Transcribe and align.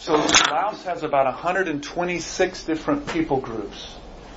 So 0.00 0.14
Laos 0.14 0.82
has 0.84 1.02
about 1.02 1.26
126 1.26 2.64
different 2.64 3.06
people 3.08 3.38
groups. 3.38 3.96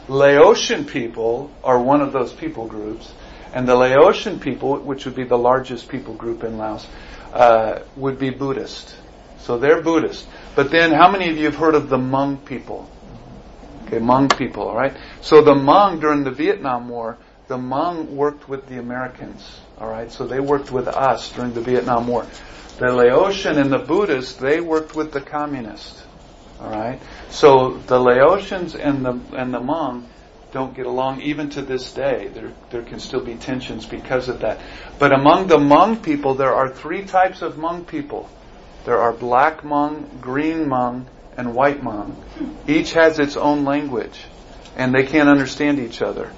Laotian 0.09 0.83
people 0.83 1.51
are 1.63 1.81
one 1.81 2.01
of 2.01 2.11
those 2.11 2.33
people 2.33 2.67
groups, 2.67 3.13
and 3.53 3.65
the 3.65 3.73
Laotian 3.73 4.41
people, 4.41 4.77
which 4.79 5.05
would 5.05 5.15
be 5.15 5.23
the 5.23 5.37
largest 5.37 5.87
people 5.87 6.15
group 6.15 6.43
in 6.43 6.57
Laos, 6.57 6.85
uh, 7.31 7.79
would 7.95 8.19
be 8.19 8.29
Buddhist. 8.29 8.93
So 9.39 9.57
they're 9.57 9.81
Buddhist. 9.81 10.27
But 10.53 10.69
then, 10.69 10.91
how 10.91 11.09
many 11.09 11.29
of 11.29 11.37
you 11.37 11.45
have 11.45 11.55
heard 11.55 11.75
of 11.75 11.87
the 11.87 11.97
Hmong 11.97 12.43
people? 12.43 12.89
Okay, 13.85 13.99
Hmong 13.99 14.37
people, 14.37 14.63
alright? 14.63 14.97
So 15.21 15.41
the 15.41 15.53
Hmong 15.53 16.01
during 16.01 16.25
the 16.25 16.31
Vietnam 16.31 16.89
War, 16.89 17.17
the 17.47 17.55
Hmong 17.55 18.09
worked 18.09 18.49
with 18.49 18.67
the 18.67 18.79
Americans, 18.79 19.61
alright? 19.79 20.11
So 20.11 20.27
they 20.27 20.41
worked 20.41 20.73
with 20.73 20.89
us 20.89 21.31
during 21.31 21.53
the 21.53 21.61
Vietnam 21.61 22.07
War. 22.07 22.27
The 22.77 22.87
Laotian 22.87 23.59
and 23.59 23.71
the 23.71 23.77
Buddhists, 23.77 24.33
they 24.33 24.59
worked 24.59 24.95
with 24.95 25.11
the 25.11 25.21
communists. 25.21 26.03
Alright? 26.59 27.01
So 27.29 27.77
the 27.87 27.99
Laotians 27.99 28.73
and 28.75 29.05
the 29.05 29.19
and 29.37 29.53
the 29.53 29.59
Hmong 29.59 30.05
don't 30.51 30.75
get 30.75 30.85
along 30.85 31.21
even 31.21 31.49
to 31.51 31.61
this 31.61 31.93
day. 31.93 32.29
There 32.33 32.51
there 32.71 32.83
can 32.83 32.99
still 32.99 33.23
be 33.23 33.35
tensions 33.35 33.85
because 33.85 34.29
of 34.29 34.39
that. 34.39 34.59
But 34.97 35.11
among 35.11 35.47
the 35.47 35.57
Hmong 35.57 36.01
people 36.01 36.35
there 36.35 36.53
are 36.53 36.69
three 36.69 37.03
types 37.05 37.41
of 37.41 37.55
Hmong 37.55 37.85
people. 37.85 38.29
There 38.85 38.97
are 38.97 39.13
black 39.13 39.61
Hmong, 39.61 40.21
green 40.21 40.65
Hmong, 40.65 41.05
and 41.37 41.53
white 41.53 41.81
Hmong. 41.81 42.15
Each 42.67 42.93
has 42.93 43.19
its 43.19 43.37
own 43.37 43.65
language. 43.65 44.19
And 44.75 44.93
they 44.95 45.03
can't 45.05 45.29
understand 45.29 45.79
each 45.79 46.01
other. 46.01 46.31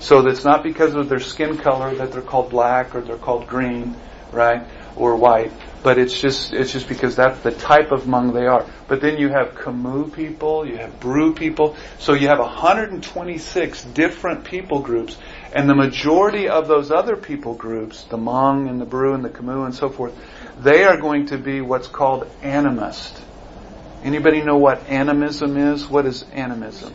So 0.00 0.26
it's 0.26 0.44
not 0.44 0.62
because 0.62 0.94
of 0.94 1.08
their 1.08 1.20
skin 1.20 1.56
color 1.56 1.94
that 1.94 2.12
they're 2.12 2.20
called 2.20 2.50
black 2.50 2.94
or 2.94 3.00
they're 3.00 3.16
called 3.16 3.46
green, 3.46 3.96
right? 4.32 4.66
Or 4.96 5.16
white 5.16 5.52
but 5.82 5.98
it's 5.98 6.18
just 6.18 6.52
it's 6.52 6.72
just 6.72 6.88
because 6.88 7.16
that's 7.16 7.40
the 7.40 7.50
type 7.50 7.90
of 7.90 8.02
Hmong 8.02 8.32
they 8.32 8.46
are. 8.46 8.66
But 8.88 9.00
then 9.00 9.18
you 9.18 9.28
have 9.28 9.54
Khmu 9.54 10.12
people, 10.12 10.66
you 10.66 10.76
have 10.76 11.00
Bru 11.00 11.34
people, 11.34 11.76
so 11.98 12.12
you 12.12 12.28
have 12.28 12.38
126 12.38 13.84
different 13.84 14.44
people 14.44 14.80
groups, 14.80 15.16
and 15.52 15.68
the 15.68 15.74
majority 15.74 16.48
of 16.48 16.68
those 16.68 16.90
other 16.90 17.16
people 17.16 17.54
groups, 17.54 18.04
the 18.04 18.16
Hmong 18.16 18.68
and 18.68 18.80
the 18.80 18.86
Bru 18.86 19.14
and 19.14 19.24
the 19.24 19.30
Khmu 19.30 19.64
and 19.64 19.74
so 19.74 19.88
forth, 19.88 20.14
they 20.58 20.84
are 20.84 20.96
going 20.96 21.26
to 21.26 21.38
be 21.38 21.60
what's 21.60 21.88
called 21.88 22.28
animist. 22.42 23.20
Anybody 24.04 24.42
know 24.42 24.56
what 24.56 24.88
animism 24.88 25.56
is? 25.56 25.86
What 25.86 26.06
is 26.06 26.24
animism? 26.32 26.94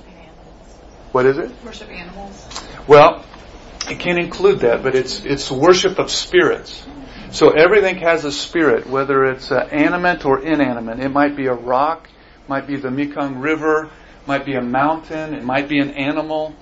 What 1.11 1.25
is 1.25 1.37
it? 1.37 1.51
Worship 1.63 1.89
animals. 1.89 2.47
Well, 2.85 3.25
it 3.89 3.99
can 3.99 4.17
include 4.17 4.59
that, 4.59 4.83
but 4.83 4.95
it's 4.95 5.23
it's 5.23 5.49
worship 5.49 5.99
of 5.99 6.11
spirits. 6.11 6.85
So 7.31 7.49
everything 7.49 7.97
has 7.97 8.23
a 8.23 8.31
spirit, 8.31 8.87
whether 8.87 9.25
it's 9.25 9.51
uh, 9.51 9.59
animate 9.71 10.25
or 10.25 10.39
inanimate. 10.39 10.99
It 10.99 11.09
might 11.09 11.35
be 11.35 11.47
a 11.47 11.53
rock, 11.53 12.09
might 12.47 12.67
be 12.67 12.77
the 12.77 12.89
Mekong 12.89 13.39
River, 13.39 13.89
might 14.25 14.45
be 14.45 14.55
a 14.55 14.61
mountain, 14.61 15.33
it 15.33 15.43
might 15.43 15.67
be 15.67 15.79
an 15.79 15.91
animal. 15.91 16.55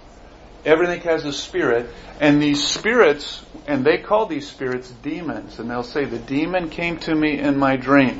Everything 0.65 1.01
has 1.01 1.23
a 1.23 1.31
spirit, 1.31 1.89
and 2.19 2.41
these 2.41 2.65
spirits, 2.65 3.45
and 3.67 3.85
they 3.85 3.99
call 3.99 4.25
these 4.25 4.49
spirits 4.49 4.89
demons, 5.03 5.59
and 5.59 5.69
they'll 5.69 5.83
say, 5.83 6.05
the 6.05 6.17
demon 6.17 6.71
came 6.71 6.97
to 6.97 7.13
me 7.13 7.37
in 7.37 7.57
my 7.57 7.75
dream 7.75 8.19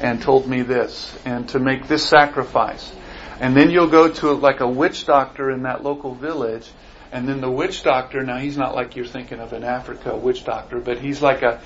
and 0.00 0.20
told 0.20 0.48
me 0.48 0.62
this, 0.62 1.16
and 1.24 1.48
to 1.50 1.60
make 1.60 1.86
this 1.86 2.04
sacrifice. 2.04 2.92
And 3.38 3.56
then 3.56 3.70
you'll 3.70 3.88
go 3.88 4.08
to 4.08 4.32
like 4.32 4.60
a 4.60 4.68
witch 4.68 5.06
doctor 5.06 5.50
in 5.50 5.62
that 5.62 5.84
local 5.84 6.14
village, 6.14 6.68
and 7.12 7.28
then 7.28 7.40
the 7.40 7.50
witch 7.50 7.84
doctor, 7.84 8.24
now 8.24 8.38
he's 8.38 8.56
not 8.56 8.74
like 8.74 8.96
you're 8.96 9.06
thinking 9.06 9.38
of 9.38 9.52
in 9.52 9.62
Africa, 9.62 10.10
a 10.10 10.16
witch 10.16 10.44
doctor, 10.44 10.80
but 10.80 10.98
he's 10.98 11.22
like 11.22 11.42
a, 11.42 11.60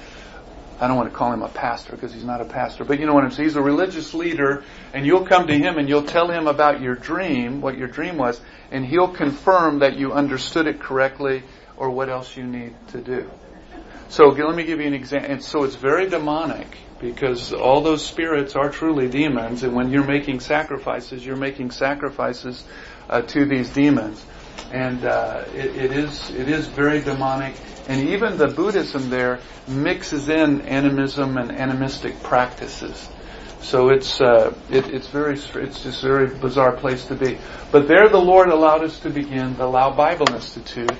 I 0.80 0.86
don't 0.86 0.96
want 0.96 1.10
to 1.10 1.16
call 1.16 1.32
him 1.32 1.42
a 1.42 1.48
pastor 1.48 1.92
because 1.92 2.12
he's 2.12 2.24
not 2.24 2.40
a 2.40 2.44
pastor, 2.44 2.84
but 2.84 3.00
you 3.00 3.06
know 3.06 3.14
what 3.14 3.24
I'm 3.24 3.32
saying? 3.32 3.48
He's 3.48 3.56
a 3.56 3.62
religious 3.62 4.14
leader 4.14 4.62
and 4.94 5.04
you'll 5.04 5.26
come 5.26 5.48
to 5.48 5.54
him 5.54 5.76
and 5.76 5.88
you'll 5.88 6.04
tell 6.04 6.30
him 6.30 6.46
about 6.46 6.80
your 6.80 6.94
dream, 6.94 7.60
what 7.60 7.76
your 7.76 7.88
dream 7.88 8.16
was, 8.16 8.40
and 8.70 8.86
he'll 8.86 9.08
confirm 9.08 9.80
that 9.80 9.96
you 9.96 10.12
understood 10.12 10.68
it 10.68 10.78
correctly 10.80 11.42
or 11.76 11.90
what 11.90 12.08
else 12.08 12.36
you 12.36 12.44
need 12.44 12.74
to 12.88 13.00
do. 13.00 13.28
So 14.08 14.28
let 14.28 14.54
me 14.54 14.64
give 14.64 14.80
you 14.80 14.86
an 14.86 14.94
example. 14.94 15.32
And 15.32 15.44
so 15.44 15.64
it's 15.64 15.74
very 15.74 16.08
demonic 16.08 16.76
because 17.00 17.52
all 17.52 17.80
those 17.80 18.04
spirits 18.04 18.54
are 18.54 18.70
truly 18.70 19.08
demons 19.08 19.64
and 19.64 19.74
when 19.74 19.90
you're 19.90 20.06
making 20.06 20.40
sacrifices, 20.40 21.26
you're 21.26 21.36
making 21.36 21.72
sacrifices 21.72 22.62
uh, 23.10 23.22
to 23.22 23.44
these 23.44 23.70
demons. 23.70 24.24
And 24.72 25.04
uh, 25.04 25.44
it, 25.54 25.76
it 25.76 25.92
is 25.92 26.30
it 26.30 26.48
is 26.48 26.66
very 26.68 27.00
demonic 27.00 27.54
and 27.88 28.10
even 28.10 28.36
the 28.36 28.48
Buddhism 28.48 29.08
there 29.08 29.40
mixes 29.66 30.28
in 30.28 30.60
animism 30.60 31.38
and 31.38 31.50
animistic 31.50 32.22
practices. 32.22 33.08
So 33.62 33.88
it's 33.88 34.20
uh, 34.20 34.54
it, 34.70 34.86
it's 34.88 35.08
very 35.08 35.34
it's 35.34 35.82
just 35.82 36.04
a 36.04 36.06
very 36.06 36.38
bizarre 36.38 36.76
place 36.76 37.06
to 37.06 37.14
be. 37.14 37.38
But 37.72 37.88
there, 37.88 38.08
the 38.08 38.20
Lord 38.20 38.50
allowed 38.50 38.84
us 38.84 39.00
to 39.00 39.10
begin 39.10 39.56
the 39.56 39.66
Lao 39.66 39.90
Bible 39.90 40.30
Institute, 40.32 40.92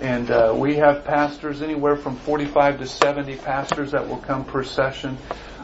and 0.00 0.30
uh, 0.30 0.54
we 0.56 0.76
have 0.76 1.04
pastors 1.04 1.62
anywhere 1.62 1.96
from 1.96 2.16
45 2.16 2.78
to 2.78 2.86
70 2.86 3.36
pastors 3.38 3.90
that 3.90 4.08
will 4.08 4.18
come 4.18 4.44
per 4.44 4.62
session. 4.62 5.18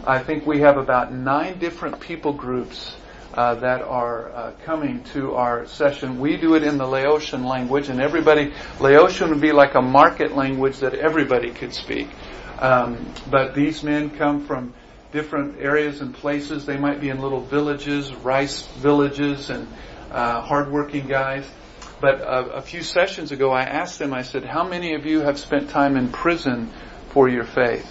I 0.05 0.19
think 0.19 0.47
we 0.47 0.61
have 0.61 0.77
about 0.77 1.13
nine 1.13 1.59
different 1.59 2.01
people 2.01 2.33
groups 2.33 2.97
uh, 3.35 3.55
that 3.57 3.83
are 3.83 4.31
uh, 4.31 4.53
coming 4.65 5.03
to 5.05 5.35
our 5.35 5.67
session. 5.67 6.21
We 6.21 6.37
do 6.37 6.55
it 6.55 6.63
in 6.63 6.79
the 6.79 6.87
Laotian 6.87 7.45
language, 7.45 7.89
and 7.89 8.01
everybody, 8.01 8.53
Laotian 8.81 9.31
would 9.31 9.41
be 9.41 9.53
like 9.53 9.75
a 9.75 9.83
market 9.83 10.37
language 10.37 10.79
that 10.79 10.95
everybody 10.95 11.51
could 11.51 11.73
speak. 11.73 12.09
Um, 12.59 13.13
but 13.31 13.55
these 13.55 13.83
men 13.83 14.11
come 14.11 14.47
from 14.47 14.75
different 15.13 15.61
areas 15.61 16.01
and 16.01 16.15
places. 16.15 16.67
They 16.67 16.77
might 16.77 17.01
be 17.01 17.09
in 17.09 17.21
little 17.21 17.41
villages, 17.41 18.15
rice 18.15 18.63
villages, 18.63 19.51
and 19.51 19.67
uh, 20.11 20.41
hardworking 20.43 21.07
guys. 21.07 21.49
But 22.01 22.21
a, 22.21 22.57
a 22.57 22.63
few 22.63 22.83
sessions 22.83 23.33
ago, 23.33 23.51
I 23.51 23.63
asked 23.63 23.99
them, 23.99 24.13
I 24.13 24.23
said, 24.23 24.45
how 24.45 24.67
many 24.67 24.95
of 24.95 25.07
you 25.07 25.21
have 25.21 25.39
spent 25.39 25.71
time 25.71 25.97
in 25.97 26.11
prison 26.11 26.71
for 27.11 27.29
your 27.29 27.45
faith? 27.45 27.89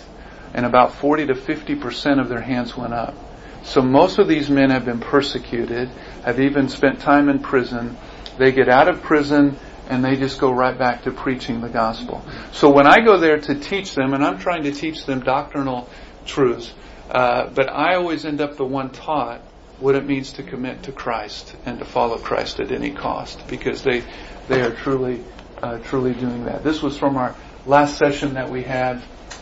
And 0.53 0.65
about 0.65 0.95
40 0.95 1.27
to 1.27 1.35
50 1.35 1.75
percent 1.75 2.19
of 2.19 2.27
their 2.27 2.41
hands 2.41 2.75
went 2.75 2.93
up. 2.93 3.15
So 3.63 3.81
most 3.81 4.17
of 4.17 4.27
these 4.27 4.49
men 4.49 4.69
have 4.71 4.85
been 4.85 4.99
persecuted, 4.99 5.89
have 6.23 6.39
even 6.39 6.69
spent 6.69 6.99
time 6.99 7.29
in 7.29 7.39
prison. 7.39 7.97
They 8.37 8.51
get 8.51 8.69
out 8.69 8.87
of 8.87 9.01
prison 9.01 9.57
and 9.87 10.03
they 10.03 10.15
just 10.15 10.39
go 10.39 10.51
right 10.51 10.77
back 10.77 11.03
to 11.03 11.11
preaching 11.11 11.61
the 11.61 11.69
gospel. 11.69 12.23
So 12.53 12.69
when 12.69 12.87
I 12.87 13.01
go 13.01 13.17
there 13.17 13.39
to 13.39 13.55
teach 13.55 13.93
them, 13.93 14.13
and 14.13 14.23
I'm 14.23 14.39
trying 14.39 14.63
to 14.63 14.71
teach 14.71 15.05
them 15.05 15.19
doctrinal 15.19 15.89
truths, 16.25 16.73
uh, 17.09 17.49
but 17.49 17.69
I 17.69 17.95
always 17.95 18.25
end 18.25 18.39
up 18.39 18.55
the 18.55 18.65
one 18.65 18.89
taught 18.91 19.41
what 19.79 19.95
it 19.95 20.05
means 20.05 20.33
to 20.33 20.43
commit 20.43 20.83
to 20.83 20.91
Christ 20.91 21.55
and 21.65 21.79
to 21.79 21.85
follow 21.85 22.17
Christ 22.17 22.59
at 22.59 22.71
any 22.71 22.91
cost, 22.91 23.47
because 23.47 23.81
they 23.83 24.03
they 24.47 24.61
are 24.61 24.71
truly 24.71 25.23
uh, 25.61 25.79
truly 25.79 26.13
doing 26.13 26.45
that. 26.45 26.63
This 26.63 26.81
was 26.81 26.97
from 26.97 27.17
our 27.17 27.35
last 27.65 27.97
session 27.97 28.35
that 28.35 28.49
we 28.49 28.63
had, 28.63 29.01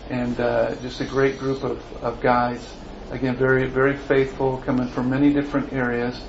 and 0.10 0.40
uh, 0.40 0.76
just 0.78 1.02
a 1.02 1.06
great 1.06 1.38
group 1.38 1.64
of, 1.64 1.84
of 2.02 2.22
guys 2.22 2.66
Again, 3.12 3.38
very, 3.38 3.66
very 3.68 3.98
faithful, 3.98 4.58
coming 4.58 4.88
from 4.88 5.10
many 5.10 5.34
different 5.34 5.74
areas. 5.74 6.22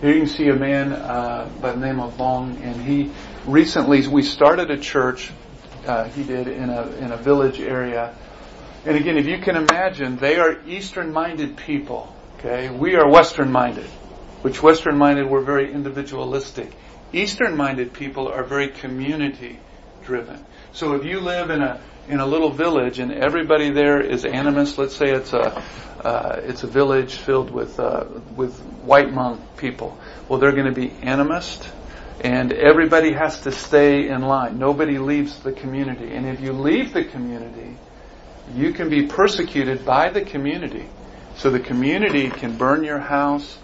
Here 0.00 0.12
you 0.12 0.20
can 0.20 0.28
see 0.28 0.48
a 0.48 0.54
man 0.54 0.92
uh, 0.92 1.50
by 1.60 1.72
the 1.72 1.80
name 1.80 1.98
of 1.98 2.20
Long, 2.20 2.56
and 2.62 2.80
he 2.80 3.10
recently 3.44 4.06
we 4.06 4.22
started 4.22 4.70
a 4.70 4.78
church. 4.78 5.32
Uh, 5.84 6.04
he 6.04 6.22
did 6.22 6.46
in 6.46 6.70
a 6.70 6.86
in 6.98 7.10
a 7.10 7.16
village 7.16 7.58
area, 7.58 8.14
and 8.84 8.96
again, 8.96 9.18
if 9.18 9.26
you 9.26 9.38
can 9.38 9.56
imagine, 9.56 10.16
they 10.16 10.36
are 10.36 10.60
Eastern-minded 10.64 11.56
people. 11.56 12.14
Okay, 12.38 12.70
we 12.70 12.94
are 12.94 13.10
Western-minded, 13.10 13.90
which 14.42 14.62
Western-minded 14.62 15.28
we're 15.28 15.42
very 15.42 15.72
individualistic. 15.72 16.72
Eastern-minded 17.12 17.92
people 17.94 18.28
are 18.28 18.44
very 18.44 18.68
community-driven. 20.08 20.44
So 20.72 20.94
if 20.94 21.04
you 21.04 21.20
live 21.20 21.50
in 21.50 21.62
a 21.62 21.80
in 22.08 22.20
a 22.20 22.26
little 22.26 22.50
village 22.50 22.98
and 23.00 23.12
everybody 23.12 23.70
there 23.70 24.00
is 24.00 24.24
animist, 24.24 24.78
let's 24.78 24.96
say 24.96 25.10
it's 25.10 25.32
a 25.32 25.62
uh, 26.02 26.40
it's 26.44 26.62
a 26.62 26.66
village 26.66 27.14
filled 27.14 27.50
with 27.50 27.78
uh, 27.78 28.04
with 28.36 28.58
white 28.84 29.08
Hmong 29.08 29.40
people. 29.56 29.98
Well, 30.28 30.38
they're 30.38 30.52
going 30.52 30.72
to 30.72 30.80
be 30.80 30.88
animist, 30.88 31.68
and 32.20 32.52
everybody 32.52 33.12
has 33.12 33.40
to 33.42 33.52
stay 33.52 34.08
in 34.08 34.22
line. 34.22 34.58
Nobody 34.58 34.98
leaves 34.98 35.38
the 35.40 35.52
community, 35.52 36.14
and 36.14 36.26
if 36.26 36.40
you 36.40 36.52
leave 36.52 36.92
the 36.92 37.04
community, 37.04 37.76
you 38.54 38.72
can 38.72 38.88
be 38.88 39.06
persecuted 39.06 39.84
by 39.84 40.10
the 40.10 40.22
community. 40.22 40.86
So 41.36 41.50
the 41.50 41.60
community 41.60 42.30
can 42.30 42.56
burn 42.56 42.84
your 42.84 42.98
house. 42.98 43.58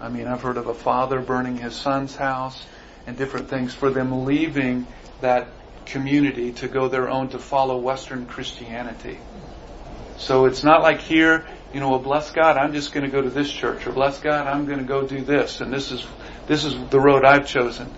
I 0.00 0.08
mean, 0.08 0.26
I've 0.26 0.40
heard 0.40 0.56
of 0.56 0.66
a 0.66 0.74
father 0.74 1.20
burning 1.20 1.58
his 1.58 1.76
son's 1.76 2.16
house 2.16 2.64
and 3.06 3.16
different 3.16 3.48
things 3.48 3.74
for 3.74 3.90
them 3.90 4.24
leaving 4.24 4.86
that 5.20 5.48
community 5.90 6.52
to 6.52 6.68
go 6.68 6.88
their 6.88 7.08
own 7.08 7.28
to 7.28 7.38
follow 7.38 7.78
Western 7.78 8.26
Christianity. 8.26 9.18
So 10.18 10.46
it's 10.46 10.62
not 10.62 10.82
like 10.82 11.00
here 11.00 11.46
you 11.72 11.78
know, 11.78 11.90
well, 11.90 11.98
bless 12.00 12.32
God, 12.32 12.56
I'm 12.56 12.72
just 12.72 12.92
going 12.92 13.04
to 13.04 13.10
go 13.10 13.22
to 13.22 13.30
this 13.30 13.50
church, 13.50 13.86
or 13.86 13.92
bless 13.92 14.18
God, 14.18 14.46
I'm 14.46 14.66
going 14.66 14.78
to 14.78 14.84
go 14.84 15.06
do 15.06 15.20
this, 15.20 15.60
and 15.60 15.72
this 15.72 15.92
is 15.92 16.04
this 16.46 16.64
is 16.64 16.74
the 16.88 16.98
road 16.98 17.24
I've 17.24 17.46
chosen. 17.46 17.88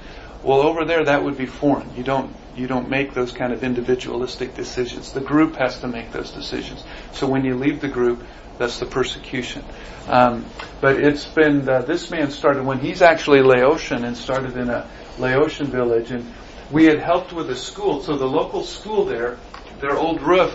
Well, 0.43 0.61
over 0.61 0.85
there, 0.85 1.05
that 1.05 1.25
would 1.25 1.39
be 1.39 1.47
foreign. 1.47 1.95
You 1.97 2.03
don't 2.03 2.35
you 2.55 2.67
don't 2.67 2.91
make 2.91 3.15
those 3.15 3.33
kind 3.33 3.53
of 3.53 3.65
individualistic 3.65 4.55
decisions. 4.55 5.13
The 5.13 5.21
group 5.21 5.57
has 5.57 5.81
to 5.81 5.89
make 5.89 6.13
those 6.13 6.33
decisions. 6.33 6.85
So 7.13 7.27
when 7.27 7.45
you 7.45 7.57
leave 7.57 7.81
the 7.81 7.89
group, 7.89 8.23
that's 8.59 8.79
the 8.79 8.85
persecution. 8.85 9.65
Um, 10.07 10.45
but 10.83 11.01
it's 11.01 11.25
been 11.25 11.67
uh, 11.67 11.83
this 11.83 12.11
man 12.11 12.31
started 12.31 12.65
when 12.65 12.79
he's 12.79 13.01
actually 13.01 13.41
Laotian 13.41 14.05
and 14.05 14.17
started 14.17 14.59
in 14.59 14.69
a 14.69 14.87
Laotian 15.19 15.69
village, 15.69 16.11
and 16.11 16.31
we 16.73 16.87
had 16.87 16.99
helped 16.99 17.33
with 17.33 17.51
a 17.51 17.57
school. 17.57 18.03
So 18.03 18.17
the 18.17 18.27
local 18.27 18.65
school 18.65 19.05
there, 19.05 19.39
their 19.81 19.97
old 19.97 20.23
roof 20.23 20.53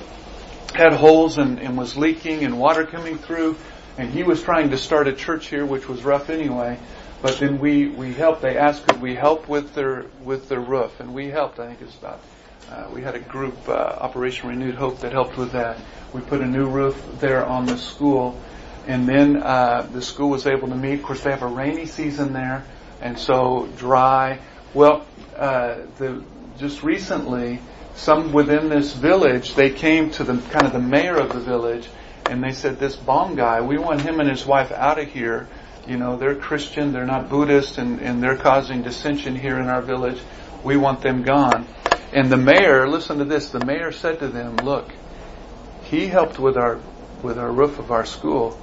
had 0.73 0.93
holes 0.93 1.37
and, 1.37 1.59
and 1.59 1.77
was 1.77 1.95
leaking 1.95 2.43
and 2.43 2.59
water 2.59 2.85
coming 2.85 3.17
through, 3.17 3.55
and 3.97 4.09
he 4.09 4.23
was 4.23 4.41
trying 4.41 4.71
to 4.71 4.77
start 4.77 5.07
a 5.07 5.13
church 5.13 5.47
here, 5.47 5.65
which 5.65 5.87
was 5.87 6.03
rough 6.03 6.29
anyway. 6.29 6.77
But 7.21 7.39
then 7.39 7.59
we, 7.59 7.87
we 7.87 8.13
helped. 8.13 8.41
They 8.41 8.57
asked, 8.57 8.87
could 8.87 9.01
we 9.01 9.15
help 9.15 9.47
with 9.47 9.73
their 9.73 10.05
with 10.23 10.49
their 10.49 10.59
roof, 10.59 10.99
and 10.99 11.13
we 11.13 11.27
helped. 11.27 11.59
I 11.59 11.67
think 11.67 11.81
it's 11.81 11.95
about. 11.95 12.19
Uh, 12.69 12.89
we 12.93 13.01
had 13.01 13.15
a 13.15 13.19
group, 13.19 13.55
uh, 13.69 13.71
Operation 13.71 14.49
Renewed 14.49 14.75
Hope, 14.75 14.99
that 14.99 15.13
helped 15.13 15.37
with 15.37 15.53
that. 15.53 15.79
We 16.13 16.21
put 16.21 16.41
a 16.41 16.45
new 16.45 16.67
roof 16.67 17.01
there 17.19 17.45
on 17.45 17.65
the 17.65 17.77
school, 17.77 18.39
and 18.85 19.07
then 19.07 19.37
uh, 19.37 19.87
the 19.91 20.01
school 20.01 20.29
was 20.29 20.45
able 20.45 20.67
to 20.67 20.75
meet. 20.75 20.95
Of 20.95 21.03
course, 21.03 21.21
they 21.21 21.31
have 21.31 21.43
a 21.43 21.47
rainy 21.47 21.85
season 21.85 22.33
there, 22.33 22.65
and 23.01 23.17
so 23.17 23.69
dry. 23.77 24.39
Well, 24.73 25.05
uh, 25.37 25.85
the 25.97 26.23
just 26.57 26.83
recently, 26.83 27.59
some 27.95 28.33
within 28.33 28.69
this 28.69 28.93
village, 28.93 29.53
they 29.55 29.69
came 29.69 30.09
to 30.11 30.23
the 30.23 30.37
kind 30.49 30.65
of 30.65 30.73
the 30.73 30.79
mayor 30.79 31.17
of 31.17 31.33
the 31.33 31.39
village, 31.39 31.87
and 32.29 32.43
they 32.43 32.51
said, 32.51 32.79
"This 32.79 32.95
Bong 32.95 33.35
guy, 33.35 33.61
we 33.61 33.77
want 33.77 34.01
him 34.01 34.19
and 34.19 34.29
his 34.29 34.45
wife 34.45 34.71
out 34.71 34.99
of 34.99 35.07
here." 35.07 35.47
you 35.87 35.97
know, 35.97 36.17
they're 36.17 36.35
Christian, 36.35 36.91
they're 36.91 37.05
not 37.05 37.29
Buddhist, 37.29 37.77
and, 37.77 38.01
and 38.01 38.21
they're 38.21 38.35
causing 38.35 38.81
dissension 38.81 39.35
here 39.35 39.57
in 39.57 39.67
our 39.67 39.81
village. 39.81 40.19
We 40.63 40.75
want 40.75 41.01
them 41.01 41.23
gone. 41.23 41.65
And 42.11 42.29
the 42.29 42.37
mayor, 42.37 42.87
listen 42.87 43.19
to 43.19 43.25
this, 43.25 43.49
the 43.49 43.65
mayor 43.65 43.91
said 43.91 44.19
to 44.19 44.27
them, 44.27 44.57
look, 44.57 44.91
he 45.83 46.07
helped 46.07 46.39
with 46.39 46.57
our, 46.57 46.79
with 47.23 47.37
our 47.37 47.51
roof 47.51 47.79
of 47.79 47.91
our 47.91 48.05
school. 48.05 48.59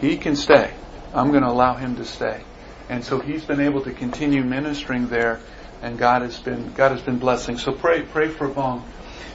He 0.00 0.16
can 0.16 0.34
stay. 0.34 0.72
I'm 1.14 1.30
going 1.30 1.42
to 1.42 1.48
allow 1.48 1.74
him 1.74 1.96
to 1.96 2.04
stay. 2.04 2.42
And 2.88 3.04
so 3.04 3.20
he's 3.20 3.44
been 3.44 3.60
able 3.60 3.82
to 3.82 3.92
continue 3.92 4.42
ministering 4.42 5.08
there, 5.08 5.40
and 5.82 5.98
God 5.98 6.22
has 6.22 6.38
been, 6.38 6.72
God 6.72 6.92
has 6.92 7.00
been 7.02 7.18
blessing. 7.18 7.58
So 7.58 7.72
pray, 7.72 8.02
pray 8.02 8.28
for 8.28 8.48
Bong. 8.48 8.84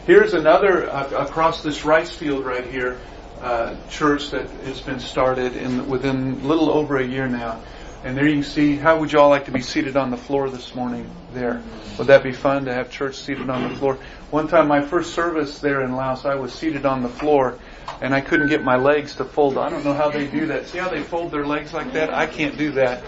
Here's 0.05 0.33
another, 0.33 0.89
uh, 0.89 1.25
across 1.25 1.61
this 1.61 1.85
rice 1.85 2.11
field 2.11 2.45
right 2.45 2.65
here, 2.65 2.97
uh, 3.41 3.75
church 3.89 4.31
that 4.31 4.47
has 4.65 4.81
been 4.81 4.99
started 4.99 5.55
in 5.55 5.89
within 5.89 6.47
little 6.47 6.71
over 6.71 6.97
a 6.97 7.05
year 7.05 7.27
now. 7.27 7.61
And 8.03 8.17
there 8.17 8.27
you 8.27 8.41
can 8.41 8.43
see, 8.43 8.77
how 8.77 8.99
would 8.99 9.11
you 9.11 9.19
all 9.19 9.29
like 9.29 9.45
to 9.45 9.51
be 9.51 9.61
seated 9.61 9.95
on 9.95 10.09
the 10.09 10.17
floor 10.17 10.49
this 10.49 10.73
morning 10.73 11.07
there? 11.33 11.61
Would 11.99 12.07
that 12.07 12.23
be 12.23 12.31
fun 12.31 12.65
to 12.65 12.73
have 12.73 12.89
church 12.89 13.15
seated 13.17 13.47
on 13.49 13.69
the 13.69 13.75
floor? 13.75 13.99
One 14.31 14.47
time, 14.47 14.67
my 14.67 14.81
first 14.81 15.13
service 15.13 15.59
there 15.59 15.83
in 15.83 15.95
Laos, 15.95 16.25
I 16.25 16.33
was 16.33 16.51
seated 16.51 16.85
on 16.85 17.03
the 17.03 17.09
floor 17.09 17.59
and 18.01 18.15
I 18.15 18.21
couldn't 18.21 18.47
get 18.47 18.63
my 18.63 18.77
legs 18.77 19.15
to 19.17 19.25
fold. 19.25 19.59
I 19.59 19.69
don't 19.69 19.85
know 19.85 19.93
how 19.93 20.09
they 20.09 20.25
do 20.25 20.47
that. 20.47 20.67
See 20.67 20.79
how 20.79 20.89
they 20.89 21.03
fold 21.03 21.31
their 21.31 21.45
legs 21.45 21.73
like 21.73 21.93
that? 21.93 22.11
I 22.11 22.25
can't 22.25 22.57
do 22.57 22.71
that. 22.71 23.03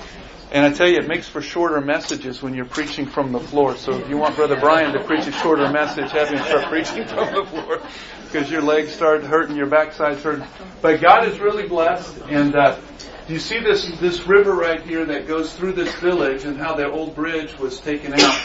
And 0.54 0.64
I 0.64 0.72
tell 0.72 0.88
you, 0.88 1.00
it 1.00 1.08
makes 1.08 1.28
for 1.28 1.42
shorter 1.42 1.82
messages 1.82 2.44
when 2.44 2.54
you're 2.54 2.66
preaching 2.66 3.08
from 3.08 3.32
the 3.32 3.40
floor. 3.40 3.76
So 3.76 3.98
if 3.98 4.08
you 4.08 4.18
want 4.18 4.36
Brother 4.36 4.60
Brian 4.60 4.94
to 4.94 5.04
preach 5.04 5.26
a 5.26 5.32
shorter 5.32 5.68
message, 5.72 6.12
have 6.12 6.30
him 6.30 6.38
start 6.38 6.66
preaching 6.68 7.08
from 7.08 7.34
the 7.34 7.44
floor 7.44 7.82
because 8.26 8.52
your 8.52 8.62
legs 8.62 8.92
start 8.92 9.24
hurting, 9.24 9.56
your 9.56 9.66
backside's 9.66 10.22
hurting. 10.22 10.46
But 10.80 11.02
God 11.02 11.28
is 11.28 11.40
really 11.40 11.68
blessed, 11.68 12.16
and 12.30 12.56
uh, 12.56 12.80
you 13.28 13.40
see 13.40 13.62
this 13.62 13.98
this 14.00 14.28
river 14.28 14.54
right 14.54 14.80
here 14.84 15.04
that 15.04 15.28
goes 15.28 15.52
through 15.56 15.72
this 15.72 15.92
village, 15.96 16.46
and 16.46 16.56
how 16.56 16.76
the 16.76 16.88
old 16.88 17.16
bridge 17.16 17.58
was 17.58 17.80
taken 17.80 18.14
out. 18.14 18.40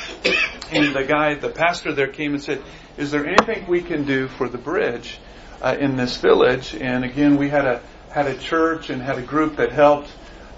And 0.72 0.94
the 0.94 1.04
guy, 1.04 1.34
the 1.34 1.50
pastor 1.50 1.92
there, 1.92 2.08
came 2.08 2.32
and 2.32 2.42
said, 2.42 2.62
"Is 2.96 3.10
there 3.10 3.26
anything 3.26 3.66
we 3.66 3.82
can 3.82 4.06
do 4.06 4.28
for 4.28 4.48
the 4.48 4.56
bridge 4.56 5.18
uh, 5.60 5.76
in 5.78 5.96
this 5.96 6.16
village?" 6.16 6.74
And 6.74 7.04
again, 7.04 7.36
we 7.36 7.50
had 7.50 7.66
a 7.66 7.82
had 8.10 8.28
a 8.28 8.38
church 8.38 8.88
and 8.88 9.02
had 9.02 9.18
a 9.18 9.22
group 9.22 9.56
that 9.56 9.72
helped 9.72 10.10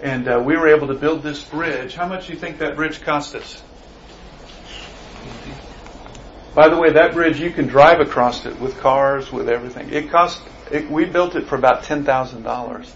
and 0.02 0.28
uh, 0.28 0.42
we 0.44 0.56
were 0.56 0.68
able 0.68 0.88
to 0.88 0.94
build 0.94 1.22
this 1.22 1.42
bridge. 1.42 1.94
How 1.94 2.06
much 2.06 2.26
do 2.26 2.32
you 2.32 2.38
think 2.38 2.58
that 2.58 2.76
bridge 2.76 3.02
cost 3.02 3.34
us? 3.34 3.62
By 6.54 6.68
the 6.68 6.76
way, 6.76 6.92
that 6.92 7.12
bridge 7.12 7.38
you 7.40 7.50
can 7.50 7.66
drive 7.66 8.00
across 8.00 8.44
it 8.44 8.58
with 8.60 8.78
cars, 8.78 9.30
with 9.30 9.48
everything. 9.48 9.92
It 9.92 10.10
cost. 10.10 10.42
It, 10.70 10.90
we 10.90 11.04
built 11.04 11.36
it 11.36 11.46
for 11.46 11.56
about 11.56 11.84
ten 11.84 12.04
thousand 12.04 12.42
dollars. 12.42 12.92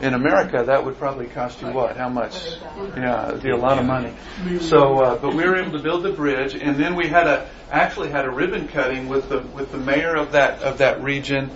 In 0.00 0.14
America, 0.14 0.62
that 0.64 0.84
would 0.84 0.96
probably 0.96 1.26
cost 1.26 1.60
you 1.60 1.72
what? 1.72 1.96
How 1.96 2.08
much? 2.08 2.52
Yeah, 2.96 3.30
it'd 3.30 3.42
be 3.42 3.50
a 3.50 3.56
lot 3.56 3.80
of 3.80 3.84
money. 3.84 4.14
So, 4.60 5.00
uh, 5.00 5.18
but 5.18 5.34
we 5.34 5.44
were 5.44 5.56
able 5.56 5.72
to 5.72 5.82
build 5.82 6.04
the 6.04 6.12
bridge, 6.12 6.54
and 6.54 6.76
then 6.76 6.94
we 6.94 7.08
had 7.08 7.26
a 7.26 7.50
actually 7.72 8.10
had 8.10 8.24
a 8.24 8.30
ribbon 8.30 8.68
cutting 8.68 9.08
with 9.08 9.28
the 9.28 9.40
with 9.40 9.72
the 9.72 9.78
mayor 9.78 10.14
of 10.14 10.32
that 10.32 10.62
of 10.62 10.78
that 10.78 11.02
region 11.02 11.50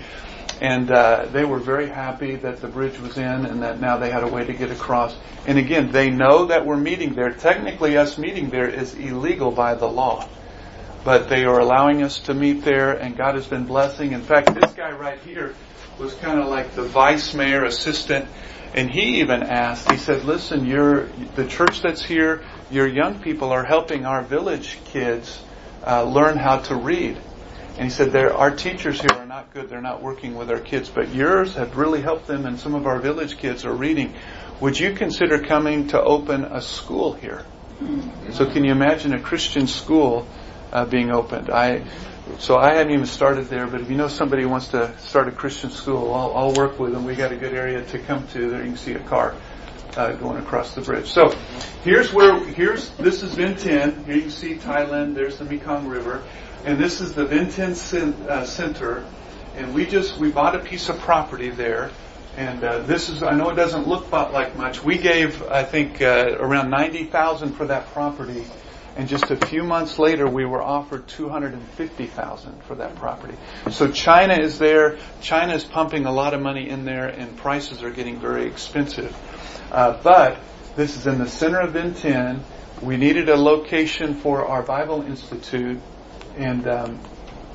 and 0.62 0.92
uh, 0.92 1.26
they 1.32 1.44
were 1.44 1.58
very 1.58 1.88
happy 1.88 2.36
that 2.36 2.60
the 2.60 2.68
bridge 2.68 2.96
was 3.00 3.18
in 3.18 3.46
and 3.46 3.62
that 3.64 3.80
now 3.80 3.96
they 3.96 4.10
had 4.10 4.22
a 4.22 4.28
way 4.28 4.44
to 4.44 4.52
get 4.52 4.70
across. 4.70 5.12
And 5.44 5.58
again, 5.58 5.90
they 5.90 6.08
know 6.08 6.46
that 6.46 6.64
we're 6.64 6.76
meeting 6.76 7.14
there. 7.14 7.32
Technically, 7.32 7.96
us 7.96 8.16
meeting 8.16 8.48
there 8.48 8.68
is 8.68 8.94
illegal 8.94 9.50
by 9.50 9.74
the 9.74 9.88
law, 9.88 10.28
but 11.04 11.28
they 11.28 11.44
are 11.46 11.58
allowing 11.58 12.04
us 12.04 12.20
to 12.20 12.34
meet 12.34 12.62
there, 12.62 12.92
and 12.92 13.16
God 13.16 13.34
has 13.34 13.48
been 13.48 13.64
blessing. 13.64 14.12
In 14.12 14.22
fact, 14.22 14.54
this 14.54 14.72
guy 14.74 14.92
right 14.92 15.18
here 15.22 15.56
was 15.98 16.14
kind 16.14 16.38
of 16.38 16.46
like 16.46 16.76
the 16.76 16.84
vice 16.84 17.34
mayor 17.34 17.64
assistant, 17.64 18.28
and 18.72 18.88
he 18.88 19.18
even 19.18 19.42
asked. 19.42 19.90
He 19.90 19.98
said, 19.98 20.24
"Listen, 20.24 20.64
you're 20.64 21.06
the 21.34 21.48
church 21.48 21.82
that's 21.82 22.04
here. 22.04 22.44
Your 22.70 22.86
young 22.86 23.18
people 23.18 23.50
are 23.50 23.64
helping 23.64 24.06
our 24.06 24.22
village 24.22 24.78
kids 24.84 25.42
uh, 25.84 26.04
learn 26.04 26.36
how 26.36 26.58
to 26.58 26.76
read." 26.76 27.18
And 27.82 27.90
he 27.90 27.96
said, 27.96 28.12
there, 28.12 28.32
our 28.32 28.54
teachers 28.54 29.00
here 29.00 29.10
are 29.10 29.26
not 29.26 29.52
good. 29.52 29.68
They're 29.68 29.80
not 29.80 30.04
working 30.04 30.36
with 30.36 30.52
our 30.52 30.60
kids, 30.60 30.88
but 30.88 31.12
yours 31.12 31.56
have 31.56 31.76
really 31.76 32.00
helped 32.00 32.28
them 32.28 32.46
and 32.46 32.56
some 32.60 32.76
of 32.76 32.86
our 32.86 33.00
village 33.00 33.38
kids 33.38 33.64
are 33.64 33.74
reading. 33.74 34.14
Would 34.60 34.78
you 34.78 34.94
consider 34.94 35.42
coming 35.42 35.88
to 35.88 36.00
open 36.00 36.44
a 36.44 36.62
school 36.62 37.12
here? 37.12 37.44
So 38.34 38.48
can 38.48 38.62
you 38.62 38.70
imagine 38.70 39.12
a 39.14 39.20
Christian 39.20 39.66
school 39.66 40.28
uh, 40.70 40.84
being 40.84 41.10
opened? 41.10 41.50
I, 41.50 41.84
so 42.38 42.56
I 42.56 42.76
haven't 42.76 42.92
even 42.92 43.06
started 43.06 43.46
there, 43.46 43.66
but 43.66 43.80
if 43.80 43.90
you 43.90 43.96
know 43.96 44.06
somebody 44.06 44.44
who 44.44 44.48
wants 44.48 44.68
to 44.68 44.96
start 45.00 45.26
a 45.26 45.32
Christian 45.32 45.70
school, 45.70 46.14
I'll, 46.14 46.36
I'll 46.36 46.54
work 46.54 46.78
with 46.78 46.92
them. 46.92 47.04
We 47.04 47.16
got 47.16 47.32
a 47.32 47.36
good 47.36 47.52
area 47.52 47.84
to 47.84 47.98
come 47.98 48.28
to. 48.28 48.48
There 48.48 48.60
you 48.60 48.68
can 48.68 48.76
see 48.76 48.92
a 48.92 49.00
car 49.00 49.34
uh, 49.96 50.12
going 50.12 50.36
across 50.40 50.76
the 50.76 50.82
bridge. 50.82 51.10
So 51.10 51.34
here's 51.82 52.12
where 52.12 52.38
here's 52.44 52.90
this 52.90 53.24
is 53.24 53.34
Vientiane. 53.34 54.04
Here 54.04 54.14
you 54.14 54.22
can 54.22 54.30
see 54.30 54.54
Thailand. 54.54 55.16
There's 55.16 55.38
the 55.38 55.44
Mekong 55.46 55.88
River 55.88 56.22
and 56.64 56.78
this 56.78 57.00
is 57.00 57.14
the 57.14 57.26
Vientiane 57.26 58.12
uh, 58.28 58.44
Center, 58.44 59.04
and 59.56 59.74
we 59.74 59.86
just 59.86 60.18
we 60.18 60.30
bought 60.30 60.54
a 60.54 60.60
piece 60.60 60.88
of 60.88 60.98
property 61.00 61.50
there, 61.50 61.90
and 62.36 62.62
uh, 62.62 62.78
this 62.80 63.08
is 63.08 63.22
I 63.22 63.34
know 63.34 63.50
it 63.50 63.56
doesn't 63.56 63.88
look 63.88 64.10
like 64.12 64.56
much. 64.56 64.82
We 64.82 64.98
gave 64.98 65.42
I 65.42 65.64
think 65.64 66.00
uh, 66.00 66.36
around 66.38 66.70
ninety 66.70 67.04
thousand 67.04 67.54
for 67.54 67.66
that 67.66 67.88
property, 67.88 68.44
and 68.96 69.08
just 69.08 69.30
a 69.30 69.36
few 69.46 69.64
months 69.64 69.98
later 69.98 70.28
we 70.28 70.44
were 70.44 70.62
offered 70.62 71.08
two 71.08 71.28
hundred 71.28 71.54
and 71.54 71.62
fifty 71.70 72.06
thousand 72.06 72.62
for 72.64 72.76
that 72.76 72.94
property. 72.96 73.36
So 73.70 73.90
China 73.90 74.34
is 74.40 74.58
there. 74.58 74.98
China 75.20 75.54
is 75.54 75.64
pumping 75.64 76.06
a 76.06 76.12
lot 76.12 76.32
of 76.32 76.40
money 76.40 76.68
in 76.68 76.84
there, 76.84 77.08
and 77.08 77.36
prices 77.36 77.82
are 77.82 77.90
getting 77.90 78.20
very 78.20 78.46
expensive. 78.46 79.16
Uh, 79.72 80.00
but 80.02 80.38
this 80.76 80.96
is 80.96 81.06
in 81.06 81.18
the 81.18 81.28
center 81.28 81.60
of 81.60 81.72
Vientiane. 81.72 82.40
We 82.80 82.96
needed 82.96 83.28
a 83.28 83.36
location 83.36 84.14
for 84.14 84.46
our 84.46 84.62
Bible 84.62 85.02
Institute 85.02 85.80
and 86.36 86.66
um, 86.66 86.98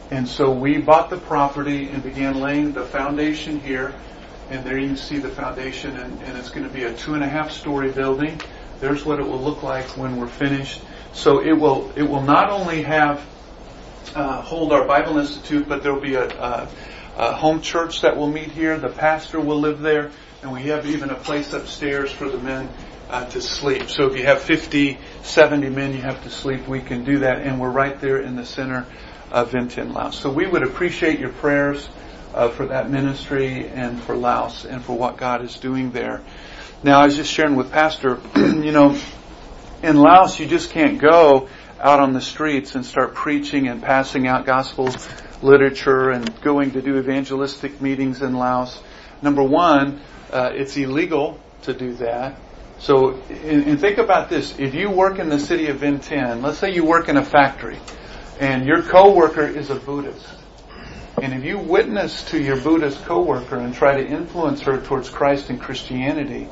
and 0.10 0.28
so 0.28 0.52
we 0.52 0.78
bought 0.78 1.10
the 1.10 1.18
property 1.18 1.90
and 1.90 2.02
began 2.02 2.40
laying 2.40 2.72
the 2.72 2.86
foundation 2.86 3.60
here. 3.60 3.94
And 4.50 4.64
there 4.64 4.78
you 4.78 4.88
can 4.88 4.98
see 4.98 5.18
the 5.18 5.30
foundation, 5.30 5.98
and, 5.98 6.22
and 6.22 6.38
it's 6.38 6.50
going 6.50 6.66
to 6.66 6.74
be 6.74 6.86
a 6.86 6.94
two 6.94 7.16
and 7.16 7.24
a 7.24 7.28
half 7.28 7.52
story 7.52 7.92
building. 7.92 8.40
There's 8.80 9.04
what 9.04 9.20
it 9.20 9.28
will 9.28 9.42
look 9.42 9.64
like 9.64 9.86
when 9.98 10.16
we're 10.16 10.28
finished. 10.28 10.82
So 11.12 11.42
it 11.44 11.52
will 11.52 11.92
it 11.96 12.04
will 12.04 12.22
not 12.22 12.50
only 12.50 12.84
have 12.84 13.26
uh, 14.16 14.42
hold 14.42 14.72
our 14.72 14.86
Bible 14.86 15.18
Institute, 15.18 15.68
but 15.68 15.84
there 15.84 15.94
will 15.94 16.02
be 16.02 16.16
a, 16.16 16.30
a, 16.30 16.70
a 17.18 17.34
home 17.34 17.62
church 17.62 18.02
that 18.02 18.16
will 18.16 18.30
meet 18.32 18.52
here. 18.52 18.78
The 18.78 18.90
pastor 18.90 19.42
will 19.42 19.60
live 19.60 19.82
there, 19.82 20.12
and 20.42 20.54
we 20.54 20.64
have 20.64 20.86
even 20.86 21.10
a 21.10 21.16
place 21.16 21.52
upstairs 21.52 22.10
for 22.12 22.30
the 22.30 22.38
men 22.38 22.70
uh, 23.10 23.26
to 23.26 23.42
sleep. 23.42 23.90
So 23.90 24.08
if 24.08 24.18
you 24.18 24.26
have 24.26 24.42
50, 24.42 24.98
70 25.24 25.70
men 25.70 25.94
you 25.94 26.02
have 26.02 26.24
to 26.24 26.30
sleep, 26.30 26.68
we 26.68 26.82
can 26.82 27.04
do 27.04 27.20
that. 27.20 27.42
And 27.42 27.60
we're 27.60 27.72
right 27.72 28.00
there 28.00 28.20
in 28.20 28.36
the 28.36 28.46
center 28.46 28.86
of 29.32 29.52
Vientiane, 29.52 29.94
Laos. 29.94 30.18
So 30.18 30.32
we 30.32 30.48
would 30.48 30.64
appreciate 30.64 31.20
your 31.20 31.32
prayers 31.32 31.88
uh, 32.34 32.50
for 32.50 32.68
that 32.68 32.90
ministry 32.90 33.68
and 33.68 34.02
for 34.02 34.16
Laos 34.16 34.66
and 34.66 34.84
for 34.84 34.98
what 34.98 35.18
God 35.18 35.44
is 35.44 35.58
doing 35.58 35.92
there. 35.92 36.22
Now, 36.84 37.02
I 37.02 37.06
was 37.06 37.16
just 37.16 37.32
sharing 37.32 37.56
with 37.56 37.72
Pastor, 37.72 38.20
you 38.36 38.72
know, 38.72 38.98
in 39.84 39.98
Laos 39.98 40.40
you 40.40 40.46
just 40.46 40.72
can't 40.72 41.00
go 41.00 41.50
out 41.80 42.00
on 42.00 42.14
the 42.14 42.22
streets 42.22 42.76
and 42.76 42.86
start 42.86 43.14
preaching 43.14 43.68
and 43.68 43.82
passing 43.82 44.28
out 44.28 44.46
gospel 44.46 44.90
literature 45.42 46.10
and 46.10 46.42
going 46.42 46.72
to 46.72 46.82
do 46.82 46.98
evangelistic 46.98 47.82
meetings 47.82 48.22
in 48.22 48.34
Laos. 48.34 48.82
Number 49.22 49.44
one, 49.44 50.02
uh, 50.32 50.52
it's 50.54 50.76
illegal 50.78 51.40
to 51.64 51.74
do 51.74 51.94
that. 51.96 52.40
So, 52.80 53.16
and, 53.30 53.80
think 53.80 53.98
about 53.98 54.30
this. 54.30 54.58
If 54.60 54.76
you 54.76 54.90
work 54.90 55.20
in 55.20 55.30
the 55.30 55.40
city 55.40 55.68
of 55.68 55.78
Vientiane, 55.78 56.44
let's 56.44 56.60
say 56.60 56.74
you 56.74 56.86
work 56.86 57.10
in 57.10 57.18
a 57.18 57.26
factory, 57.26 57.80
and 58.40 58.66
your 58.66 58.84
coworker 58.84 59.48
is 59.48 59.70
a 59.72 59.76
Buddhist, 59.76 60.26
and 61.22 61.34
if 61.34 61.44
you 61.44 61.58
witness 61.58 62.24
to 62.26 62.40
your 62.40 62.58
Buddhist 62.58 63.04
coworker 63.06 63.58
and 63.58 63.74
try 63.74 64.00
to 64.00 64.08
influence 64.08 64.62
her 64.62 64.80
towards 64.80 65.10
Christ 65.10 65.50
and 65.50 65.60
Christianity, 65.60 66.48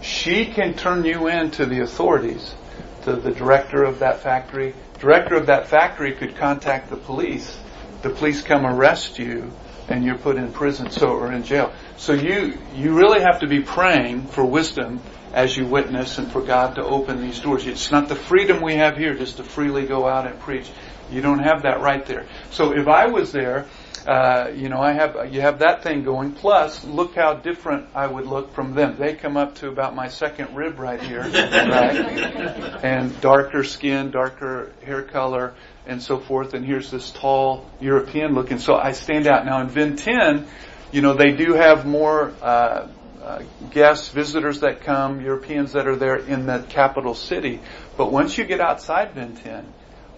she 0.00 0.46
can 0.46 0.74
turn 0.74 1.04
you 1.04 1.26
in 1.26 1.50
to 1.52 1.66
the 1.66 1.80
authorities, 1.80 2.54
to 3.02 3.16
the 3.16 3.32
director 3.32 3.82
of 3.82 3.98
that 3.98 4.20
factory. 4.20 4.74
Director 5.00 5.34
of 5.34 5.46
that 5.46 5.66
factory 5.66 6.12
could 6.12 6.36
contact 6.36 6.90
the 6.90 6.96
police. 6.96 7.58
The 8.02 8.10
police 8.10 8.42
come 8.42 8.64
arrest 8.64 9.18
you 9.18 9.52
and 9.88 10.04
you're 10.04 10.18
put 10.18 10.36
in 10.36 10.52
prison 10.52 10.90
so 10.90 11.10
or 11.10 11.32
in 11.32 11.44
jail. 11.44 11.72
So 11.96 12.12
you 12.12 12.58
you 12.74 12.94
really 12.94 13.20
have 13.20 13.40
to 13.40 13.46
be 13.46 13.60
praying 13.60 14.26
for 14.26 14.44
wisdom 14.44 15.00
as 15.32 15.56
you 15.56 15.66
witness 15.66 16.18
and 16.18 16.30
for 16.30 16.40
God 16.40 16.76
to 16.76 16.84
open 16.84 17.20
these 17.20 17.40
doors. 17.40 17.66
It's 17.66 17.90
not 17.90 18.08
the 18.08 18.16
freedom 18.16 18.62
we 18.62 18.76
have 18.76 18.96
here 18.96 19.14
just 19.14 19.36
to 19.36 19.44
freely 19.44 19.86
go 19.86 20.08
out 20.08 20.26
and 20.26 20.38
preach. 20.40 20.70
You 21.10 21.20
don't 21.20 21.40
have 21.40 21.62
that 21.62 21.80
right 21.80 22.04
there. 22.06 22.26
So 22.50 22.72
if 22.72 22.88
I 22.88 23.06
was 23.06 23.32
there 23.32 23.66
uh, 24.06 24.52
you 24.54 24.68
know, 24.68 24.80
I 24.80 24.92
have 24.92 25.32
you 25.32 25.40
have 25.40 25.60
that 25.60 25.82
thing 25.82 26.02
going. 26.02 26.32
Plus, 26.32 26.84
look 26.84 27.14
how 27.14 27.34
different 27.34 27.86
I 27.94 28.06
would 28.06 28.26
look 28.26 28.52
from 28.54 28.74
them. 28.74 28.96
They 28.98 29.14
come 29.14 29.36
up 29.36 29.56
to 29.56 29.68
about 29.68 29.94
my 29.94 30.08
second 30.08 30.56
rib 30.56 30.78
right 30.78 31.00
here, 31.00 31.20
right? 31.22 32.84
and 32.84 33.20
darker 33.20 33.62
skin, 33.62 34.10
darker 34.10 34.72
hair 34.84 35.02
color, 35.02 35.54
and 35.86 36.02
so 36.02 36.18
forth. 36.18 36.54
And 36.54 36.64
here's 36.64 36.90
this 36.90 37.10
tall 37.10 37.70
European 37.80 38.34
looking. 38.34 38.58
So 38.58 38.74
I 38.74 38.92
stand 38.92 39.26
out. 39.26 39.46
Now 39.46 39.60
in 39.60 39.68
Vientiane, 39.68 40.46
you 40.92 41.02
know, 41.02 41.14
they 41.14 41.32
do 41.32 41.54
have 41.54 41.86
more 41.86 42.32
uh, 42.42 42.88
uh, 43.22 43.42
guests, 43.70 44.08
visitors 44.08 44.60
that 44.60 44.82
come, 44.82 45.20
Europeans 45.20 45.72
that 45.72 45.86
are 45.86 45.96
there 45.96 46.16
in 46.16 46.46
the 46.46 46.64
capital 46.68 47.14
city. 47.14 47.60
But 47.96 48.12
once 48.12 48.38
you 48.38 48.44
get 48.44 48.60
outside 48.60 49.14
Vientiane, 49.14 49.66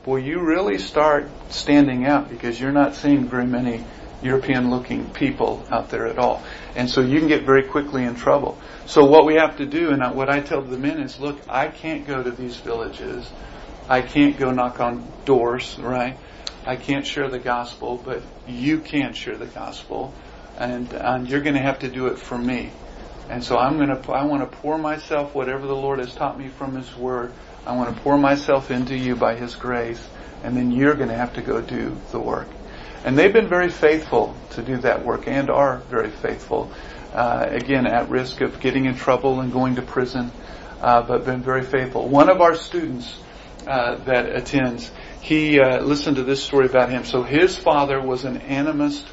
will 0.06 0.18
you 0.18 0.40
really 0.40 0.78
start 0.78 1.28
standing 1.50 2.06
out 2.06 2.28
because 2.28 2.60
you're 2.60 2.72
not 2.72 2.94
seeing 2.94 3.28
very 3.28 3.46
many 3.46 3.84
European 4.22 4.70
looking 4.70 5.08
people 5.10 5.64
out 5.70 5.90
there 5.90 6.06
at 6.06 6.18
all. 6.18 6.42
And 6.74 6.90
so 6.90 7.00
you 7.00 7.18
can 7.18 7.28
get 7.28 7.44
very 7.44 7.62
quickly 7.62 8.04
in 8.04 8.14
trouble. 8.16 8.58
So 8.86 9.04
what 9.04 9.26
we 9.26 9.34
have 9.34 9.58
to 9.58 9.66
do 9.66 9.90
and 9.90 10.14
what 10.14 10.28
I 10.28 10.40
tell 10.40 10.60
the 10.60 10.78
men 10.78 11.00
is, 11.00 11.20
look, 11.20 11.38
I 11.48 11.68
can't 11.68 12.06
go 12.06 12.22
to 12.22 12.30
these 12.30 12.56
villages. 12.56 13.30
I 13.88 14.02
can't 14.02 14.36
go 14.36 14.50
knock 14.50 14.80
on 14.80 15.06
doors, 15.24 15.78
right? 15.78 16.16
I 16.66 16.76
can't 16.76 17.06
share 17.06 17.28
the 17.28 17.38
gospel, 17.38 18.00
but 18.04 18.22
you 18.46 18.80
can 18.80 19.12
share 19.14 19.36
the 19.36 19.46
gospel 19.46 20.12
and, 20.58 20.92
and 20.92 21.28
you're 21.28 21.40
going 21.40 21.54
to 21.54 21.62
have 21.62 21.80
to 21.80 21.88
do 21.88 22.08
it 22.08 22.18
for 22.18 22.36
me. 22.36 22.70
And 23.30 23.44
so 23.44 23.56
I'm 23.56 23.76
going 23.76 23.90
to, 23.90 24.12
I 24.12 24.24
want 24.24 24.50
to 24.50 24.56
pour 24.58 24.78
myself 24.78 25.34
whatever 25.34 25.66
the 25.66 25.76
Lord 25.76 25.98
has 26.00 26.14
taught 26.14 26.38
me 26.38 26.48
from 26.48 26.74
His 26.74 26.94
Word 26.96 27.32
I 27.68 27.72
want 27.76 27.94
to 27.94 28.02
pour 28.02 28.16
myself 28.16 28.70
into 28.70 28.96
you 28.96 29.14
by 29.14 29.34
His 29.34 29.54
grace, 29.54 30.02
and 30.42 30.56
then 30.56 30.72
you're 30.72 30.94
going 30.94 31.10
to 31.10 31.14
have 31.14 31.34
to 31.34 31.42
go 31.42 31.60
do 31.60 31.94
the 32.12 32.18
work. 32.18 32.48
And 33.04 33.18
they've 33.18 33.32
been 33.32 33.48
very 33.48 33.68
faithful 33.68 34.34
to 34.52 34.62
do 34.62 34.78
that 34.78 35.04
work 35.04 35.28
and 35.28 35.50
are 35.50 35.76
very 35.90 36.08
faithful. 36.08 36.72
Uh, 37.12 37.44
again, 37.50 37.86
at 37.86 38.08
risk 38.08 38.40
of 38.40 38.58
getting 38.60 38.86
in 38.86 38.94
trouble 38.94 39.40
and 39.40 39.52
going 39.52 39.74
to 39.74 39.82
prison, 39.82 40.32
uh, 40.80 41.02
but 41.02 41.26
been 41.26 41.42
very 41.42 41.62
faithful. 41.62 42.08
One 42.08 42.30
of 42.30 42.40
our 42.40 42.54
students 42.54 43.20
uh, 43.66 43.96
that 44.04 44.34
attends, 44.34 44.90
he 45.20 45.60
uh, 45.60 45.82
listened 45.82 46.16
to 46.16 46.22
this 46.22 46.42
story 46.42 46.64
about 46.64 46.88
him. 46.88 47.04
So 47.04 47.22
his 47.22 47.54
father 47.54 48.00
was 48.00 48.24
an 48.24 48.40
animist 48.40 49.04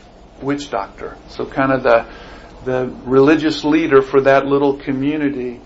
witch 0.42 0.70
doctor. 0.70 1.18
So 1.28 1.46
kind 1.46 1.74
of 1.74 1.84
the 1.84 2.06
the 2.64 2.88
religious 3.04 3.66
leader 3.66 4.02
for 4.02 4.22
that 4.22 4.46
little 4.46 4.78
community 4.78 5.60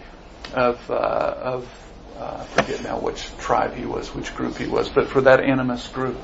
of 0.54 0.90
uh, 0.90 0.94
of 0.94 1.79
uh, 2.20 2.38
I 2.42 2.62
forget 2.62 2.84
now 2.84 3.00
which 3.00 3.26
tribe 3.38 3.76
he 3.76 3.86
was, 3.86 4.14
which 4.14 4.36
group 4.36 4.58
he 4.58 4.68
was, 4.68 4.90
but 4.90 5.08
for 5.08 5.22
that 5.22 5.40
animist 5.40 5.94
group. 5.94 6.18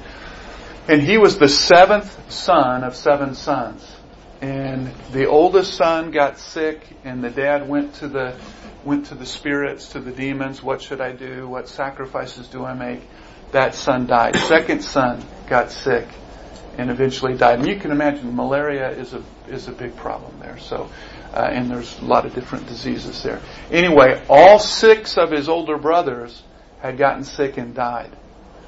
And 0.88 1.02
he 1.02 1.18
was 1.18 1.38
the 1.40 1.48
seventh 1.48 2.32
son 2.32 2.84
of 2.84 2.96
seven 2.96 3.34
sons. 3.34 3.96
And 4.42 4.92
the 5.12 5.28
oldest 5.28 5.74
son 5.74 6.12
got 6.12 6.38
sick 6.38 6.86
and 7.04 7.24
the 7.24 7.30
dad 7.30 7.68
went 7.68 7.96
to 7.96 8.08
the, 8.08 8.38
went 8.84 9.08
to 9.08 9.16
the 9.16 9.26
spirits, 9.26 9.90
to 9.90 10.00
the 10.00 10.12
demons. 10.12 10.62
What 10.62 10.82
should 10.82 11.02
I 11.02 11.14
do? 11.14 11.48
What 11.48 11.70
sacrifices 11.70 12.48
do 12.50 12.64
I 12.66 12.74
make? 12.74 13.02
That 13.52 13.74
son 13.74 14.06
died. 14.06 14.36
Second 14.36 14.84
son 14.84 15.24
got 15.48 15.72
sick 15.72 16.08
and 16.78 16.90
eventually 16.90 17.36
died. 17.36 17.60
And 17.60 17.68
you 17.68 17.78
can 17.78 17.92
imagine 17.92 18.36
malaria 18.36 18.90
is 18.90 19.14
a, 19.14 19.24
is 19.48 19.68
a 19.68 19.72
big 19.72 19.96
problem 19.96 20.40
there. 20.40 20.58
So, 20.60 20.90
uh, 21.34 21.50
and 21.52 21.70
there's 21.70 22.00
a 22.00 22.06
lot 22.06 22.26
of 22.26 22.34
different 22.34 22.68
diseases 22.68 23.22
there. 23.24 23.42
Anyway, 23.72 24.24
all 24.30 24.60
six 24.60 25.18
of 25.18 25.32
his 25.32 25.50
older 25.50 25.78
brothers 25.78 26.44
had 26.80 26.98
gotten 26.98 27.24
sick 27.24 27.58
and 27.58 27.74
died. 27.74 28.12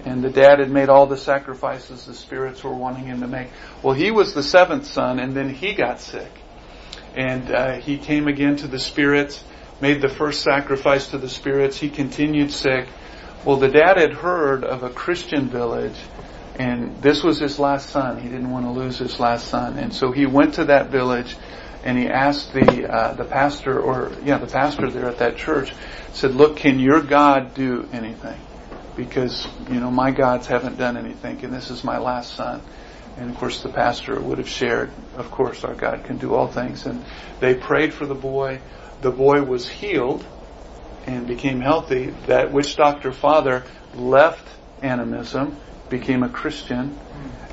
And 0.06 0.24
the 0.24 0.30
dad 0.30 0.60
had 0.60 0.70
made 0.70 0.90
all 0.90 1.08
the 1.08 1.18
sacrifices 1.18 2.06
the 2.06 2.14
spirits 2.14 2.64
were 2.64 2.74
wanting 2.74 3.06
him 3.06 3.22
to 3.22 3.28
make. 3.28 3.50
Well, 3.82 3.94
he 3.94 4.12
was 4.12 4.34
the 4.34 4.44
seventh 4.44 4.86
son, 4.86 5.20
and 5.20 5.34
then 5.34 5.50
he 5.50 5.74
got 5.74 6.00
sick. 6.00 6.32
And 7.16 7.52
uh, 7.54 7.80
he 7.80 7.98
came 7.98 8.28
again 8.28 8.58
to 8.58 8.68
the 8.68 8.80
spirits, 8.80 9.44
made 9.82 10.02
the 10.02 10.10
first 10.10 10.44
sacrifice 10.44 11.08
to 11.08 11.18
the 11.18 11.30
spirits. 11.30 11.78
He 11.78 11.90
continued 11.90 12.52
sick. 12.52 12.88
Well, 13.44 13.58
the 13.58 13.70
dad 13.70 13.98
had 13.98 14.14
heard 14.14 14.64
of 14.64 14.84
a 14.84 14.90
Christian 14.90 15.50
village, 15.50 15.98
and 16.60 17.02
this 17.02 17.24
was 17.24 17.40
his 17.40 17.60
last 17.60 17.90
son. 17.90 18.20
He 18.20 18.30
didn't 18.30 18.50
want 18.50 18.66
to 18.66 18.72
lose 18.72 18.98
his 18.98 19.20
last 19.20 19.48
son. 19.48 19.78
And 19.78 19.94
so 19.94 20.12
he 20.12 20.26
went 20.26 20.56
to 20.56 20.66
that 20.66 20.90
village 20.90 21.38
and 21.84 21.98
he 21.98 22.08
asked 22.08 22.54
the 22.54 22.92
uh, 22.92 23.14
the 23.14 23.24
pastor 23.24 23.80
or 23.80 24.12
yeah 24.24 24.38
the 24.40 24.48
pastor 24.48 24.90
there 24.90 25.08
at 25.08 25.20
that 25.20 25.38
church 25.38 25.74
said, 26.14 26.34
"Look, 26.34 26.58
can 26.58 26.80
your 26.80 27.02
God 27.02 27.54
do 27.54 27.88
anything? 27.94 28.40
Because 28.96 29.48
you 29.70 29.80
know 29.80 29.92
my 29.92 30.12
gods 30.12 30.48
haven't 30.48 30.78
done 30.78 30.98
anything, 30.98 31.44
and 31.46 31.54
this 31.54 31.70
is 31.70 31.84
my 31.84 32.00
last 32.00 32.34
son." 32.34 32.62
And 33.18 33.30
of 33.30 33.38
course, 33.38 33.62
the 33.64 33.70
pastor 33.70 34.20
would 34.20 34.38
have 34.40 34.50
shared, 34.50 34.92
"Of 35.16 35.32
course, 35.32 35.64
our 35.64 35.76
God 35.76 36.04
can 36.04 36.18
do 36.18 36.34
all 36.34 36.48
things." 36.48 36.86
And 36.86 37.06
they 37.40 37.54
prayed 37.54 37.94
for 37.94 38.06
the 38.06 38.16
boy. 38.16 38.60
The 39.02 39.12
boy 39.12 39.44
was 39.44 39.70
healed 39.70 40.26
and 41.06 41.28
became 41.28 41.62
healthy. 41.62 42.08
That 42.26 42.52
witch 42.52 42.76
doctor 42.76 43.12
father 43.12 43.64
left 43.94 44.46
animism, 44.82 45.58
became 45.89 46.24
a 46.24 46.29
Christian, 46.29 46.98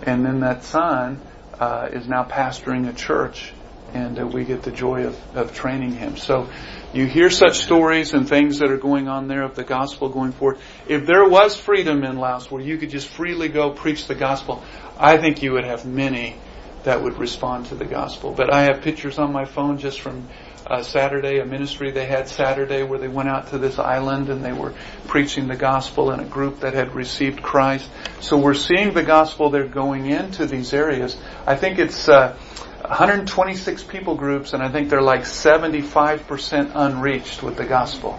and 0.03 0.25
then 0.25 0.41
that 0.41 0.65
son 0.65 1.21
uh, 1.59 1.89
is 1.93 2.09
now 2.09 2.25
pastoring 2.25 2.89
a 2.89 2.93
church 2.93 3.53
and 3.95 4.19
uh, 4.19 4.27
we 4.27 4.45
get 4.45 4.63
the 4.63 4.73
joy 4.73 5.07
of, 5.07 5.37
of 5.37 5.55
training 5.55 5.93
him. 5.93 6.17
So 6.17 6.51
you 6.93 7.07
hear 7.07 7.31
such 7.31 7.61
stories 7.61 8.13
and 8.13 8.29
things 8.29 8.59
that 8.59 8.71
are 8.71 8.77
going 8.77 9.09
on 9.09 9.29
there 9.29 9.43
of 9.43 9.55
the 9.55 9.65
gospel 9.65 10.09
going 10.09 10.33
forward. 10.33 10.59
If 10.89 11.07
there 11.07 11.27
was 11.27 11.57
freedom 11.57 12.05
in 12.05 12.19
Laos 12.19 12.51
where 12.51 12.61
you 12.61 12.77
could 12.77 12.91
just 12.91 13.09
freely 13.09 13.49
go 13.49 13.71
preach 13.71 14.07
the 14.07 14.15
gospel, 14.15 14.63
I 14.99 15.17
think 15.17 15.43
you 15.43 15.53
would 15.53 15.65
have 15.65 15.87
many 15.87 16.37
that 16.83 17.03
would 17.03 17.19
respond 17.19 17.67
to 17.67 17.77
the 17.77 17.87
gospel. 17.87 18.33
But 18.33 18.53
I 18.53 18.65
have 18.65 18.83
pictures 18.83 19.19
on 19.19 19.33
my 19.33 19.45
phone 19.47 19.79
just 19.79 20.01
from 20.01 20.29
uh, 20.67 20.83
Saturday, 20.83 21.39
a 21.41 21.45
ministry 21.45 21.91
they 21.91 22.07
had 22.07 22.29
Saturday 22.29 22.83
where 22.83 22.99
they 22.99 23.09
went 23.09 23.29
out 23.29 23.49
to 23.49 23.59
this 23.59 23.79
island 23.79 24.31
and 24.31 24.45
they 24.45 24.53
were 24.53 24.75
preaching 25.07 25.49
the 25.49 25.57
gospel 25.57 26.11
in 26.13 26.21
a 26.21 26.25
group 26.25 26.61
that 26.61 26.75
had 26.75 26.95
received 26.95 27.43
Christ. 27.43 27.89
So 28.21 28.39
we're 28.39 28.55
seeing 28.55 28.95
the 28.95 29.03
gospel 29.03 29.51
there 29.51 29.67
going 29.67 30.07
into 30.07 30.47
these 30.47 30.73
areas. 30.73 31.17
I 31.47 31.57
think 31.57 31.79
it's 31.79 32.09
uh, 32.09 32.37
126 32.81 33.83
people 33.85 34.15
groups, 34.15 34.53
and 34.53 34.63
I 34.63 34.69
think 34.71 34.91
they're 34.91 35.03
like 35.03 35.23
75% 35.23 36.73
unreached 36.75 37.43
with 37.43 37.57
the 37.57 37.65
gospel. 37.65 38.19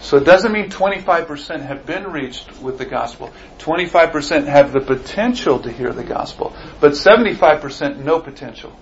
So 0.00 0.18
it 0.18 0.24
doesn't 0.24 0.52
mean 0.52 0.68
25% 0.68 1.62
have 1.62 1.86
been 1.86 2.10
reached 2.12 2.60
with 2.60 2.76
the 2.76 2.84
gospel. 2.84 3.32
25% 3.58 4.46
have 4.46 4.72
the 4.72 4.80
potential 4.80 5.60
to 5.60 5.72
hear 5.72 5.94
the 5.94 6.04
gospel, 6.04 6.54
but 6.80 6.92
75% 6.92 7.96
no 8.04 8.20
potential. 8.20 8.74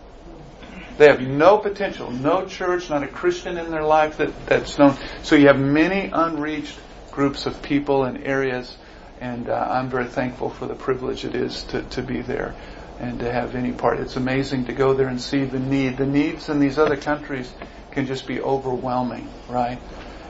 They 0.99 1.07
have 1.07 1.21
no 1.21 1.59
potential, 1.59 2.11
no 2.11 2.47
church, 2.47 2.91
not 2.91 3.03
a 3.03 3.09
Christian 3.09 3.57
in 3.59 3.71
their 3.71 3.85
life 3.85 4.19
that, 4.19 4.47
that's 4.47 4.79
known. 4.79 4.97
So 5.23 5.37
you 5.37 5.47
have 5.47 5.59
many 5.59 6.11
unreached 6.13 6.79
groups 7.11 7.47
of 7.47 7.63
people 7.63 8.05
and 8.05 8.25
areas, 8.25 8.77
and 9.21 9.49
uh, 9.49 9.69
I'm 9.71 9.89
very 9.89 10.07
thankful 10.07 10.51
for 10.51 10.67
the 10.67 10.75
privilege 10.75 11.25
it 11.25 11.35
is 11.35 11.65
to, 11.65 11.83
to 11.83 12.03
be 12.03 12.21
there 12.21 12.55
and 12.99 13.19
to 13.21 13.33
have 13.33 13.55
any 13.55 13.73
part. 13.73 14.01
It's 14.01 14.17
amazing 14.17 14.67
to 14.67 14.73
go 14.73 14.95
there 14.95 15.09
and 15.09 15.21
see 15.21 15.45
the 15.45 15.59
need. 15.59 15.97
The 15.97 16.07
needs 16.07 16.49
in 16.49 16.61
these 16.61 16.79
other 16.79 16.97
countries 16.97 17.53
can 17.91 18.07
just 18.07 18.27
be 18.27 18.41
overwhelming, 18.41 19.29
right? 19.49 19.79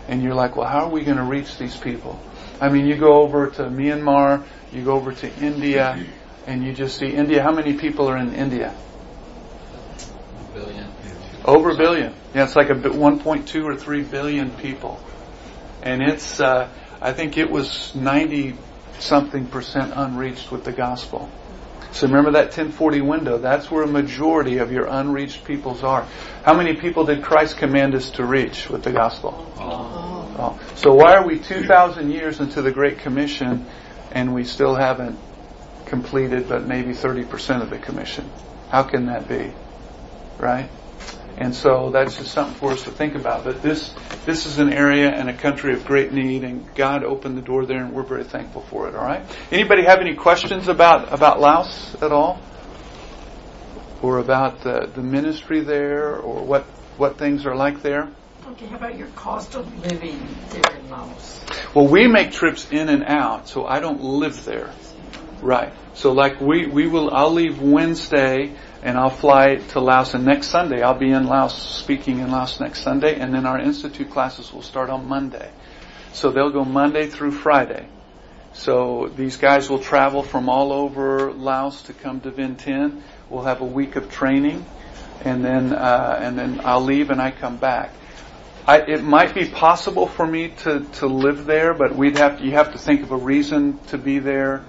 And 0.08 0.22
you're 0.22 0.34
like, 0.34 0.56
well, 0.56 0.68
how 0.68 0.86
are 0.86 0.90
we 0.90 1.04
going 1.04 1.18
to 1.18 1.24
reach 1.24 1.58
these 1.58 1.76
people? 1.76 2.18
I 2.60 2.68
mean, 2.68 2.86
you 2.86 2.96
go 2.96 3.22
over 3.22 3.48
to 3.50 3.62
Myanmar, 3.64 4.44
you 4.72 4.84
go 4.84 4.92
over 4.92 5.12
to 5.12 5.34
India, 5.36 5.98
and 6.46 6.64
you 6.64 6.72
just 6.72 6.98
see 6.98 7.08
India. 7.08 7.42
How 7.42 7.52
many 7.52 7.74
people 7.74 8.08
are 8.08 8.16
in 8.16 8.34
India? 8.34 8.74
Over 11.44 11.70
a 11.70 11.76
billion. 11.76 12.14
Yeah, 12.34 12.44
it's 12.44 12.56
like 12.56 12.70
a 12.70 12.74
1.2 12.74 13.64
or 13.64 13.76
3 13.76 14.02
billion 14.04 14.50
people. 14.50 15.00
And 15.82 16.02
it's, 16.02 16.40
uh, 16.40 16.68
I 17.00 17.12
think 17.12 17.36
it 17.36 17.50
was 17.50 17.94
90 17.94 18.56
something 19.00 19.46
percent 19.46 19.92
unreached 19.96 20.52
with 20.52 20.64
the 20.64 20.72
gospel. 20.72 21.28
So 21.90 22.06
remember 22.06 22.32
that 22.32 22.46
1040 22.46 23.00
window. 23.02 23.38
That's 23.38 23.70
where 23.70 23.82
a 23.82 23.86
majority 23.86 24.58
of 24.58 24.72
your 24.72 24.86
unreached 24.86 25.44
peoples 25.44 25.82
are. 25.82 26.06
How 26.44 26.56
many 26.56 26.76
people 26.76 27.04
did 27.04 27.22
Christ 27.22 27.58
command 27.58 27.94
us 27.94 28.12
to 28.12 28.24
reach 28.24 28.70
with 28.70 28.82
the 28.82 28.92
gospel? 28.92 29.52
Oh. 29.58 30.58
So 30.76 30.94
why 30.94 31.16
are 31.16 31.26
we 31.26 31.38
2,000 31.38 32.10
years 32.10 32.40
into 32.40 32.62
the 32.62 32.72
Great 32.72 33.00
Commission 33.00 33.66
and 34.12 34.32
we 34.32 34.44
still 34.44 34.74
haven't 34.74 35.18
completed 35.86 36.48
but 36.48 36.66
maybe 36.66 36.92
30% 36.92 37.62
of 37.62 37.68
the 37.68 37.78
commission? 37.78 38.30
How 38.70 38.84
can 38.84 39.06
that 39.06 39.28
be? 39.28 39.52
Right? 40.38 40.70
And 41.38 41.54
so 41.54 41.90
that's 41.90 42.16
just 42.18 42.32
something 42.32 42.54
for 42.56 42.72
us 42.72 42.84
to 42.84 42.90
think 42.90 43.14
about. 43.14 43.44
But 43.44 43.62
this, 43.62 43.94
this 44.26 44.46
is 44.46 44.58
an 44.58 44.72
area 44.72 45.10
and 45.10 45.28
a 45.28 45.32
country 45.32 45.72
of 45.72 45.84
great 45.84 46.12
need 46.12 46.44
and 46.44 46.72
God 46.74 47.04
opened 47.04 47.36
the 47.36 47.42
door 47.42 47.66
there 47.66 47.82
and 47.82 47.92
we're 47.92 48.02
very 48.02 48.24
thankful 48.24 48.62
for 48.62 48.88
it, 48.88 48.94
alright? 48.94 49.22
Anybody 49.50 49.84
have 49.84 50.00
any 50.00 50.14
questions 50.14 50.68
about, 50.68 51.12
about 51.12 51.40
Laos 51.40 51.94
at 52.02 52.12
all? 52.12 52.40
Or 54.02 54.18
about 54.18 54.62
the, 54.62 54.90
the 54.94 55.02
ministry 55.02 55.60
there 55.60 56.16
or 56.16 56.44
what, 56.44 56.64
what 56.96 57.18
things 57.18 57.46
are 57.46 57.54
like 57.54 57.82
there? 57.82 58.08
Okay, 58.46 58.66
how 58.66 58.76
about 58.76 58.98
your 58.98 59.08
cost 59.08 59.54
of 59.54 59.86
living 59.86 60.20
there 60.50 60.76
in 60.76 60.90
Laos? 60.90 61.40
Well, 61.74 61.86
we 61.86 62.06
make 62.06 62.32
trips 62.32 62.70
in 62.70 62.88
and 62.88 63.04
out, 63.04 63.48
so 63.48 63.64
I 63.64 63.80
don't 63.80 64.02
live 64.02 64.44
there. 64.44 64.70
Right. 65.40 65.72
So 65.94 66.12
like 66.12 66.40
we, 66.40 66.66
we 66.66 66.86
will, 66.86 67.12
I'll 67.12 67.32
leave 67.32 67.60
Wednesday 67.60 68.52
and 68.82 68.98
I'll 68.98 69.10
fly 69.10 69.56
to 69.56 69.80
Laos 69.80 70.14
and 70.14 70.24
next 70.24 70.48
Sunday 70.48 70.82
I'll 70.82 70.98
be 70.98 71.10
in 71.10 71.26
Laos 71.26 71.56
speaking 71.56 72.18
in 72.18 72.30
Laos 72.30 72.60
next 72.60 72.82
Sunday 72.82 73.18
and 73.18 73.32
then 73.32 73.46
our 73.46 73.58
institute 73.58 74.10
classes 74.10 74.52
will 74.52 74.62
start 74.62 74.90
on 74.90 75.08
Monday. 75.08 75.50
So 76.12 76.30
they'll 76.30 76.50
go 76.50 76.64
Monday 76.64 77.06
through 77.06 77.32
Friday. 77.32 77.86
So 78.54 79.10
these 79.16 79.36
guys 79.36 79.70
will 79.70 79.78
travel 79.78 80.22
from 80.22 80.48
all 80.48 80.72
over 80.72 81.32
Laos 81.32 81.82
to 81.84 81.92
come 81.92 82.20
to 82.20 82.30
Vientiane. 82.30 83.00
We'll 83.30 83.44
have 83.44 83.60
a 83.60 83.66
week 83.66 83.96
of 83.96 84.10
training 84.10 84.66
and 85.24 85.44
then, 85.44 85.72
uh, 85.72 86.18
and 86.20 86.38
then 86.38 86.60
I'll 86.64 86.82
leave 86.82 87.10
and 87.10 87.22
I 87.22 87.30
come 87.30 87.56
back. 87.56 87.90
I, 88.66 88.78
it 88.78 89.02
might 89.02 89.34
be 89.34 89.48
possible 89.48 90.06
for 90.06 90.26
me 90.26 90.48
to, 90.58 90.80
to 90.80 91.06
live 91.06 91.46
there, 91.46 91.74
but 91.74 91.96
we'd 91.96 92.18
have 92.18 92.38
to, 92.38 92.44
you 92.44 92.52
have 92.52 92.72
to 92.72 92.78
think 92.78 93.02
of 93.02 93.10
a 93.10 93.16
reason 93.16 93.78
to 93.88 93.98
be 93.98 94.18
there. 94.18 94.64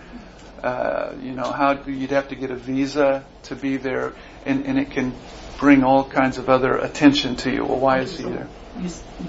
Uh, 0.63 1.13
you 1.21 1.33
know, 1.33 1.51
how 1.51 1.73
you'd 1.85 2.11
have 2.11 2.29
to 2.29 2.35
get 2.35 2.49
a 2.49 2.55
visa 2.55 3.25
to 3.43 3.55
be 3.55 3.75
there, 3.75 4.13
and, 4.45 4.65
and 4.65 4.79
it 4.79 4.91
can 4.91 5.13
bring 5.59 5.83
all 5.83 6.05
kinds 6.05 6.37
of 6.37 6.49
other 6.49 6.77
attention 6.77 7.35
to 7.35 7.51
you. 7.51 7.65
Well, 7.65 7.79
why 7.79 7.99
is 7.99 8.17
he 8.17 8.23
there? 8.23 8.47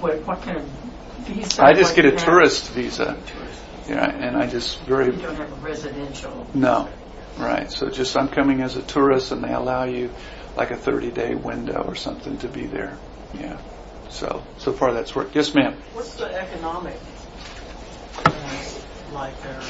What, 0.00 0.24
what 0.26 0.42
kind 0.42 0.58
of 0.58 0.64
visa? 1.26 1.64
I 1.64 1.72
just 1.74 1.96
get 1.96 2.04
a 2.04 2.10
have? 2.12 2.24
tourist 2.24 2.70
visa. 2.70 3.20
Tourist. 3.26 3.60
Yeah, 3.88 4.08
and 4.08 4.36
I 4.36 4.46
just 4.46 4.78
very 4.82 5.06
You 5.06 5.12
don't 5.20 5.34
have 5.34 5.50
a 5.52 5.56
residential. 5.56 6.46
no, 6.54 6.88
right. 7.36 7.70
So 7.70 7.90
just 7.90 8.16
I'm 8.16 8.28
coming 8.28 8.60
as 8.62 8.76
a 8.76 8.82
tourist, 8.82 9.32
and 9.32 9.42
they 9.42 9.52
allow 9.52 9.84
you 9.84 10.10
like 10.56 10.70
a 10.70 10.76
30 10.76 11.10
day 11.10 11.34
window 11.34 11.82
or 11.86 11.96
something 11.96 12.38
to 12.38 12.48
be 12.48 12.66
there. 12.66 12.96
Yeah. 13.34 13.58
So 14.08 14.42
so 14.58 14.72
far 14.72 14.92
that's 14.94 15.16
worked. 15.16 15.34
Yes, 15.34 15.52
ma'am. 15.52 15.74
What's 15.94 16.14
the 16.14 16.32
economic 16.32 16.96
like 19.12 19.40
there? 19.42 19.60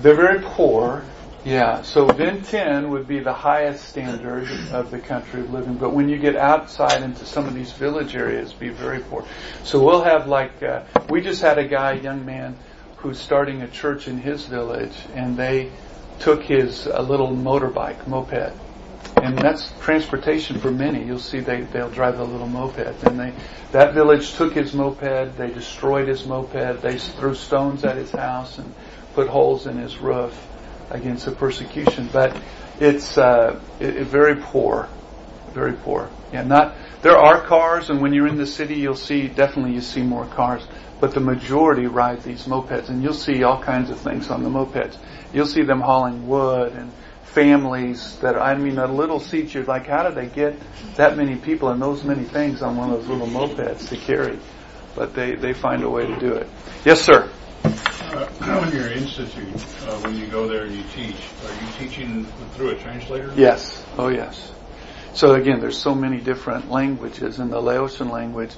They're 0.00 0.16
very 0.16 0.40
poor. 0.40 1.04
Yeah, 1.44 1.82
so 1.82 2.06
Vientiane 2.06 2.90
would 2.90 3.06
be 3.06 3.20
the 3.20 3.32
highest 3.32 3.88
standard 3.88 4.48
of 4.72 4.90
the 4.90 4.98
country 4.98 5.40
of 5.40 5.52
living, 5.52 5.74
but 5.74 5.94
when 5.94 6.08
you 6.08 6.18
get 6.18 6.36
outside 6.36 7.02
into 7.02 7.24
some 7.24 7.46
of 7.46 7.54
these 7.54 7.72
village 7.72 8.16
areas, 8.16 8.52
be 8.52 8.68
very 8.68 8.98
poor. 8.98 9.24
So 9.62 9.82
we'll 9.82 10.02
have 10.02 10.26
like, 10.26 10.62
uh, 10.62 10.82
we 11.08 11.20
just 11.20 11.40
had 11.40 11.58
a 11.58 11.66
guy, 11.66 11.92
a 11.92 12.02
young 12.02 12.26
man, 12.26 12.58
who's 12.96 13.18
starting 13.18 13.62
a 13.62 13.68
church 13.68 14.08
in 14.08 14.18
his 14.18 14.44
village, 14.44 14.96
and 15.14 15.36
they 15.36 15.70
took 16.18 16.42
his 16.42 16.86
a 16.86 17.00
little 17.00 17.28
motorbike, 17.28 18.06
moped, 18.06 18.52
and 19.22 19.38
that's 19.38 19.72
transportation 19.80 20.58
for 20.58 20.70
many. 20.70 21.04
You'll 21.04 21.18
see 21.18 21.40
they 21.40 21.62
they'll 21.62 21.90
drive 21.90 22.18
a 22.18 22.24
little 22.24 22.46
moped, 22.46 23.04
and 23.04 23.18
they 23.18 23.32
that 23.72 23.94
village 23.94 24.34
took 24.34 24.54
his 24.54 24.72
moped, 24.72 25.36
they 25.36 25.50
destroyed 25.50 26.08
his 26.08 26.24
moped, 26.24 26.82
they 26.82 26.98
threw 26.98 27.34
stones 27.34 27.84
at 27.84 27.96
his 27.96 28.10
house 28.10 28.58
and 28.58 28.74
put 29.14 29.28
holes 29.28 29.66
in 29.66 29.76
his 29.76 29.98
roof 29.98 30.46
against 30.90 31.26
the 31.26 31.32
persecution. 31.32 32.08
But 32.12 32.40
it's 32.80 33.18
uh, 33.18 33.60
it, 33.80 33.96
it 33.96 34.04
very 34.04 34.36
poor, 34.36 34.88
very 35.52 35.74
poor. 35.74 36.10
Yeah, 36.32 36.44
not 36.44 36.76
there 37.02 37.16
are 37.16 37.42
cars, 37.42 37.90
and 37.90 38.00
when 38.00 38.12
you're 38.12 38.28
in 38.28 38.38
the 38.38 38.46
city, 38.46 38.76
you'll 38.76 38.94
see 38.94 39.28
definitely 39.28 39.74
you 39.74 39.80
see 39.80 40.02
more 40.02 40.26
cars. 40.26 40.66
But 41.00 41.14
the 41.14 41.20
majority 41.20 41.86
ride 41.86 42.22
these 42.22 42.44
mopeds, 42.46 42.88
and 42.88 43.02
you'll 43.02 43.14
see 43.14 43.44
all 43.44 43.62
kinds 43.62 43.90
of 43.90 44.00
things 44.00 44.30
on 44.30 44.42
the 44.42 44.50
mopeds. 44.50 44.96
You'll 45.32 45.46
see 45.46 45.62
them 45.62 45.80
hauling 45.80 46.26
wood 46.26 46.72
and 46.72 46.90
families 47.38 48.18
that 48.18 48.36
I 48.36 48.56
mean 48.56 48.78
a 48.78 48.86
little 48.86 49.20
seat. 49.20 49.54
You're 49.54 49.64
like, 49.64 49.86
how 49.86 50.08
do 50.08 50.14
they 50.14 50.26
get 50.26 50.56
that 50.96 51.16
many 51.16 51.36
people 51.36 51.68
and 51.68 51.80
those 51.80 52.02
many 52.02 52.24
things 52.24 52.62
on 52.62 52.76
one 52.76 52.90
of 52.90 52.98
those 52.98 53.08
little 53.08 53.28
mopeds 53.28 53.88
to 53.90 53.96
carry? 53.96 54.38
But 54.96 55.14
they 55.14 55.36
they 55.36 55.52
find 55.52 55.84
a 55.84 55.90
way 55.90 56.06
to 56.06 56.18
do 56.18 56.32
it. 56.32 56.48
Yes, 56.84 57.00
sir. 57.00 57.30
Uh, 57.64 58.64
in 58.68 58.76
your 58.76 58.90
institute, 58.90 59.54
uh, 59.54 60.00
when 60.00 60.16
you 60.16 60.26
go 60.26 60.48
there 60.48 60.64
and 60.64 60.74
you 60.74 60.82
teach, 60.94 61.16
are 61.44 61.52
you 61.52 61.68
teaching 61.78 62.24
through 62.54 62.70
a 62.70 62.76
translator? 62.76 63.32
Yes. 63.36 63.84
Oh, 63.96 64.08
yes. 64.08 64.52
So 65.14 65.34
again, 65.34 65.60
there's 65.60 65.78
so 65.78 65.94
many 65.94 66.18
different 66.18 66.70
languages 66.70 67.38
in 67.38 67.50
the 67.50 67.60
Laotian 67.60 68.08
language. 68.08 68.54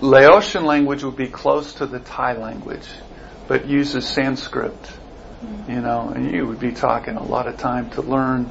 Laotian 0.00 0.64
language 0.64 1.02
would 1.04 1.16
be 1.16 1.28
close 1.28 1.74
to 1.74 1.86
the 1.86 1.98
Thai 1.98 2.34
language, 2.34 2.86
but 3.48 3.66
uses 3.66 4.06
Sanskrit. 4.06 4.76
You 5.68 5.80
know, 5.80 6.12
and 6.14 6.30
you 6.30 6.46
would 6.46 6.60
be 6.60 6.72
talking 6.72 7.16
a 7.16 7.22
lot 7.22 7.48
of 7.48 7.56
time 7.56 7.90
to 7.90 8.02
learn 8.02 8.50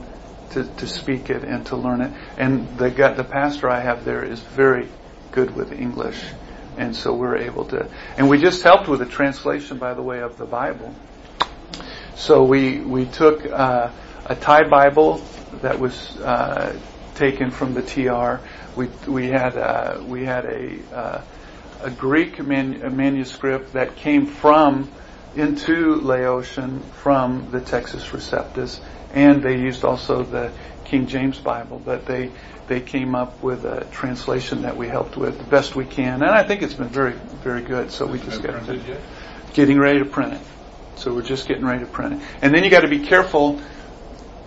to, 0.51 0.63
to 0.63 0.87
speak 0.87 1.29
it 1.29 1.43
and 1.43 1.65
to 1.67 1.75
learn 1.75 2.01
it. 2.01 2.11
And 2.37 2.77
the 2.77 2.89
the 2.89 3.23
pastor 3.23 3.69
I 3.69 3.79
have 3.79 4.05
there 4.05 4.23
is 4.23 4.39
very 4.39 4.89
good 5.31 5.55
with 5.55 5.71
English. 5.71 6.23
And 6.77 6.95
so 6.95 7.13
we're 7.13 7.37
able 7.37 7.65
to, 7.65 7.87
and 8.17 8.29
we 8.29 8.37
just 8.37 8.63
helped 8.63 8.87
with 8.87 9.01
a 9.01 9.05
translation, 9.05 9.77
by 9.77 9.93
the 9.93 10.01
way, 10.01 10.21
of 10.21 10.37
the 10.37 10.45
Bible. 10.45 10.93
So 12.15 12.43
we, 12.43 12.79
we 12.79 13.05
took, 13.05 13.45
uh, 13.45 13.91
a 14.25 14.35
Thai 14.35 14.67
Bible 14.67 15.21
that 15.61 15.79
was, 15.79 16.17
uh, 16.19 16.77
taken 17.15 17.51
from 17.51 17.73
the 17.73 17.81
TR. 17.81 18.43
We, 18.75 18.87
we 19.07 19.27
had, 19.27 19.57
uh, 19.57 20.01
we 20.05 20.25
had 20.25 20.45
a, 20.45 20.79
uh, 20.93 21.21
a 21.81 21.91
Greek 21.91 22.43
man, 22.43 22.81
a 22.81 22.89
manuscript 22.89 23.73
that 23.73 23.95
came 23.95 24.25
from, 24.25 24.91
into 25.35 26.01
Laotian 26.01 26.79
from 27.01 27.49
the 27.51 27.59
Textus 27.59 28.09
Receptus, 28.11 28.79
and 29.13 29.43
they 29.43 29.57
used 29.57 29.83
also 29.83 30.23
the 30.23 30.51
King 30.85 31.07
James 31.07 31.39
Bible, 31.39 31.81
but 31.83 32.05
they, 32.05 32.31
they 32.67 32.79
came 32.79 33.15
up 33.15 33.41
with 33.41 33.65
a 33.65 33.85
translation 33.91 34.61
that 34.63 34.77
we 34.77 34.87
helped 34.87 35.17
with 35.17 35.37
the 35.37 35.43
best 35.45 35.75
we 35.75 35.85
can, 35.85 36.21
and 36.21 36.31
I 36.31 36.43
think 36.43 36.61
it's 36.61 36.73
been 36.73 36.89
very, 36.89 37.13
very 37.43 37.61
good. 37.61 37.91
So 37.91 38.05
we 38.05 38.19
just 38.19 38.41
got 38.41 38.65
yet? 38.67 39.01
getting 39.53 39.79
ready 39.79 39.99
to 39.99 40.05
print 40.05 40.33
it. 40.33 40.41
So 40.97 41.13
we're 41.13 41.23
just 41.23 41.47
getting 41.47 41.65
ready 41.65 41.79
to 41.79 41.91
print 41.91 42.13
it, 42.13 42.19
and 42.41 42.53
then 42.53 42.63
you 42.63 42.69
got 42.69 42.81
to 42.81 42.87
be 42.87 42.99
careful 42.99 43.61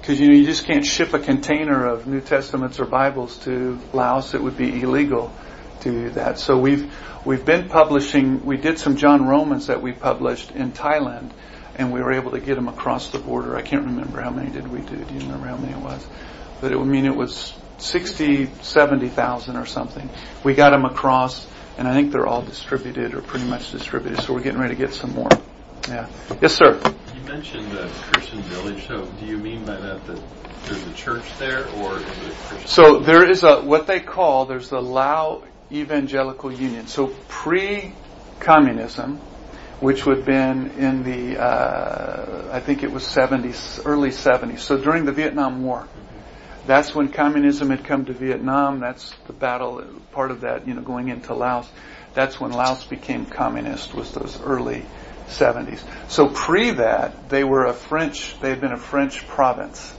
because 0.00 0.18
you 0.18 0.28
know 0.28 0.34
you 0.34 0.46
just 0.46 0.64
can't 0.64 0.86
ship 0.86 1.12
a 1.12 1.18
container 1.18 1.86
of 1.86 2.06
New 2.06 2.22
Testaments 2.22 2.80
or 2.80 2.86
Bibles 2.86 3.36
to 3.40 3.78
Laos. 3.92 4.32
It 4.32 4.42
would 4.42 4.56
be 4.56 4.80
illegal 4.80 5.28
to 5.28 5.47
do 5.80 6.10
that. 6.10 6.38
So 6.38 6.58
we've 6.58 6.92
we've 7.24 7.44
been 7.44 7.68
publishing. 7.68 8.44
We 8.44 8.56
did 8.56 8.78
some 8.78 8.96
John 8.96 9.26
Romans 9.26 9.66
that 9.68 9.82
we 9.82 9.92
published 9.92 10.50
in 10.52 10.72
Thailand, 10.72 11.30
and 11.76 11.92
we 11.92 12.00
were 12.00 12.12
able 12.12 12.32
to 12.32 12.40
get 12.40 12.56
them 12.56 12.68
across 12.68 13.10
the 13.10 13.18
border. 13.18 13.56
I 13.56 13.62
can't 13.62 13.84
remember 13.84 14.20
how 14.20 14.30
many 14.30 14.50
did 14.50 14.68
we 14.68 14.80
do. 14.80 14.96
Do 14.96 15.14
you 15.14 15.20
remember 15.20 15.46
how 15.46 15.56
many 15.56 15.72
it 15.72 15.78
was? 15.78 16.04
But 16.60 16.72
it 16.72 16.78
would 16.78 16.88
mean 16.88 17.06
it 17.06 17.14
was 17.14 17.54
60, 17.78 18.50
70,000 18.62 19.56
or 19.56 19.66
something. 19.66 20.10
We 20.42 20.54
got 20.54 20.70
them 20.70 20.84
across, 20.84 21.46
and 21.76 21.86
I 21.86 21.94
think 21.94 22.12
they're 22.12 22.26
all 22.26 22.42
distributed 22.42 23.14
or 23.14 23.22
pretty 23.22 23.46
much 23.46 23.70
distributed. 23.70 24.20
So 24.22 24.34
we're 24.34 24.42
getting 24.42 24.60
ready 24.60 24.74
to 24.74 24.80
get 24.80 24.94
some 24.94 25.14
more. 25.14 25.30
Yeah. 25.88 26.08
Yes, 26.42 26.54
sir. 26.54 26.80
You 27.14 27.20
mentioned 27.22 27.70
the 27.70 27.88
Christian 28.12 28.42
village, 28.42 28.86
so 28.86 29.06
do 29.06 29.26
you 29.26 29.38
mean 29.38 29.64
by 29.64 29.76
that 29.76 30.04
that 30.06 30.20
there's 30.64 30.86
a 30.86 30.92
church 30.94 31.24
there, 31.38 31.66
or 31.76 31.96
is 31.96 32.02
it 32.02 32.08
a 32.08 32.34
Christian? 32.46 32.66
So 32.66 32.98
there 32.98 33.28
is 33.28 33.44
a 33.44 33.62
what 33.62 33.86
they 33.86 34.00
call 34.00 34.46
there's 34.46 34.68
the 34.68 34.82
Lao 34.82 35.44
Evangelical 35.70 36.52
Union. 36.52 36.86
So 36.86 37.08
pre-communism, 37.28 39.18
which 39.80 40.06
would 40.06 40.18
have 40.18 40.26
been 40.26 40.70
in 40.78 41.02
the 41.04 41.38
uh, 41.40 42.50
I 42.52 42.60
think 42.60 42.82
it 42.82 42.90
was 42.90 43.04
70s, 43.04 43.80
early 43.84 44.10
70s. 44.10 44.60
So 44.60 44.76
during 44.78 45.04
the 45.04 45.12
Vietnam 45.12 45.62
War, 45.62 45.86
that's 46.66 46.94
when 46.94 47.08
communism 47.08 47.70
had 47.70 47.84
come 47.84 48.04
to 48.06 48.12
Vietnam. 48.12 48.80
That's 48.80 49.14
the 49.26 49.32
battle, 49.32 49.84
part 50.12 50.30
of 50.30 50.42
that, 50.42 50.66
you 50.66 50.74
know, 50.74 50.82
going 50.82 51.08
into 51.08 51.34
Laos. 51.34 51.68
That's 52.14 52.40
when 52.40 52.52
Laos 52.52 52.84
became 52.84 53.26
communist. 53.26 53.94
Was 53.94 54.12
those 54.12 54.40
early 54.42 54.84
70s. 55.28 55.82
So 56.08 56.28
pre 56.28 56.72
that, 56.72 57.28
they 57.28 57.44
were 57.44 57.66
a 57.66 57.72
French. 57.72 58.38
They 58.40 58.50
had 58.50 58.60
been 58.60 58.72
a 58.72 58.78
French 58.78 59.26
province. 59.28 59.94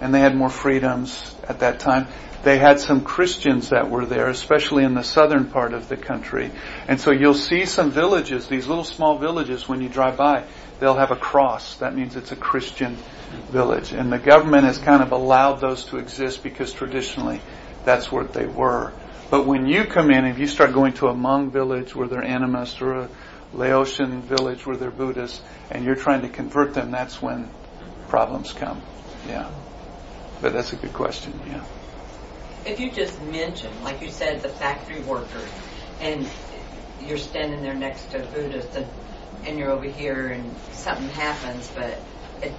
and 0.00 0.12
they 0.12 0.20
had 0.20 0.34
more 0.34 0.50
freedoms 0.50 1.34
at 1.48 1.60
that 1.60 1.80
time. 1.80 2.08
They 2.44 2.58
had 2.58 2.78
some 2.78 3.02
Christians 3.02 3.70
that 3.70 3.88
were 3.88 4.04
there, 4.04 4.28
especially 4.28 4.84
in 4.84 4.92
the 4.92 5.02
southern 5.02 5.46
part 5.46 5.72
of 5.72 5.88
the 5.88 5.96
country. 5.96 6.50
And 6.86 7.00
so 7.00 7.10
you'll 7.10 7.32
see 7.32 7.64
some 7.64 7.90
villages, 7.90 8.46
these 8.46 8.66
little 8.66 8.84
small 8.84 9.18
villages 9.18 9.66
when 9.66 9.80
you 9.80 9.88
drive 9.88 10.18
by, 10.18 10.44
they'll 10.78 10.94
have 10.94 11.10
a 11.10 11.16
cross. 11.16 11.76
That 11.76 11.94
means 11.94 12.16
it's 12.16 12.32
a 12.32 12.36
Christian 12.36 12.98
village. 13.50 13.92
And 13.92 14.12
the 14.12 14.18
government 14.18 14.64
has 14.64 14.76
kind 14.76 15.02
of 15.02 15.12
allowed 15.12 15.60
those 15.60 15.86
to 15.86 15.96
exist 15.96 16.42
because 16.42 16.72
traditionally 16.72 17.40
that's 17.86 18.12
what 18.12 18.34
they 18.34 18.46
were. 18.46 18.92
But 19.30 19.46
when 19.46 19.66
you 19.66 19.84
come 19.84 20.10
in, 20.10 20.26
if 20.26 20.38
you 20.38 20.46
start 20.46 20.74
going 20.74 20.92
to 20.94 21.08
a 21.08 21.14
Hmong 21.14 21.50
village 21.50 21.96
where 21.96 22.08
they're 22.08 22.20
animists 22.20 22.80
or 22.82 22.92
a 22.92 23.08
Laotian 23.54 24.20
village 24.20 24.66
where 24.66 24.76
they're 24.76 24.90
Buddhists, 24.90 25.40
and 25.70 25.82
you're 25.84 25.94
trying 25.94 26.22
to 26.22 26.28
convert 26.28 26.74
them, 26.74 26.90
that's 26.90 27.22
when 27.22 27.48
problems 28.08 28.52
come. 28.52 28.82
Yeah. 29.26 29.50
But 30.42 30.52
that's 30.52 30.74
a 30.74 30.76
good 30.76 30.92
question, 30.92 31.40
yeah. 31.46 31.64
If 32.66 32.80
you 32.80 32.90
just 32.90 33.20
mention, 33.20 33.82
like 33.82 34.00
you 34.00 34.10
said, 34.10 34.40
the 34.40 34.48
factory 34.48 35.02
workers, 35.02 35.50
and 36.00 36.30
you're 36.98 37.18
standing 37.18 37.62
there 37.62 37.74
next 37.74 38.10
to 38.12 38.22
a 38.22 38.26
Buddhist, 38.26 38.74
and, 38.76 38.90
and 39.46 39.58
you're 39.58 39.70
over 39.70 39.84
here, 39.84 40.28
and 40.28 40.56
something 40.70 41.08
happens, 41.08 41.68
but 41.68 42.02
it 42.40 42.56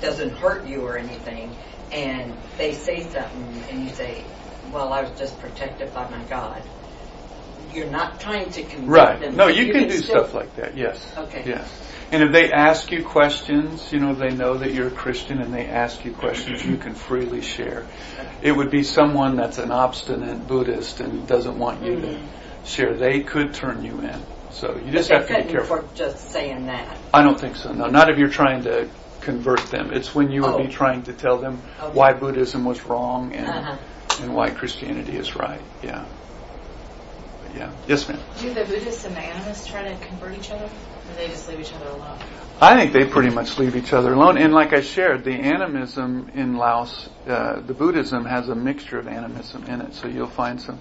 doesn't 0.00 0.30
hurt 0.30 0.66
you 0.66 0.84
or 0.84 0.98
anything, 0.98 1.56
and 1.90 2.36
they 2.58 2.72
say 2.74 3.08
something, 3.10 3.64
and 3.70 3.82
you 3.82 3.88
say, 3.94 4.26
well, 4.70 4.92
I 4.92 5.02
was 5.02 5.18
just 5.18 5.38
protected 5.40 5.94
by 5.94 6.08
my 6.08 6.24
God. 6.24 6.62
You're 7.74 7.90
not 7.90 8.20
trying 8.20 8.50
to 8.50 8.62
convince 8.62 8.88
Right. 8.88 9.20
them. 9.20 9.28
Right. 9.30 9.36
No, 9.36 9.46
you 9.48 9.72
can 9.72 9.88
do 9.88 9.98
still- 9.98 10.18
stuff 10.24 10.34
like 10.34 10.56
that, 10.56 10.76
yes. 10.76 11.04
Okay. 11.16 11.44
Yes. 11.46 11.68
And 12.12 12.24
if 12.24 12.32
they 12.32 12.50
ask 12.50 12.90
you 12.90 13.04
questions, 13.04 13.92
you 13.92 14.00
know, 14.00 14.14
they 14.14 14.30
know 14.30 14.54
that 14.58 14.72
you're 14.74 14.88
a 14.88 14.90
Christian 14.92 15.40
and 15.40 15.54
they 15.54 15.66
ask 15.66 16.04
you 16.04 16.10
questions, 16.12 16.64
you 16.64 16.76
can 16.76 16.94
freely 16.94 17.40
share. 17.40 17.84
It 18.42 18.50
would 18.52 18.70
be 18.70 18.82
someone 18.82 19.36
that's 19.36 19.58
an 19.58 19.70
obstinate 19.70 20.48
Buddhist 20.48 20.98
and 21.00 21.26
doesn't 21.28 21.56
want 21.58 21.84
you 21.84 22.00
to 22.00 22.18
share. 22.64 22.94
They 22.94 23.20
could 23.20 23.54
turn 23.54 23.84
you 23.84 24.00
in. 24.00 24.20
So 24.50 24.74
you 24.84 24.90
just 24.90 25.08
have 25.10 25.28
to 25.28 25.34
be 25.44 25.52
careful. 25.52 25.76
for 25.76 25.84
just 25.94 26.32
saying 26.32 26.66
that. 26.66 26.96
I 27.14 27.22
don't 27.22 27.38
think 27.38 27.54
so. 27.54 27.72
No, 27.72 27.86
not 27.86 28.10
if 28.10 28.18
you're 28.18 28.28
trying 28.28 28.64
to 28.64 28.88
convert 29.20 29.60
them. 29.66 29.92
It's 29.92 30.12
when 30.12 30.32
you 30.32 30.42
would 30.42 30.54
Oh. 30.54 30.58
be 30.58 30.66
trying 30.66 31.02
to 31.04 31.12
tell 31.12 31.38
them 31.38 31.62
Okay. 31.80 31.92
why 31.96 32.12
Buddhism 32.14 32.64
was 32.64 32.84
wrong 32.86 33.32
and 33.34 33.46
Uh-huh. 33.46 33.76
and 34.22 34.34
why 34.34 34.50
Christianity 34.50 35.16
is 35.16 35.36
right. 35.36 35.60
Yeah. 35.82 36.04
Yeah. 37.54 37.72
Yes, 37.86 38.08
ma'am. 38.08 38.20
Do 38.38 38.54
the 38.54 38.64
Buddhists 38.64 39.04
and 39.04 39.16
the 39.16 39.20
animists 39.20 39.66
try 39.66 39.82
to 39.82 40.06
convert 40.06 40.38
each 40.38 40.50
other? 40.50 40.64
Or 40.64 41.14
they 41.16 41.28
just 41.28 41.48
leave 41.48 41.60
each 41.60 41.72
other 41.72 41.88
alone? 41.88 42.18
I 42.60 42.76
think 42.76 42.92
they 42.92 43.06
pretty 43.06 43.30
much 43.30 43.58
leave 43.58 43.74
each 43.74 43.92
other 43.92 44.12
alone. 44.12 44.36
And 44.36 44.52
like 44.52 44.72
I 44.72 44.82
shared, 44.82 45.24
the 45.24 45.32
animism 45.32 46.30
in 46.34 46.56
Laos, 46.56 47.08
uh, 47.26 47.60
the 47.60 47.74
Buddhism 47.74 48.24
has 48.26 48.48
a 48.48 48.54
mixture 48.54 48.98
of 48.98 49.08
animism 49.08 49.64
in 49.64 49.80
it. 49.80 49.94
So 49.94 50.08
you'll 50.08 50.26
find 50.26 50.60
some 50.60 50.78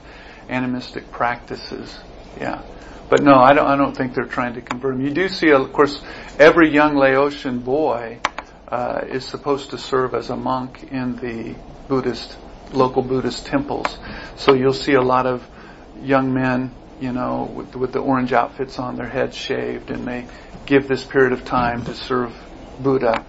animistic 0.49 1.09
practices. 1.11 1.97
Yeah. 2.39 2.61
But 3.09 3.23
no, 3.23 3.35
I 3.35 3.53
don't, 3.53 3.65
I 3.65 3.75
don't 3.75 3.95
think 3.95 4.13
they're 4.13 4.25
trying 4.25 4.53
to 4.53 4.61
convert 4.61 4.95
them. 4.95 5.05
You 5.05 5.11
do 5.11 5.29
see, 5.29 5.51
of 5.51 5.73
course, 5.73 5.99
every 6.37 6.71
young 6.71 6.95
Laotian 6.95 7.59
boy 7.59 8.19
uh, 8.67 9.01
is 9.07 9.25
supposed 9.25 9.71
to 9.71 9.77
serve 9.77 10.13
as 10.13 10.29
a 10.29 10.35
monk 10.35 10.91
in 10.91 11.15
the 11.15 11.55
Buddhist, 11.87 12.37
local 12.71 13.01
Buddhist 13.01 13.47
temples. 13.47 13.97
So 14.35 14.53
you'll 14.53 14.73
see 14.73 14.93
a 14.93 15.01
lot 15.01 15.25
of 15.25 15.47
young 16.01 16.33
men, 16.33 16.71
you 16.99 17.11
know, 17.11 17.49
with, 17.53 17.75
with 17.75 17.93
the 17.93 17.99
orange 17.99 18.33
outfits 18.33 18.79
on, 18.79 18.95
their 18.95 19.07
heads 19.07 19.35
shaved, 19.35 19.91
and 19.91 20.07
they 20.07 20.27
give 20.65 20.87
this 20.87 21.03
period 21.03 21.33
of 21.33 21.45
time 21.45 21.85
to 21.85 21.93
serve 21.93 22.33
Buddha. 22.79 23.25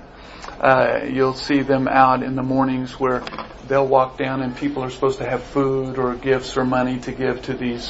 Uh, 0.61 1.06
you'll 1.11 1.35
see 1.35 1.62
them 1.62 1.88
out 1.88 2.22
in 2.22 2.35
the 2.37 2.42
mornings 2.42 2.98
where 2.98 3.22
they'll 3.66 3.87
walk 3.87 4.18
down 4.18 4.42
and 4.42 4.56
people 4.56 4.83
are 4.83 4.90
supposed 4.90 5.18
to 5.18 5.28
have 5.28 5.42
food 5.42 5.98
or 5.98 6.14
gifts 6.16 6.56
or 6.56 6.64
money 6.64 6.98
to 6.98 7.12
give 7.12 7.42
to 7.42 7.54
these 7.54 7.88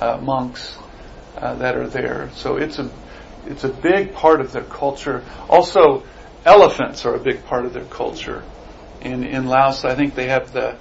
uh, 0.00 0.16
monks 0.22 0.76
uh, 1.36 1.54
that 1.56 1.76
are 1.76 1.88
there. 1.88 2.30
So 2.34 2.56
it's 2.56 2.78
a 2.78 2.90
it's 3.46 3.64
a 3.64 3.68
big 3.68 4.14
part 4.14 4.40
of 4.40 4.52
their 4.52 4.64
culture. 4.64 5.24
Also, 5.48 6.04
elephants 6.44 7.04
are 7.04 7.14
a 7.14 7.18
big 7.18 7.44
part 7.44 7.64
of 7.64 7.72
their 7.72 7.84
culture. 7.84 8.42
In 9.00 9.24
in 9.24 9.46
Laos, 9.46 9.84
I 9.84 9.94
think 9.94 10.14
they 10.14 10.28
have 10.28 10.52
the 10.52 10.76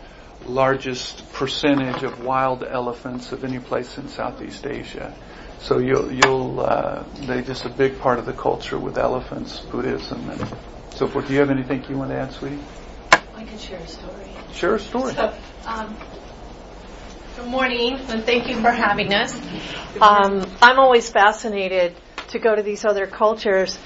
largest 0.48 1.32
percentage 1.34 2.04
of 2.04 2.24
wild 2.24 2.64
elephants 2.64 3.32
of 3.32 3.44
any 3.44 3.60
place 3.60 3.98
in 3.98 4.08
Southeast 4.08 4.66
Asia. 4.66 5.14
So 5.60 5.80
you'll 5.80 6.12
you'll 6.12 6.60
uh, 6.60 7.04
they 7.22 7.42
just 7.42 7.66
a 7.66 7.70
big 7.70 8.00
part 8.00 8.20
of 8.20 8.26
the 8.26 8.34
culture 8.34 8.78
with 8.78 8.98
elephants, 8.98 9.60
Buddhism, 9.60 10.30
and 10.30 10.48
so 10.92 11.08
forth. 11.08 11.28
Do 11.28 11.34
you 11.34 11.40
have 11.40 11.50
anything 11.50 11.84
you 11.90 11.98
want 11.98 12.12
to 12.12 12.18
add, 12.18 12.32
sweetie? 12.32 12.60
I 13.36 13.44
could 13.44 13.60
share 13.60 13.80
a 13.80 13.88
story. 13.88 14.30
Share 14.54 14.76
a 14.76 14.80
story. 14.80 15.14
So, 15.14 15.34
um, 15.66 15.96
good 17.36 17.48
morning, 17.48 18.00
and 18.08 18.24
thank 18.24 18.48
you 18.48 18.56
for 18.62 18.72
having 18.72 19.14
us. 19.14 19.36
Um, 20.02 20.46
I'm 20.62 20.80
always 20.80 21.10
fascinated 21.10 21.96
to 22.30 22.40
go 22.40 22.56
to 22.56 22.62
these 22.62 22.86
other 22.86 23.08
cultures 23.08 23.78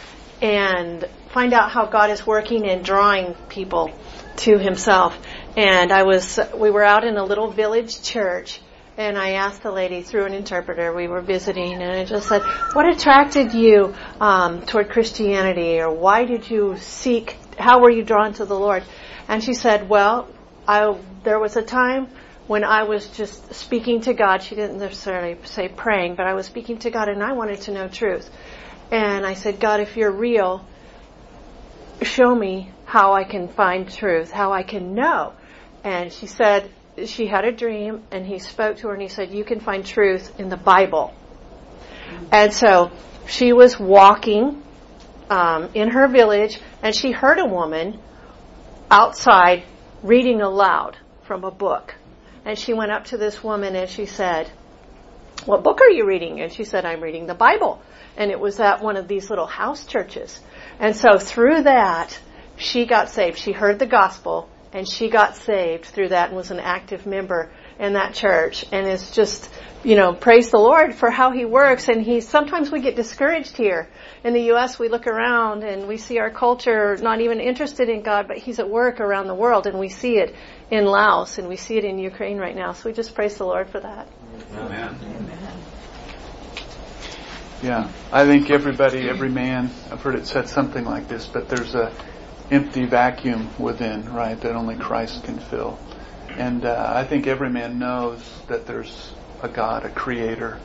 and 0.42 1.08
find 1.34 1.54
out 1.54 1.72
how 1.72 1.86
God 1.86 2.10
is 2.10 2.26
working 2.26 2.68
and 2.68 2.84
drawing 2.84 3.36
people 3.50 3.92
to 4.38 4.58
Himself. 4.58 5.18
And 5.56 5.92
I 5.92 6.04
was, 6.04 6.40
we 6.56 6.70
were 6.70 6.84
out 6.84 7.04
in 7.04 7.18
a 7.18 7.24
little 7.24 7.52
village 7.52 8.02
church, 8.02 8.62
and 8.98 9.18
I 9.18 9.32
asked 9.32 9.64
the 9.64 9.72
lady 9.72 10.02
through 10.02 10.26
an 10.26 10.34
interpreter. 10.34 10.94
We 10.94 11.10
were 11.10 11.22
visiting, 11.22 11.74
and 11.74 11.92
I 11.92 12.06
just 12.06 12.30
said, 12.30 12.42
"What 12.74 12.88
attracted 12.88 13.54
you 13.54 13.94
um, 14.22 14.62
toward 14.66 14.90
Christianity, 14.90 15.82
or 15.82 15.92
why 15.92 16.24
did 16.24 16.50
you 16.50 16.78
seek? 16.78 17.38
How 17.58 17.82
were 17.82 17.90
you 17.90 18.04
drawn 18.04 18.34
to 18.36 18.46
the 18.46 18.58
Lord?" 18.58 18.84
And 19.28 19.44
she 19.44 19.54
said, 19.54 19.90
"Well, 19.90 20.30
I 20.68 20.96
there 21.24 21.40
was 21.40 21.58
a 21.58 21.62
time 21.62 22.08
when 22.48 22.64
I 22.64 22.84
was 22.84 23.08
just 23.10 23.54
speaking 23.54 24.02
to 24.02 24.14
God. 24.14 24.44
She 24.44 24.56
didn't 24.56 24.78
necessarily 24.78 25.38
say 25.44 25.68
praying, 25.68 26.16
but 26.16 26.28
I 26.28 26.34
was 26.34 26.46
speaking 26.46 26.78
to 26.80 26.92
God, 26.92 27.10
and 27.10 27.22
I 27.22 27.34
wanted 27.34 27.62
to 27.62 27.72
know 27.72 27.90
truth. 27.90 28.30
And 28.90 29.26
I 29.26 29.34
said, 29.36 29.60
God, 29.60 29.80
if 29.80 29.98
you're 29.98 30.12
real, 30.12 30.66
show 32.02 32.34
me 32.34 32.72
how 32.86 33.14
I 33.14 33.24
can 33.24 33.48
find 33.48 33.90
truth, 33.90 34.32
how 34.32 34.52
I 34.52 34.64
can 34.64 34.96
know. 34.96 35.34
And 35.84 36.12
she 36.12 36.28
said 36.28 36.70
she 37.06 37.28
had 37.28 37.46
a 37.46 37.52
dream, 37.52 38.04
and 38.12 38.26
he 38.26 38.40
spoke 38.40 38.78
to 38.78 38.88
her, 38.88 38.94
and 38.94 39.02
he 39.02 39.08
said, 39.08 39.32
You 39.32 39.44
can 39.44 39.60
find 39.60 39.86
truth 39.86 40.40
in 40.40 40.50
the 40.50 40.58
Bible. 40.58 41.14
And 42.32 42.54
so 42.54 42.92
she 43.28 43.54
was 43.54 43.80
walking 43.80 44.62
um, 45.30 45.70
in 45.74 45.90
her 45.92 46.08
village, 46.08 46.60
and 46.84 46.96
she 46.96 47.12
heard 47.12 47.40
a 47.40 47.46
woman 47.46 48.00
outside 48.90 49.64
reading 50.04 50.42
aloud 50.42 50.98
from 51.24 51.44
a 51.44 51.52
book. 51.52 51.96
And 52.44 52.58
she 52.58 52.74
went 52.74 52.92
up 52.92 53.06
to 53.06 53.18
this 53.18 53.44
woman 53.44 53.76
and 53.76 53.90
she 53.90 54.06
said, 54.06 54.52
What 55.46 55.64
book 55.64 55.80
are 55.82 55.90
you 55.90 56.06
reading? 56.06 56.42
And 56.42 56.52
she 56.52 56.64
said, 56.64 56.86
I'm 56.86 57.02
reading 57.02 57.28
the 57.28 57.36
Bible. 57.36 57.82
And 58.18 58.32
it 58.32 58.40
was 58.40 58.60
at 58.60 58.82
one 58.82 58.98
of 58.98 59.08
these 59.08 59.30
little 59.30 59.46
house 59.46 59.86
churches. 59.86 60.40
And 60.80 60.96
so 60.96 61.18
through 61.18 61.64
that, 61.64 62.20
she 62.58 62.86
got 62.86 63.10
saved. 63.10 63.38
She 63.38 63.52
heard 63.52 63.80
the 63.80 63.86
gospel 63.86 64.50
and 64.74 64.88
she 64.88 65.10
got 65.10 65.36
saved 65.36 65.86
through 65.86 66.10
that 66.10 66.30
and 66.30 66.38
was 66.38 66.52
an 66.52 66.60
active 66.60 67.06
member 67.06 67.52
in 67.80 67.94
that 67.94 68.14
church. 68.14 68.66
And 68.72 68.88
it's 68.88 69.12
just, 69.12 69.50
you 69.84 69.96
know, 69.96 70.14
praise 70.14 70.50
the 70.50 70.58
Lord 70.58 70.96
for 70.96 71.10
how 71.10 71.32
He 71.32 71.44
works. 71.46 71.90
And 71.90 72.02
He, 72.02 72.22
sometimes 72.22 72.72
we 72.72 72.80
get 72.80 72.96
discouraged 72.96 73.58
here. 73.58 73.90
In 74.24 74.34
the 74.34 74.44
U.S., 74.44 74.80
we 74.80 74.88
look 74.88 75.08
around 75.08 75.64
and 75.64 75.88
we 75.88 75.98
see 75.98 76.20
our 76.20 76.30
culture 76.30 76.96
not 76.98 77.20
even 77.22 77.40
interested 77.40 77.90
in 77.90 78.02
God, 78.02 78.28
but 78.28 78.38
He's 78.38 78.60
at 78.60 78.70
work 78.70 79.00
around 79.00 79.28
the 79.28 79.36
world 79.36 79.68
and 79.68 79.78
we 79.78 79.90
see 79.90 80.18
it 80.18 80.36
in 80.70 80.86
Laos 80.86 81.38
and 81.38 81.50
we 81.50 81.58
see 81.58 81.78
it 81.78 81.84
in 81.84 82.00
Ukraine 82.00 82.38
right 82.38 82.56
now. 82.56 82.72
So 82.72 82.90
we 82.90 82.94
just 82.94 83.14
praise 83.14 83.38
the 83.38 83.46
Lord 83.46 83.70
for 83.70 83.82
that. 83.82 84.08
Amen. 84.54 84.98
Yeah, 87.62 87.92
I 88.12 88.26
think 88.26 88.50
everybody, 88.50 89.08
every 89.08 89.30
man, 89.30 89.70
I've 89.92 90.02
heard 90.02 90.16
it 90.16 90.26
said 90.26 90.50
something 90.50 90.84
like 90.84 91.08
this, 91.08 91.28
but 91.28 91.48
there's 91.48 91.76
a 91.76 91.94
empty 92.52 92.86
vacuum 92.86 93.50
within, 93.58 94.14
right, 94.14 94.40
that 94.42 94.56
only 94.56 94.76
Christ 94.76 95.24
can 95.24 95.40
fill. 95.40 95.80
And 96.38 96.66
uh, 96.66 96.92
I 96.94 97.06
think 97.06 97.26
every 97.26 97.50
man 97.50 97.80
knows 97.80 98.22
that 98.48 98.68
there's 98.68 99.12
a 99.42 99.48
God, 99.48 99.86
a 99.86 99.90
creator. 99.90 100.60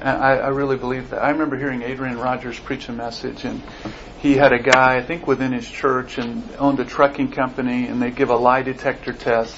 And 0.00 0.08
I, 0.08 0.36
I 0.36 0.48
really 0.48 0.76
believe 0.76 1.10
that. 1.10 1.22
I 1.22 1.30
remember 1.30 1.56
hearing 1.56 1.82
Adrian 1.82 2.18
Rogers 2.18 2.60
preach 2.60 2.88
a 2.88 2.92
message 2.92 3.44
and 3.44 3.62
he 4.20 4.34
had 4.34 4.52
a 4.52 4.58
guy, 4.58 4.96
I 4.96 5.02
think 5.02 5.26
within 5.26 5.52
his 5.52 5.68
church 5.68 6.18
and 6.18 6.42
owned 6.58 6.80
a 6.80 6.84
trucking 6.84 7.32
company 7.32 7.86
and 7.86 8.00
they 8.00 8.10
give 8.10 8.28
a 8.28 8.36
lie 8.36 8.62
detector 8.62 9.12
test 9.12 9.56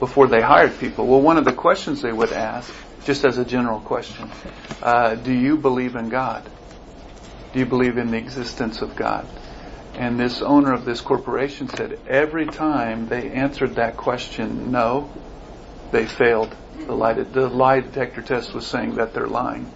before 0.00 0.26
they 0.26 0.40
hired 0.40 0.78
people. 0.78 1.06
Well, 1.06 1.20
one 1.20 1.36
of 1.36 1.44
the 1.44 1.52
questions 1.52 2.02
they 2.02 2.12
would 2.12 2.32
ask, 2.32 2.72
just 3.04 3.24
as 3.24 3.38
a 3.38 3.44
general 3.44 3.80
question, 3.80 4.28
uh, 4.82 5.14
do 5.14 5.32
you 5.32 5.56
believe 5.56 5.94
in 5.94 6.08
God? 6.08 6.48
Do 7.52 7.58
you 7.58 7.66
believe 7.66 7.96
in 7.96 8.10
the 8.10 8.16
existence 8.18 8.82
of 8.82 8.96
God? 8.96 9.26
And 10.00 10.18
this 10.18 10.40
owner 10.40 10.72
of 10.72 10.86
this 10.86 11.02
corporation 11.02 11.68
said 11.68 11.98
every 12.08 12.46
time 12.46 13.06
they 13.08 13.32
answered 13.32 13.74
that 13.74 13.98
question, 13.98 14.70
no, 14.70 15.10
they 15.92 16.06
failed. 16.06 16.56
The 16.86 16.94
lie, 16.94 17.12
the 17.12 17.50
lie 17.50 17.80
detector 17.80 18.22
test 18.22 18.54
was 18.54 18.66
saying 18.66 18.94
that 18.94 19.12
they're 19.12 19.26
lying. 19.26 19.70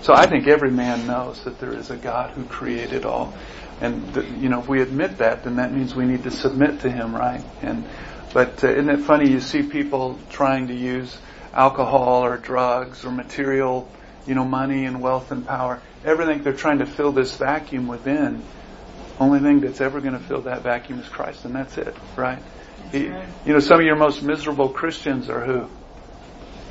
So 0.00 0.14
I 0.14 0.24
think 0.28 0.46
every 0.46 0.70
man 0.70 1.06
knows 1.06 1.44
that 1.44 1.60
there 1.60 1.74
is 1.74 1.90
a 1.90 1.96
God 1.96 2.30
who 2.30 2.44
created 2.44 3.04
all. 3.04 3.34
And, 3.82 4.14
the, 4.14 4.24
you 4.24 4.48
know, 4.48 4.60
if 4.60 4.66
we 4.66 4.80
admit 4.80 5.18
that, 5.18 5.44
then 5.44 5.56
that 5.56 5.74
means 5.74 5.94
we 5.94 6.06
need 6.06 6.22
to 6.22 6.30
submit 6.30 6.80
to 6.80 6.90
Him, 6.90 7.14
right? 7.14 7.44
And, 7.60 7.84
but 8.32 8.64
uh, 8.64 8.68
isn't 8.68 8.88
it 8.88 9.00
funny 9.00 9.28
you 9.28 9.40
see 9.40 9.62
people 9.62 10.18
trying 10.30 10.68
to 10.68 10.74
use 10.74 11.18
alcohol 11.52 12.24
or 12.24 12.38
drugs 12.38 13.04
or 13.04 13.10
material, 13.10 13.86
you 14.26 14.34
know, 14.34 14.44
money 14.46 14.86
and 14.86 15.02
wealth 15.02 15.32
and 15.32 15.46
power. 15.46 15.82
Everything 16.02 16.42
they're 16.42 16.54
trying 16.54 16.78
to 16.78 16.86
fill 16.86 17.12
this 17.12 17.36
vacuum 17.36 17.88
within. 17.88 18.42
Only 19.18 19.40
thing 19.40 19.60
that's 19.60 19.80
ever 19.80 20.00
going 20.00 20.12
to 20.12 20.20
fill 20.20 20.42
that 20.42 20.62
vacuum 20.62 21.00
is 21.00 21.08
Christ, 21.08 21.44
and 21.44 21.54
that's 21.54 21.78
it, 21.78 21.96
right? 22.16 22.42
He, 22.92 23.04
you 23.04 23.52
know, 23.52 23.60
some 23.60 23.80
of 23.80 23.86
your 23.86 23.96
most 23.96 24.22
miserable 24.22 24.68
Christians 24.68 25.30
are 25.30 25.44
who? 25.44 25.68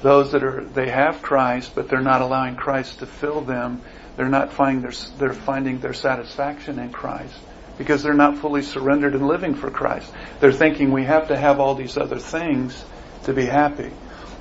Those 0.01 0.31
that 0.34 0.43
are 0.43 0.63
they 0.63 0.89
have 0.89 1.21
Christ, 1.21 1.71
but 1.73 1.89
they're 1.89 2.01
not 2.01 2.21
allowing 2.21 2.55
Christ 2.55 2.99
to 2.99 3.08
fill 3.08 3.41
them. 3.41 3.81
They're 4.15 4.29
not 4.29 4.53
finding 4.53 4.81
their 4.81 4.93
they're 5.17 5.34
finding 5.34 5.79
their 5.79 5.93
satisfaction 5.93 6.77
in 6.79 6.91
Christ 6.91 7.36
because 7.77 8.03
they're 8.03 8.13
not 8.13 8.38
fully 8.38 8.62
surrendered 8.62 9.15
and 9.15 9.27
living 9.27 9.55
for 9.55 9.69
Christ. 9.69 10.12
They're 10.39 10.53
thinking 10.53 10.91
we 10.91 11.03
have 11.05 11.29
to 11.29 11.38
have 11.38 11.60
all 11.60 11.75
these 11.75 11.97
other 11.97 12.19
things 12.19 12.86
to 13.23 13.34
be 13.34 13.45
happy. 13.45 13.91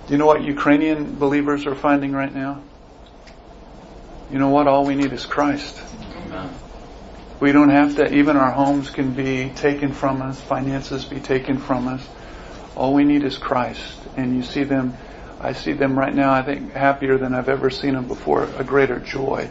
Do 0.06 0.12
you 0.12 0.18
know 0.18 0.26
what 0.26 0.42
Ukrainian 0.44 1.14
believers 1.18 1.66
are 1.66 1.74
finding 1.74 2.12
right 2.12 2.32
now? 2.32 2.62
You 4.30 4.38
know 4.38 4.50
what? 4.50 4.66
All 4.66 4.84
we 4.84 4.94
need 4.94 5.12
is 5.12 5.24
Christ. 5.24 5.80
Amen. 6.26 6.50
We 7.40 7.52
don't 7.52 7.70
have 7.70 7.96
to, 7.96 8.14
even 8.14 8.36
our 8.36 8.52
homes 8.52 8.90
can 8.90 9.12
be 9.12 9.50
taken 9.50 9.92
from 9.92 10.22
us, 10.22 10.40
finances 10.40 11.04
be 11.04 11.20
taken 11.20 11.58
from 11.58 11.88
us. 11.88 12.06
All 12.76 12.94
we 12.94 13.04
need 13.04 13.24
is 13.24 13.38
Christ. 13.38 13.98
And 14.16 14.36
you 14.36 14.42
see 14.42 14.64
them, 14.64 14.96
I 15.40 15.52
see 15.52 15.72
them 15.72 15.98
right 15.98 16.14
now, 16.14 16.32
I 16.32 16.42
think, 16.42 16.72
happier 16.72 17.18
than 17.18 17.34
I've 17.34 17.48
ever 17.48 17.70
seen 17.70 17.94
them 17.94 18.06
before, 18.06 18.44
a 18.56 18.64
greater 18.64 18.98
joy. 18.98 19.50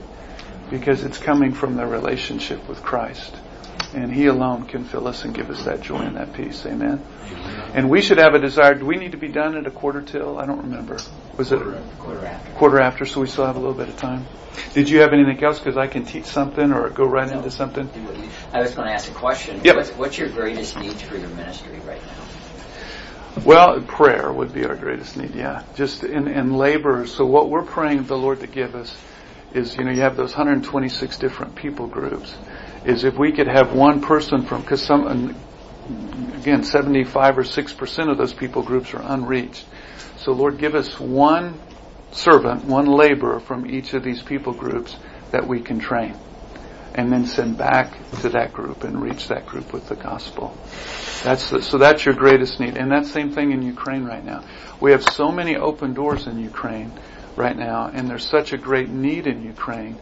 Because 0.69 1.03
it's 1.03 1.17
coming 1.17 1.53
from 1.53 1.75
their 1.75 1.87
relationship 1.87 2.67
with 2.67 2.81
Christ. 2.81 3.35
And 3.93 4.11
He 4.11 4.25
alone 4.27 4.65
can 4.65 4.83
fill 4.85 5.07
us 5.07 5.23
and 5.23 5.33
give 5.33 5.49
us 5.49 5.63
that 5.65 5.81
joy 5.81 5.99
and 5.99 6.15
that 6.17 6.33
peace. 6.33 6.65
Amen. 6.65 7.03
And 7.73 7.89
we 7.89 8.01
should 8.01 8.17
have 8.17 8.33
a 8.33 8.39
desire. 8.39 8.75
Do 8.75 8.85
we 8.85 8.95
need 8.97 9.11
to 9.11 9.17
be 9.17 9.27
done 9.27 9.55
at 9.57 9.67
a 9.67 9.71
quarter 9.71 10.01
till? 10.01 10.37
I 10.39 10.45
don't 10.45 10.61
remember. 10.63 10.99
Was 11.37 11.51
it 11.51 11.59
Quarter 11.99 12.25
after. 12.25 12.51
quarter 12.53 12.79
after? 12.79 13.05
So 13.05 13.21
we 13.21 13.27
still 13.27 13.45
have 13.45 13.55
a 13.55 13.59
little 13.59 13.73
bit 13.73 13.89
of 13.89 13.97
time. 13.97 14.25
Did 14.73 14.89
you 14.89 14.99
have 14.99 15.13
anything 15.13 15.43
else? 15.43 15.57
Because 15.59 15.77
I 15.77 15.87
can 15.87 16.05
teach 16.05 16.25
something 16.25 16.71
or 16.71 16.89
go 16.89 17.05
right 17.05 17.31
into 17.31 17.49
something. 17.49 17.89
I 18.51 18.61
was 18.61 18.75
going 18.75 18.87
to 18.87 18.93
ask 18.93 19.09
a 19.09 19.13
question. 19.13 19.61
Yep. 19.63 19.75
What's, 19.75 19.89
what's 19.91 20.17
your 20.17 20.29
greatest 20.29 20.77
need 20.77 20.93
for 20.93 21.17
your 21.17 21.29
ministry 21.29 21.79
right 21.87 22.01
now? 22.05 23.43
Well, 23.43 23.81
prayer 23.81 24.31
would 24.31 24.53
be 24.53 24.63
our 24.65 24.75
greatest 24.75 25.17
need. 25.17 25.33
Yeah, 25.33 25.63
just 25.75 26.03
in, 26.03 26.27
in 26.27 26.53
labor. 26.53 27.07
So 27.07 27.25
what 27.25 27.49
we're 27.49 27.65
praying 27.65 28.03
the 28.03 28.17
Lord 28.17 28.41
to 28.41 28.47
give 28.47 28.75
us 28.75 28.95
is, 29.53 29.75
you 29.75 29.83
know, 29.83 29.91
you 29.91 30.01
have 30.01 30.15
those 30.15 30.31
126 30.33 31.17
different 31.17 31.55
people 31.55 31.87
groups. 31.87 32.35
Is 32.85 33.03
if 33.03 33.17
we 33.17 33.31
could 33.31 33.47
have 33.47 33.73
one 33.73 34.01
person 34.01 34.45
from, 34.45 34.61
because 34.61 34.85
some, 34.85 35.35
again, 36.35 36.63
75 36.63 37.37
or 37.37 37.43
6 37.43 37.73
percent 37.73 38.09
of 38.09 38.17
those 38.17 38.33
people 38.33 38.61
groups 38.61 38.93
are 38.93 39.01
unreached. 39.01 39.65
So 40.17 40.33
Lord, 40.33 40.57
give 40.57 40.75
us 40.75 40.99
one 40.99 41.59
servant, 42.11 42.65
one 42.65 42.85
laborer 42.85 43.39
from 43.39 43.69
each 43.69 43.93
of 43.93 44.03
these 44.03 44.21
people 44.21 44.53
groups 44.53 44.95
that 45.31 45.47
we 45.47 45.61
can 45.61 45.79
train. 45.79 46.15
And 46.95 47.11
then 47.11 47.25
send 47.25 47.57
back 47.57 47.97
to 48.21 48.29
that 48.29 48.53
group 48.53 48.83
and 48.83 49.01
reach 49.01 49.29
that 49.29 49.47
group 49.47 49.73
with 49.73 49.89
the 49.89 49.95
gospel. 49.95 50.55
That's 51.23 51.49
the, 51.49 51.61
so 51.63 51.79
that's 51.79 52.05
your 52.05 52.13
greatest 52.13 52.59
need. 52.59 52.77
And 52.77 52.91
that 52.91 53.07
same 53.07 53.31
thing 53.31 53.51
in 53.51 53.63
Ukraine 53.63 54.03
right 54.03 54.23
now. 54.23 54.43
We 54.79 54.91
have 54.91 55.03
so 55.03 55.31
many 55.31 55.55
open 55.55 55.95
doors 55.95 56.27
in 56.27 56.37
Ukraine 56.37 56.91
right 57.35 57.57
now, 57.57 57.87
and 57.87 58.07
there's 58.07 58.27
such 58.27 58.53
a 58.53 58.57
great 58.57 58.89
need 58.89 59.25
in 59.25 59.43
Ukraine. 59.43 59.97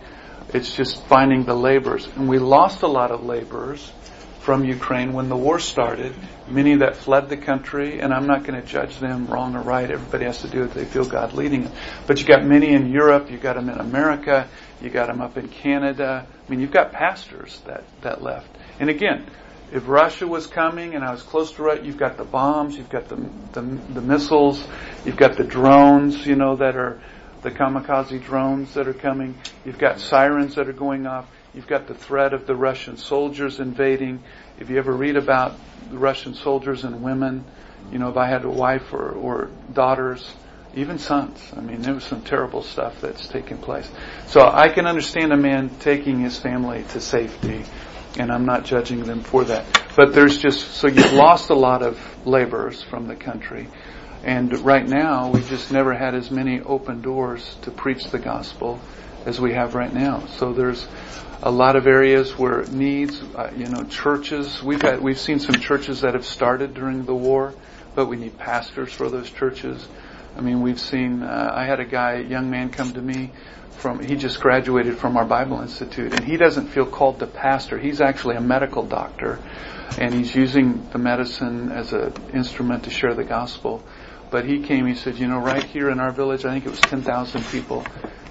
It's 0.54 0.76
just 0.76 1.04
finding 1.06 1.46
the 1.46 1.56
laborers. 1.56 2.08
And 2.16 2.28
we 2.28 2.40
lost 2.40 2.82
a 2.84 2.88
lot 2.88 3.12
of 3.12 3.24
laborers 3.24 3.92
from 4.42 4.66
Ukraine 4.66 5.14
when 5.14 5.30
the 5.30 5.38
war 5.38 5.60
started. 5.60 6.14
Many 6.48 6.78
that 6.78 6.98
fled 6.98 7.30
the 7.30 7.38
country, 7.38 8.02
and 8.02 8.12
I'm 8.14 8.28
not 8.28 8.44
going 8.44 8.60
to 8.60 8.68
judge 8.68 8.98
them 9.00 9.28
wrong 9.28 9.56
or 9.56 9.62
right. 9.62 9.90
Everybody 9.90 10.26
has 10.26 10.42
to 10.42 10.50
do 10.50 10.62
what 10.62 10.74
they 10.74 10.84
feel 10.84 11.06
God 11.06 11.34
leading 11.34 11.64
them. 11.64 11.74
But 12.08 12.20
you 12.20 12.26
got 12.26 12.44
many 12.44 12.74
in 12.74 12.90
Europe, 12.90 13.30
you 13.30 13.38
got 13.38 13.56
them 13.56 13.70
in 13.70 13.78
America, 13.78 14.48
you 14.82 14.90
got 14.90 15.08
them 15.08 15.22
up 15.22 15.38
in 15.38 15.48
Canada. 15.48 16.26
I 16.28 16.52
mean, 16.52 16.60
you've 16.60 16.72
got 16.72 16.92
pastors 16.92 17.62
that, 17.68 17.84
that 18.02 18.22
left. 18.24 18.50
And 18.80 18.90
again, 18.90 19.30
if 19.72 19.88
Russia 19.88 20.28
was 20.28 20.48
coming 20.48 20.96
and 20.96 21.04
I 21.04 21.12
was 21.12 21.22
close 21.22 21.52
to 21.54 21.64
Russia, 21.64 21.86
you've 21.86 21.98
got 22.00 22.18
the 22.18 22.26
bombs, 22.26 22.76
you've 22.76 22.90
got 22.90 23.08
the, 23.08 23.16
the, 23.54 23.62
the 23.62 24.02
missiles, 24.02 24.62
you've 25.06 25.18
got 25.18 25.38
the 25.38 25.46
drones, 25.46 26.26
you 26.26 26.36
know, 26.36 26.58
that 26.58 26.76
are 26.76 27.00
the 27.42 27.52
kamikaze 27.52 28.24
drones 28.24 28.74
that 28.76 28.88
are 28.88 28.94
coming. 28.94 29.36
You've 29.66 29.80
got 29.80 30.00
sirens 30.00 30.56
that 30.56 30.68
are 30.68 30.74
going 30.74 31.08
off. 31.08 31.28
You've 31.54 31.68
got 31.68 31.88
the 31.88 31.96
threat 31.96 32.34
of 32.34 32.46
the 32.48 32.56
Russian 32.56 32.98
soldiers 32.98 33.60
invading. 33.60 34.24
If 34.60 34.70
you 34.70 34.78
ever 34.78 34.94
read 34.94 35.18
about 35.18 35.56
the 35.90 35.98
Russian 35.98 36.34
soldiers 36.34 36.84
and 36.84 37.02
women, 37.02 37.44
you 37.92 38.00
know, 38.00 38.10
if 38.10 38.18
I 38.18 38.28
had 38.28 38.46
a 38.46 38.50
wife 38.50 38.94
or, 38.94 39.12
or 39.12 39.50
daughters, 39.74 40.34
even 40.76 41.00
sons, 41.00 41.42
I 41.56 41.60
mean, 41.60 41.82
there 41.82 41.94
was 41.94 42.06
some 42.06 42.22
terrible 42.22 42.64
stuff 42.64 43.02
that's 43.02 43.28
taking 43.28 43.58
place. 43.58 43.90
So 44.28 44.48
I 44.48 44.70
can 44.70 44.86
understand 44.86 45.34
a 45.34 45.38
man 45.38 45.70
taking 45.80 46.22
his 46.22 46.40
family 46.40 46.86
to 46.92 47.02
safety, 47.02 47.66
and 48.18 48.32
I'm 48.32 48.46
not 48.46 48.64
judging 48.64 49.04
them 49.04 49.22
for 49.22 49.44
that. 49.46 49.66
But 49.98 50.14
there's 50.14 50.38
just, 50.38 50.76
so 50.76 50.88
you've 50.88 51.14
lost 51.14 51.50
a 51.50 51.56
lot 51.56 51.82
of 51.82 52.00
laborers 52.26 52.82
from 52.82 53.08
the 53.08 53.16
country. 53.16 53.68
And 54.24 54.60
right 54.60 54.88
now, 54.88 55.32
we've 55.32 55.48
just 55.50 55.72
never 55.72 55.94
had 55.94 56.14
as 56.14 56.30
many 56.30 56.62
open 56.62 57.02
doors 57.02 57.58
to 57.64 57.72
preach 57.72 58.06
the 58.06 58.20
gospel 58.20 58.80
as 59.26 59.40
we 59.40 59.54
have 59.54 59.74
right 59.74 59.94
now. 59.94 60.26
So 60.38 60.54
there's 60.54 60.88
a 61.42 61.52
lot 61.52 61.76
of 61.76 61.88
areas 61.88 62.38
where 62.38 62.64
needs, 62.66 63.22
uh, 63.36 63.52
you 63.56 63.66
know, 63.66 63.84
churches. 63.84 64.62
We've 64.62 64.82
had 64.82 65.02
we've 65.02 65.20
seen 65.20 65.40
some 65.40 65.60
churches 65.60 66.02
that 66.02 66.14
have 66.14 66.26
started 66.26 66.76
during 66.76 67.06
the 67.06 67.16
war, 67.16 67.56
but 67.96 68.06
we 68.06 68.16
need 68.16 68.38
pastors 68.38 68.94
for 68.94 69.10
those 69.10 69.30
churches. 69.30 69.88
I 70.38 70.42
mean, 70.42 70.62
we've 70.62 70.80
seen. 70.80 71.24
Uh, 71.24 71.52
I 71.54 71.66
had 71.66 71.80
a 71.80 71.86
guy, 71.86 72.14
a 72.14 72.24
young 72.24 72.50
man, 72.50 72.70
come 72.70 72.94
to 72.94 73.02
me 73.02 73.32
from. 73.72 74.04
He 74.04 74.16
just 74.16 74.40
graduated 74.40 74.98
from 74.98 75.18
our 75.18 75.26
Bible 75.26 75.62
Institute, 75.62 76.14
and 76.14 76.24
he 76.24 76.38
doesn't 76.38 76.68
feel 76.68 76.86
called 76.86 77.20
to 77.20 77.28
pastor. 77.28 77.80
He's 77.80 78.02
actually 78.02 78.36
a 78.36 78.42
medical 78.42 78.86
doctor, 78.86 79.40
and 79.98 80.14
he's 80.14 80.36
using 80.36 80.88
the 80.92 81.00
medicine 81.00 81.72
as 81.72 81.92
an 81.92 82.14
instrument 82.34 82.84
to 82.84 82.92
share 82.92 83.16
the 83.16 83.24
gospel. 83.24 83.84
But 84.32 84.46
he 84.46 84.64
came. 84.64 84.88
He 84.88 84.96
said, 84.96 85.20
you 85.20 85.28
know, 85.28 85.40
right 85.40 85.64
here 85.64 85.90
in 85.90 86.00
our 86.00 86.12
village, 86.12 86.46
I 86.46 86.54
think 86.54 86.66
it 86.66 86.72
was 86.72 86.80
ten 86.80 87.04
thousand 87.04 87.44
people. 87.46 87.86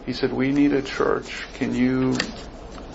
He 0.07 0.15
said, 0.15 0.33
we 0.33 0.51
need 0.51 0.73
a 0.73 0.83
church. 0.83 1.47
Can 1.55 1.75
you 1.75 2.17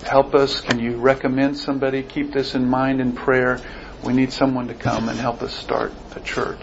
help 0.04 0.34
us? 0.34 0.60
Can 0.60 0.80
you 0.80 0.96
recommend 0.96 1.56
somebody? 1.56 2.02
Keep 2.02 2.32
this 2.32 2.54
in 2.54 2.68
mind 2.68 3.00
in 3.00 3.12
prayer. 3.12 3.60
We 4.04 4.12
need 4.12 4.32
someone 4.32 4.68
to 4.68 4.74
come 4.74 5.08
and 5.08 5.18
help 5.18 5.42
us 5.42 5.54
start 5.54 5.92
a 6.14 6.20
church. 6.20 6.60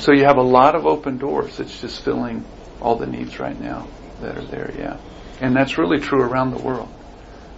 So 0.00 0.12
you 0.12 0.24
have 0.24 0.38
a 0.38 0.42
lot 0.42 0.74
of 0.74 0.86
open 0.86 1.18
doors. 1.18 1.60
It's 1.60 1.80
just 1.80 2.02
filling 2.02 2.44
all 2.80 2.96
the 2.96 3.06
needs 3.06 3.38
right 3.38 3.58
now 3.58 3.86
that 4.20 4.36
are 4.36 4.44
there, 4.44 4.72
yeah. 4.76 4.98
And 5.40 5.54
that's 5.54 5.78
really 5.78 6.00
true 6.00 6.22
around 6.22 6.50
the 6.50 6.62
world. 6.62 6.88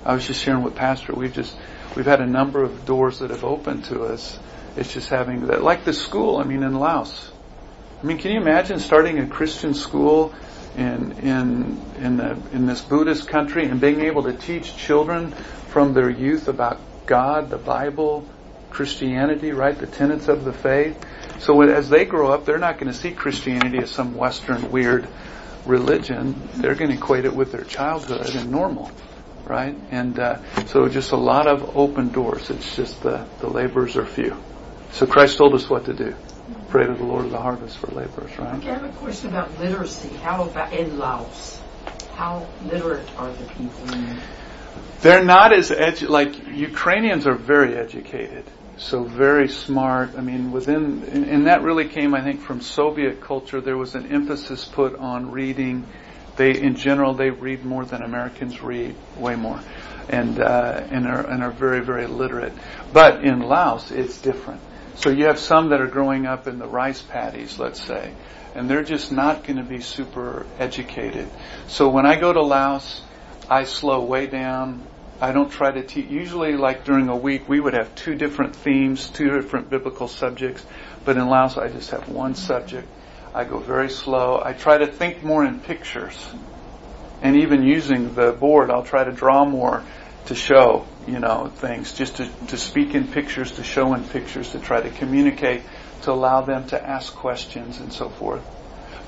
I 0.05 0.15
was 0.15 0.27
just 0.27 0.43
sharing 0.43 0.63
with 0.63 0.75
Pastor, 0.75 1.15
we've 1.15 1.33
just, 1.33 1.57
we've 1.97 2.05
had 2.05 2.21
a 2.21 2.27
number 2.27 2.63
of 2.63 2.85
doors 2.85 3.21
that 3.21 3.31
have 3.31 3.45
opened 3.45 3.85
to 3.87 4.05
us. 4.05 4.39
It's 4.77 4.93
just 4.93 5.09
having 5.09 5.47
that, 5.47 5.63
like 5.63 5.85
the 5.85 5.93
school, 5.93 6.37
I 6.37 6.45
mean, 6.45 6.63
in 6.63 6.75
Laos. 6.75 7.31
I 8.05 8.07
mean, 8.07 8.19
can 8.19 8.33
you 8.33 8.41
imagine 8.43 8.81
starting 8.81 9.19
a 9.19 9.27
Christian 9.27 9.73
school 9.73 10.35
in 10.77 11.13
in 11.23 11.81
in 11.99 12.17
the 12.19 12.37
in 12.53 12.67
this 12.67 12.83
Buddhist 12.83 13.29
country 13.29 13.65
and 13.65 13.81
being 13.81 14.03
able 14.03 14.25
to 14.25 14.35
teach 14.35 14.77
children 14.77 15.33
from 15.71 15.95
their 15.95 16.11
youth 16.11 16.47
about 16.49 16.83
God, 17.07 17.49
the 17.49 17.57
Bible, 17.57 18.29
Christianity, 18.69 19.53
right? 19.53 19.79
The 19.79 19.87
tenets 19.87 20.29
of 20.29 20.45
the 20.45 20.53
faith. 20.53 21.03
So 21.39 21.63
as 21.63 21.89
they 21.89 22.05
grow 22.05 22.31
up, 22.31 22.45
they're 22.45 22.59
not 22.59 22.79
going 22.79 22.93
to 22.93 22.99
see 22.99 23.11
Christianity 23.11 23.79
as 23.79 23.91
some 23.91 24.15
Western 24.15 24.71
weird 24.71 25.09
religion. 25.65 26.35
They're 26.57 26.75
going 26.75 26.91
to 26.91 26.99
equate 26.99 27.25
it 27.25 27.35
with 27.35 27.53
their 27.53 27.65
childhood 27.65 28.37
and 28.37 28.51
normal, 28.51 28.91
right? 29.47 29.75
And 29.91 30.19
uh, 30.19 30.67
so 30.67 30.91
just 30.91 31.13
a 31.13 31.17
lot 31.17 31.47
of 31.47 31.75
open 31.75 32.11
doors. 32.11 32.51
It's 32.51 32.77
just 32.77 33.03
the 33.03 33.25
the 33.41 33.49
laborers 33.49 33.97
are 33.97 34.05
few. 34.05 34.37
So 34.93 35.07
Christ 35.07 35.39
told 35.39 35.55
us 35.55 35.71
what 35.71 35.87
to 35.87 35.95
do. 35.95 36.15
Pray 36.69 36.87
to 36.87 36.95
the 36.95 37.05
Lord 37.05 37.27
of 37.27 37.31
the 37.31 37.41
harvest 37.41 37.79
for 37.79 37.87
laborers, 37.89 38.39
right? 38.39 38.55
Okay, 38.57 38.71
I 38.71 38.75
have 38.75 38.85
a 38.85 38.99
question 38.99 39.31
about 39.31 39.59
literacy. 39.59 40.09
How 40.17 40.45
about 40.45 40.73
in 40.73 40.99
Laos? 40.99 41.61
How 42.15 42.47
literate 42.67 43.09
are 43.17 43.31
the 43.33 43.45
people? 43.55 43.93
In 43.93 44.19
They're 45.01 45.25
not 45.25 45.53
as 45.53 45.71
edu- 45.71 46.09
like 46.09 46.47
Ukrainians 46.49 47.27
are 47.27 47.35
very 47.35 47.77
educated, 47.77 48.45
so 48.77 49.05
very 49.05 49.49
smart. 49.49 50.11
I 50.17 50.21
mean, 50.21 50.53
within 50.53 51.05
and 51.11 51.25
and 51.25 51.47
that 51.47 51.63
really 51.63 51.89
came, 51.89 52.15
I 52.15 52.23
think, 52.23 52.41
from 52.41 52.61
Soviet 52.61 53.21
culture. 53.23 53.61
There 53.61 53.79
was 53.79 53.95
an 53.95 54.13
emphasis 54.13 54.65
put 54.65 54.97
on 54.97 55.31
reading. 55.31 55.87
They, 56.37 56.61
in 56.61 56.75
general, 56.75 57.15
they 57.15 57.31
read 57.31 57.65
more 57.65 57.85
than 57.85 58.03
Americans 58.03 58.61
read, 58.61 58.97
way 59.17 59.37
more, 59.37 59.61
and 60.09 60.41
uh, 60.41 60.83
and 60.91 61.07
are 61.07 61.27
and 61.27 61.43
are 61.43 61.53
very 61.53 61.81
very 61.81 62.07
literate. 62.07 62.53
But 62.93 63.25
in 63.25 63.41
Laos, 63.41 63.91
it's 63.91 64.21
different. 64.21 64.61
So 64.97 65.11
you 65.11 65.27
have 65.27 65.39
some 65.39 65.71
that 65.71 65.81
are 65.81 65.89
growing 65.89 66.27
up 66.27 66.47
in 66.47 66.59
the 66.59 66.67
rice 66.67 67.03
paddies, 67.03 67.59
let's 67.59 67.83
say, 67.83 68.13
and 68.55 68.71
they're 68.71 68.85
just 68.85 69.11
not 69.11 69.45
going 69.45 69.57
to 69.57 69.65
be 69.65 69.81
super 69.81 70.47
educated. 70.59 71.29
So 71.67 71.89
when 71.89 72.07
I 72.07 72.19
go 72.19 72.33
to 72.33 72.41
Laos, 72.41 73.03
I 73.51 73.65
slow 73.65 74.05
way 74.05 74.27
down. 74.27 74.87
I 75.21 75.33
don't 75.33 75.51
try 75.51 75.73
to 75.73 75.83
teach. 75.83 76.07
Usually, 76.07 76.57
like 76.57 76.85
during 76.85 77.09
a 77.09 77.17
week, 77.17 77.49
we 77.49 77.61
would 77.61 77.75
have 77.75 77.95
two 77.95 78.15
different 78.15 78.57
themes, 78.57 79.11
two 79.11 79.31
different 79.31 79.71
biblical 79.71 80.09
subjects. 80.09 80.65
But 81.05 81.17
in 81.17 81.29
Laos, 81.29 81.59
I 81.59 81.69
just 81.69 81.91
have 81.91 82.09
one 82.09 82.35
subject. 82.35 82.89
I 83.35 83.45
go 83.45 83.59
very 83.59 83.91
slow. 83.91 84.41
I 84.45 84.53
try 84.53 84.79
to 84.79 84.87
think 84.87 85.23
more 85.23 85.45
in 85.45 85.61
pictures. 85.61 86.33
And 87.21 87.37
even 87.37 87.63
using 87.63 88.15
the 88.15 88.33
board, 88.33 88.71
I'll 88.71 88.85
try 88.85 89.05
to 89.05 89.13
draw 89.13 89.45
more 89.45 89.83
to 90.27 90.35
show, 90.35 90.87
you 91.07 91.19
know, 91.19 91.53
things, 91.57 91.93
just 91.93 92.17
to, 92.17 92.29
to 92.49 92.57
speak 92.57 92.95
in 92.95 93.09
pictures, 93.09 93.53
to 93.53 93.65
show 93.65 93.95
in 93.95 94.05
pictures, 94.05 94.53
to 94.53 94.59
try 94.59 94.81
to 94.81 94.91
communicate, 94.91 95.63
to 96.03 96.13
allow 96.13 96.43
them 96.43 96.67
to 96.69 96.83
ask 96.83 97.15
questions 97.15 97.79
and 97.79 97.93
so 97.93 98.09
forth. 98.09 98.43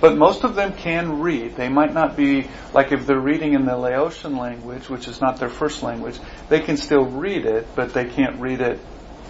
But 0.01 0.17
most 0.17 0.45
of 0.45 0.55
them 0.55 0.75
can 0.75 1.21
read. 1.21 1.57
They 1.57 1.71
might 1.71 1.95
not 1.95 2.17
be, 2.17 2.49
like 2.75 2.93
if 2.93 3.07
they're 3.07 3.19
reading 3.19 3.55
in 3.55 3.65
the 3.65 3.77
Laotian 3.77 4.37
language, 4.37 4.91
which 4.91 5.09
is 5.09 5.21
not 5.21 5.39
their 5.39 5.49
first 5.49 5.83
language, 5.83 6.19
they 6.51 6.61
can 6.61 6.77
still 6.77 7.05
read 7.05 7.47
it, 7.47 7.67
but 7.75 7.95
they 7.95 8.05
can't 8.05 8.39
read 8.39 8.61
it 8.61 8.79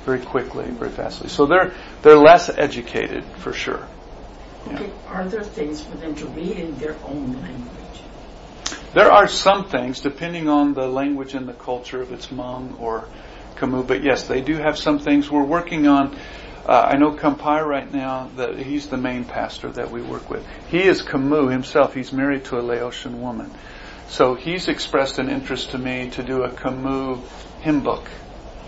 very 0.04 0.20
quickly, 0.20 0.64
very 0.66 0.90
fastly. 0.90 1.28
So 1.28 1.46
they're, 1.46 1.72
they're 2.02 2.16
less 2.16 2.48
educated, 2.48 3.24
for 3.38 3.52
sure. 3.52 3.86
Yeah. 4.66 4.74
Okay, 4.74 4.90
are 5.06 5.24
there 5.28 5.44
things 5.44 5.82
for 5.82 5.96
them 5.98 6.16
to 6.16 6.26
read 6.26 6.56
in 6.56 6.76
their 6.78 6.96
own 7.04 7.40
language? 7.40 7.85
There 8.96 9.12
are 9.12 9.28
some 9.28 9.66
things, 9.68 10.00
depending 10.00 10.48
on 10.48 10.72
the 10.72 10.88
language 10.88 11.34
and 11.34 11.46
the 11.46 11.52
culture, 11.52 12.00
if 12.00 12.12
it's 12.12 12.28
Hmong 12.28 12.80
or 12.80 13.04
Khmu, 13.56 13.86
but 13.86 14.02
yes, 14.02 14.22
they 14.22 14.40
do 14.40 14.54
have 14.56 14.78
some 14.78 15.00
things. 15.00 15.30
We're 15.30 15.44
working 15.44 15.86
on 15.86 16.16
uh, 16.64 16.92
I 16.92 16.96
know 16.96 17.12
Kampai 17.12 17.62
right 17.62 17.92
now, 17.92 18.30
that 18.36 18.58
he's 18.58 18.88
the 18.88 18.96
main 18.96 19.26
pastor 19.26 19.70
that 19.72 19.90
we 19.90 20.00
work 20.00 20.30
with. 20.30 20.46
He 20.70 20.82
is 20.82 21.02
Khmu 21.02 21.52
himself. 21.52 21.92
He's 21.92 22.10
married 22.10 22.46
to 22.46 22.58
a 22.58 22.62
Laotian 22.62 23.20
woman. 23.20 23.50
So 24.08 24.34
he's 24.34 24.66
expressed 24.68 25.18
an 25.18 25.28
interest 25.28 25.72
to 25.72 25.78
me 25.78 26.08
to 26.12 26.22
do 26.22 26.44
a 26.44 26.48
Khmu 26.48 27.20
hymn 27.60 27.82
book, 27.82 28.08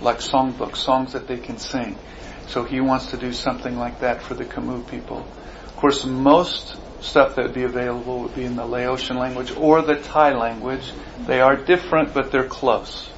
like 0.02 0.18
songbook, 0.18 0.76
songs 0.76 1.14
that 1.14 1.26
they 1.26 1.38
can 1.38 1.56
sing. 1.56 1.96
So 2.48 2.64
he 2.64 2.82
wants 2.82 3.12
to 3.12 3.16
do 3.16 3.32
something 3.32 3.78
like 3.78 4.00
that 4.00 4.20
for 4.20 4.34
the 4.34 4.44
Khmu 4.44 4.90
people. 4.90 5.26
Of 5.64 5.76
course, 5.76 6.04
most 6.04 6.76
stuff 7.00 7.36
that 7.36 7.46
would 7.46 7.54
be 7.54 7.62
available 7.62 8.20
would 8.20 8.34
be 8.34 8.44
in 8.44 8.56
the 8.56 8.66
Laotian 8.66 9.16
language 9.16 9.52
or 9.56 9.82
the 9.82 9.96
Thai 9.96 10.34
language. 10.34 10.92
They 11.26 11.40
are 11.40 11.56
different, 11.56 12.14
but 12.14 12.32
they're 12.32 12.48
close. 12.48 13.08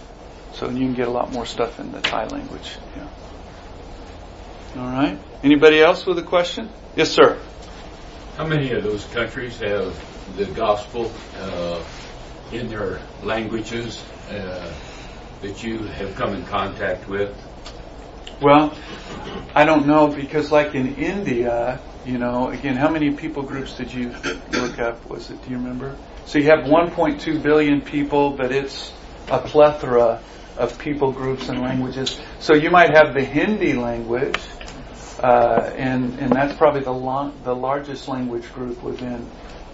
So 0.52 0.68
you 0.68 0.78
can 0.78 0.94
get 0.94 1.08
a 1.08 1.10
lot 1.10 1.32
more 1.32 1.46
stuff 1.46 1.80
in 1.80 1.92
the 1.92 2.00
Thai 2.00 2.26
language. 2.26 2.76
Yeah. 2.96 3.08
All 4.76 4.90
right. 4.90 5.18
Anybody 5.42 5.80
else 5.80 6.04
with 6.04 6.18
a 6.18 6.22
question? 6.22 6.70
Yes, 6.96 7.10
sir. 7.10 7.38
How 8.36 8.46
many 8.46 8.72
of 8.72 8.82
those 8.82 9.04
countries 9.06 9.58
have 9.58 10.36
the 10.36 10.46
gospel 10.46 11.10
uh, 11.38 11.82
in 12.52 12.68
their 12.68 13.00
languages 13.22 14.02
uh, 14.30 14.72
that 15.40 15.62
you 15.62 15.78
have 15.78 16.14
come 16.14 16.34
in 16.34 16.44
contact 16.44 17.08
with? 17.08 17.34
Well, 18.40 18.74
I 19.54 19.64
don't 19.64 19.86
know 19.86 20.08
because, 20.08 20.50
like 20.50 20.74
in 20.74 20.94
India, 20.96 21.80
you 22.04 22.18
know, 22.18 22.48
again, 22.48 22.76
how 22.76 22.88
many 22.88 23.10
people 23.12 23.42
groups 23.42 23.76
did 23.76 23.92
you 23.92 24.14
look 24.52 24.78
up? 24.78 25.08
Was 25.08 25.30
it? 25.30 25.42
Do 25.44 25.50
you 25.50 25.56
remember? 25.56 25.96
So 26.26 26.38
you 26.38 26.46
have 26.46 26.60
1.2 26.60 27.42
billion 27.42 27.80
people, 27.80 28.30
but 28.30 28.52
it's 28.52 28.92
a 29.28 29.38
plethora 29.38 30.22
of 30.56 30.78
people 30.78 31.12
groups 31.12 31.48
and 31.48 31.60
languages. 31.60 32.20
So 32.38 32.54
you 32.54 32.70
might 32.70 32.90
have 32.96 33.14
the 33.14 33.24
Hindi 33.24 33.74
language, 33.74 34.38
uh, 35.22 35.72
and 35.76 36.18
and 36.18 36.32
that's 36.32 36.56
probably 36.56 36.82
the 36.82 36.92
long, 36.92 37.34
the 37.44 37.54
largest 37.54 38.08
language 38.08 38.50
group 38.52 38.82
within 38.82 39.28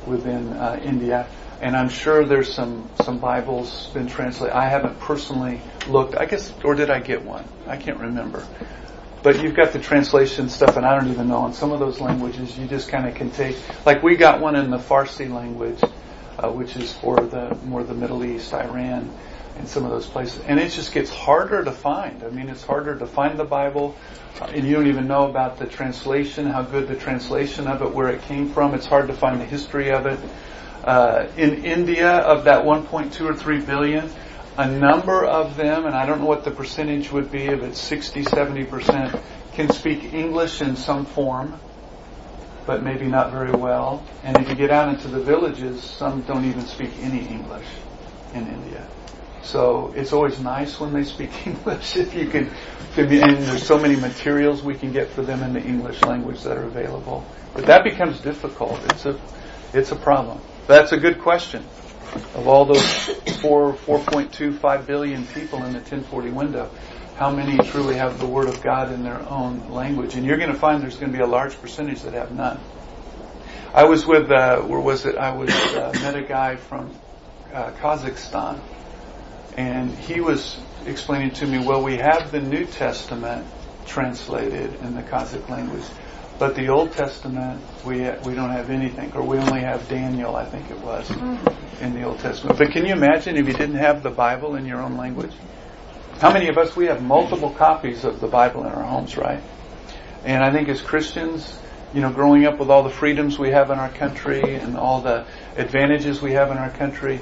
within 0.06 0.52
uh, 0.52 0.80
India. 0.82 1.28
And 1.60 1.74
I'm 1.74 1.88
sure 1.88 2.24
there's 2.24 2.52
some 2.52 2.88
some 3.02 3.18
Bibles 3.18 3.88
been 3.94 4.06
translated. 4.06 4.54
I 4.54 4.68
haven't 4.68 4.98
personally 5.00 5.60
looked. 5.88 6.16
I 6.16 6.26
guess, 6.26 6.52
or 6.64 6.74
did 6.74 6.90
I 6.90 7.00
get 7.00 7.24
one? 7.24 7.44
I 7.66 7.76
can't 7.76 7.98
remember. 7.98 8.46
But 9.26 9.42
you've 9.42 9.56
got 9.56 9.72
the 9.72 9.80
translation 9.80 10.48
stuff, 10.48 10.76
and 10.76 10.86
I 10.86 10.94
don't 10.94 11.10
even 11.10 11.26
know. 11.26 11.46
In 11.46 11.52
some 11.52 11.72
of 11.72 11.80
those 11.80 11.98
languages, 11.98 12.56
you 12.56 12.68
just 12.68 12.88
kind 12.88 13.08
of 13.08 13.16
can 13.16 13.32
take. 13.32 13.56
Like 13.84 14.00
we 14.00 14.14
got 14.14 14.40
one 14.40 14.54
in 14.54 14.70
the 14.70 14.78
Farsi 14.78 15.28
language, 15.28 15.80
uh, 16.38 16.48
which 16.52 16.76
is 16.76 16.92
for 16.92 17.16
the 17.16 17.52
more 17.64 17.82
the 17.82 17.92
Middle 17.92 18.24
East, 18.24 18.54
Iran, 18.54 19.10
and 19.58 19.66
some 19.66 19.84
of 19.84 19.90
those 19.90 20.06
places. 20.06 20.40
And 20.42 20.60
it 20.60 20.70
just 20.70 20.92
gets 20.92 21.10
harder 21.10 21.64
to 21.64 21.72
find. 21.72 22.22
I 22.22 22.30
mean, 22.30 22.48
it's 22.48 22.62
harder 22.62 22.96
to 22.96 23.04
find 23.04 23.36
the 23.36 23.44
Bible 23.44 23.96
and 24.42 24.64
you 24.64 24.76
don't 24.76 24.86
even 24.86 25.08
know 25.08 25.28
about 25.28 25.58
the 25.58 25.66
translation, 25.66 26.46
how 26.46 26.62
good 26.62 26.86
the 26.86 26.94
translation 26.94 27.66
of 27.66 27.82
it, 27.82 27.92
where 27.92 28.10
it 28.10 28.22
came 28.22 28.50
from. 28.50 28.74
It's 28.74 28.86
hard 28.86 29.08
to 29.08 29.14
find 29.14 29.40
the 29.40 29.44
history 29.44 29.90
of 29.90 30.06
it. 30.06 30.20
Uh, 30.84 31.26
in 31.36 31.64
India, 31.64 32.18
of 32.18 32.44
that 32.44 32.64
1.2 32.64 33.28
or 33.28 33.34
3 33.34 33.60
billion, 33.62 34.08
a 34.58 34.66
number 34.66 35.24
of 35.24 35.56
them, 35.56 35.86
and 35.86 35.94
I 35.94 36.06
don't 36.06 36.20
know 36.20 36.26
what 36.26 36.44
the 36.44 36.50
percentage 36.50 37.12
would 37.12 37.30
be, 37.30 37.44
if 37.44 37.62
it's 37.62 37.80
60, 37.80 38.24
70%, 38.24 39.20
can 39.52 39.70
speak 39.70 40.14
English 40.14 40.62
in 40.62 40.76
some 40.76 41.04
form, 41.04 41.58
but 42.66 42.82
maybe 42.82 43.06
not 43.06 43.30
very 43.30 43.52
well. 43.52 44.04
And 44.22 44.36
if 44.38 44.48
you 44.48 44.54
get 44.54 44.70
out 44.70 44.88
into 44.88 45.08
the 45.08 45.20
villages, 45.20 45.82
some 45.82 46.22
don't 46.22 46.44
even 46.44 46.66
speak 46.66 46.90
any 47.00 47.26
English 47.26 47.66
in 48.34 48.46
India. 48.46 48.86
So 49.42 49.92
it's 49.94 50.12
always 50.12 50.40
nice 50.40 50.80
when 50.80 50.92
they 50.92 51.04
speak 51.04 51.30
English 51.46 51.96
if 51.96 52.14
you 52.14 52.26
can, 52.26 52.50
and 52.96 53.10
there's 53.10 53.66
so 53.66 53.78
many 53.78 53.96
materials 53.96 54.62
we 54.62 54.74
can 54.74 54.92
get 54.92 55.08
for 55.10 55.22
them 55.22 55.42
in 55.42 55.52
the 55.52 55.62
English 55.62 56.02
language 56.02 56.42
that 56.42 56.56
are 56.56 56.64
available. 56.64 57.24
But 57.54 57.66
that 57.66 57.84
becomes 57.84 58.20
difficult. 58.20 58.80
It's 58.90 59.06
a, 59.06 59.20
it's 59.72 59.92
a 59.92 59.96
problem. 59.96 60.40
That's 60.66 60.92
a 60.92 60.96
good 60.96 61.20
question. 61.20 61.64
Of 62.34 62.48
all 62.48 62.64
those 62.64 63.08
four, 63.40 63.74
4.25 63.74 64.86
billion 64.86 65.26
people 65.26 65.58
in 65.64 65.72
the 65.72 65.78
1040 65.78 66.30
window, 66.30 66.70
how 67.16 67.30
many 67.30 67.56
truly 67.68 67.96
have 67.96 68.18
the 68.18 68.26
Word 68.26 68.48
of 68.48 68.62
God 68.62 68.92
in 68.92 69.02
their 69.02 69.20
own 69.28 69.70
language? 69.70 70.14
And 70.14 70.24
you're 70.24 70.38
going 70.38 70.52
to 70.52 70.58
find 70.58 70.82
there's 70.82 70.96
going 70.96 71.12
to 71.12 71.18
be 71.18 71.24
a 71.24 71.26
large 71.28 71.60
percentage 71.60 72.02
that 72.02 72.14
have 72.14 72.32
none. 72.32 72.60
I 73.74 73.84
was 73.84 74.06
with, 74.06 74.30
uh, 74.30 74.60
where 74.62 74.80
was 74.80 75.06
it? 75.06 75.16
I 75.16 75.34
was, 75.34 75.50
uh, 75.50 75.92
met 76.02 76.16
a 76.16 76.22
guy 76.22 76.56
from 76.56 76.94
uh, 77.52 77.72
Kazakhstan 77.72 78.60
and 79.56 79.90
he 79.90 80.20
was 80.20 80.58
explaining 80.84 81.30
to 81.32 81.46
me, 81.46 81.58
well, 81.58 81.82
we 81.82 81.96
have 81.96 82.30
the 82.30 82.40
New 82.40 82.66
Testament 82.66 83.46
translated 83.86 84.74
in 84.82 84.94
the 84.94 85.02
Kazakh 85.02 85.48
language, 85.48 85.84
but 86.38 86.54
the 86.54 86.68
Old 86.68 86.92
Testament 86.92 87.62
we 87.84 87.98
we 88.24 88.34
don't 88.34 88.50
have 88.50 88.70
anything, 88.70 89.12
or 89.14 89.22
we 89.22 89.38
only 89.38 89.60
have 89.60 89.88
Daniel, 89.88 90.36
I 90.36 90.44
think 90.44 90.70
it 90.70 90.78
was, 90.80 91.08
mm-hmm. 91.08 91.84
in 91.84 91.94
the 91.94 92.02
Old 92.02 92.18
Testament. 92.18 92.58
But 92.58 92.70
can 92.70 92.84
you 92.84 92.92
imagine 92.92 93.36
if 93.36 93.46
you 93.46 93.54
didn't 93.54 93.76
have 93.76 94.02
the 94.02 94.10
Bible 94.10 94.56
in 94.56 94.66
your 94.66 94.80
own 94.80 94.96
language? 94.96 95.32
How 96.18 96.32
many 96.32 96.48
of 96.48 96.56
us 96.56 96.74
we 96.74 96.86
have 96.86 97.02
multiple 97.02 97.50
copies 97.50 98.04
of 98.04 98.20
the 98.20 98.26
Bible 98.26 98.62
in 98.62 98.72
our 98.72 98.82
homes, 98.82 99.16
right? 99.16 99.42
And 100.24 100.42
I 100.42 100.50
think 100.50 100.68
as 100.68 100.80
Christians, 100.80 101.58
you 101.92 102.00
know, 102.00 102.10
growing 102.10 102.46
up 102.46 102.58
with 102.58 102.70
all 102.70 102.82
the 102.82 102.90
freedoms 102.90 103.38
we 103.38 103.50
have 103.50 103.70
in 103.70 103.78
our 103.78 103.90
country 103.90 104.54
and 104.54 104.76
all 104.76 105.02
the 105.02 105.26
advantages 105.56 106.20
we 106.22 106.32
have 106.32 106.50
in 106.50 106.56
our 106.56 106.70
country, 106.70 107.20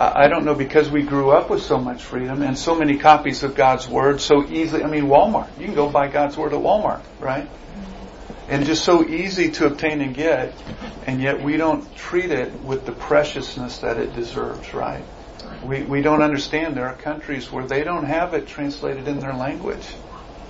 I 0.00 0.28
don't 0.28 0.44
know 0.44 0.54
because 0.54 0.90
we 0.90 1.02
grew 1.02 1.30
up 1.30 1.50
with 1.50 1.62
so 1.62 1.78
much 1.78 2.02
freedom 2.02 2.42
and 2.42 2.58
so 2.58 2.74
many 2.74 2.98
copies 2.98 3.42
of 3.42 3.54
God's 3.54 3.86
Word 3.86 4.20
so 4.20 4.44
easily. 4.48 4.82
I 4.82 4.88
mean, 4.88 5.04
Walmart. 5.04 5.48
You 5.58 5.66
can 5.66 5.74
go 5.74 5.88
buy 5.88 6.08
God's 6.08 6.36
Word 6.36 6.52
at 6.52 6.60
Walmart, 6.60 7.02
right? 7.20 7.48
And 8.52 8.66
just 8.66 8.84
so 8.84 9.02
easy 9.08 9.50
to 9.52 9.64
obtain 9.64 10.02
and 10.02 10.14
get, 10.14 10.52
and 11.06 11.22
yet 11.22 11.42
we 11.42 11.56
don't 11.56 11.96
treat 11.96 12.30
it 12.30 12.52
with 12.60 12.84
the 12.84 12.92
preciousness 12.92 13.78
that 13.78 13.96
it 13.96 14.14
deserves, 14.14 14.74
right? 14.74 15.02
We, 15.64 15.84
we 15.84 16.02
don't 16.02 16.20
understand 16.20 16.76
there 16.76 16.86
are 16.86 16.94
countries 16.94 17.50
where 17.50 17.66
they 17.66 17.82
don't 17.82 18.04
have 18.04 18.34
it 18.34 18.46
translated 18.46 19.08
in 19.08 19.20
their 19.20 19.32
language. 19.32 19.86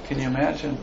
Can 0.07 0.19
you 0.19 0.27
imagine? 0.27 0.79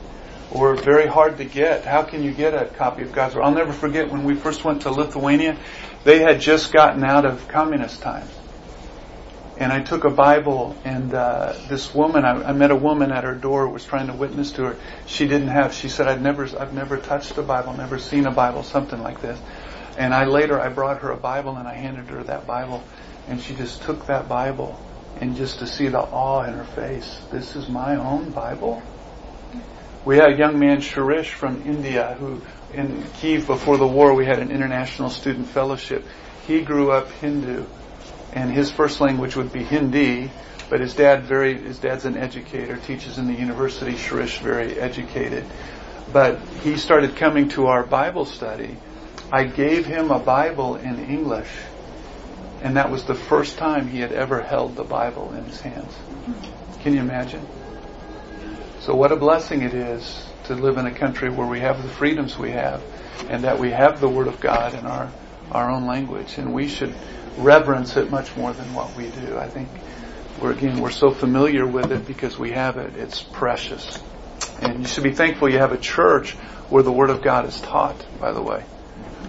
Or 0.50 0.78
very 0.78 1.08
hard 1.08 1.36
to 1.40 1.44
get. 1.44 1.84
How 1.84 2.04
can 2.04 2.24
you 2.24 2.32
get 2.32 2.54
a 2.54 2.68
copy 2.68 3.02
of 3.02 3.12
God's 3.12 3.36
Word? 3.36 3.44
I'll 3.44 3.52
never 3.52 3.74
forget 3.74 4.10
when 4.10 4.24
we 4.24 4.36
first 4.36 4.64
went 4.64 4.84
to 4.84 4.90
Lithuania, 4.90 5.58
they 6.06 6.20
had 6.20 6.40
just 6.40 6.72
gotten 6.72 7.04
out 7.04 7.26
of 7.26 7.50
communist 7.50 8.02
times 8.02 8.32
and 9.60 9.74
I 9.74 9.82
took 9.82 10.06
a 10.06 10.10
Bible, 10.10 10.74
and 10.86 11.14
uh, 11.14 11.54
this 11.68 11.94
woman, 11.94 12.24
I, 12.24 12.50
I 12.50 12.54
met 12.54 12.72
a 12.72 12.76
woman 12.78 13.12
at 13.12 13.26
her 13.26 13.36
door, 13.36 13.68
was 13.68 13.84
trying 13.84 14.08
to 14.08 14.14
witness 14.14 14.54
to 14.54 14.64
her. 14.64 14.76
She 15.06 15.28
didn't 15.28 15.50
have. 15.50 15.74
She 15.74 15.90
said, 15.90 16.08
"I've 16.08 16.22
never, 16.22 16.48
I've 16.58 16.74
never 16.74 16.98
touched 16.98 17.38
a 17.38 17.44
Bible, 17.44 17.74
never 17.74 18.00
seen 18.00 18.26
a 18.26 18.32
Bible, 18.32 18.64
something 18.64 19.04
like 19.04 19.22
this." 19.22 19.38
And 19.98 20.14
I 20.14 20.24
later, 20.24 20.58
I 20.58 20.70
brought 20.70 21.02
her 21.02 21.12
a 21.12 21.18
Bible, 21.18 21.58
and 21.58 21.68
I 21.68 21.74
handed 21.74 22.06
her 22.06 22.24
that 22.24 22.48
Bible, 22.48 22.82
and 23.28 23.42
she 23.42 23.54
just 23.54 23.82
took 23.82 24.06
that 24.06 24.30
Bible, 24.30 24.80
and 25.20 25.36
just 25.36 25.60
to 25.60 25.68
see 25.68 25.90
the 25.90 26.00
awe 26.00 26.44
in 26.44 26.54
her 26.54 26.64
face. 26.64 27.20
This 27.30 27.58
is 27.58 27.68
my 27.68 27.98
own 27.98 28.32
Bible. 28.32 28.82
We 30.06 30.16
had 30.16 30.32
a 30.32 30.38
young 30.38 30.58
man, 30.58 30.80
Sharish, 30.80 31.34
from 31.34 31.64
India, 31.64 32.16
who 32.18 32.42
in 32.74 33.04
Kiev 33.20 33.46
before 33.46 33.76
the 33.76 33.88
war, 33.88 34.14
we 34.14 34.26
had 34.26 34.40
an 34.40 34.52
international 34.52 35.10
student 35.10 35.48
fellowship. 35.48 36.06
He 36.48 36.62
grew 36.62 36.92
up 36.92 37.12
Hindu 37.12 37.66
and 38.34 38.52
his 38.52 38.72
first 38.72 39.02
language 39.02 39.36
would 39.36 39.52
be 39.52 39.64
Hindi, 39.64 40.32
but 40.70 40.82
his 40.82 40.94
dad 40.94 41.24
very 41.24 41.62
his 41.62 41.80
dad's 41.80 42.06
an 42.06 42.18
educator, 42.18 42.78
teaches 42.78 43.18
in 43.18 43.28
the 43.28 43.34
university, 43.34 43.94
Shrish, 43.94 44.40
very 44.40 44.80
educated. 44.80 45.46
But 46.14 46.40
he 46.64 46.78
started 46.78 47.16
coming 47.16 47.50
to 47.50 47.68
our 47.68 47.84
Bible 47.84 48.26
study. 48.26 48.78
I 49.32 49.44
gave 49.46 49.86
him 49.86 50.12
a 50.12 50.20
Bible 50.20 50.76
in 50.76 51.06
English 51.06 51.50
And 52.62 52.76
that 52.76 52.92
was 52.92 53.06
the 53.06 53.16
first 53.16 53.58
time 53.58 53.88
he 53.88 54.00
had 54.00 54.12
ever 54.12 54.42
held 54.42 54.76
the 54.76 54.84
Bible 54.84 55.34
in 55.34 55.46
his 55.46 55.62
hands. 55.62 55.94
Can 56.82 56.94
you 56.94 57.00
imagine? 57.00 57.46
So 58.82 58.96
what 58.96 59.12
a 59.12 59.16
blessing 59.16 59.62
it 59.62 59.74
is 59.74 60.26
to 60.46 60.56
live 60.56 60.78
in 60.78 60.86
a 60.86 60.92
country 60.92 61.30
where 61.30 61.48
we 61.48 61.62
have 61.62 61.82
the 61.82 61.90
freedoms 61.90 62.38
we 62.38 62.52
have 62.52 62.82
and 63.30 63.44
that 63.44 63.60
we 63.60 63.72
have 63.72 64.02
the 64.02 64.10
Word 64.10 64.28
of 64.28 64.40
God 64.42 64.74
in 64.74 64.86
our, 64.86 65.12
our 65.52 65.70
own 65.70 65.86
language. 65.86 66.38
And 66.38 66.54
we 66.54 66.68
should 66.68 66.94
reverence 67.38 67.96
it 67.98 68.10
much 68.10 68.36
more 68.36 68.54
than 68.54 68.74
what 68.74 68.96
we 68.96 69.10
do. 69.10 69.38
I 69.38 69.48
think 69.48 69.70
we're, 70.42 70.52
again, 70.52 70.80
we're 70.80 70.92
so 70.92 71.12
familiar 71.12 71.66
with 71.66 71.92
it 71.92 72.06
because 72.06 72.38
we 72.38 72.52
have 72.52 72.78
it. 72.78 72.96
It's 72.96 73.22
precious. 73.22 74.02
And 74.62 74.82
you 74.82 74.88
should 74.88 75.04
be 75.04 75.14
thankful 75.14 75.50
you 75.50 75.60
have 75.60 75.72
a 75.72 75.78
church 75.78 76.34
where 76.70 76.84
the 76.84 76.92
Word 76.92 77.10
of 77.10 77.22
God 77.22 77.46
is 77.46 77.60
taught, 77.62 78.06
by 78.20 78.32
the 78.32 78.42
way. 78.42 78.64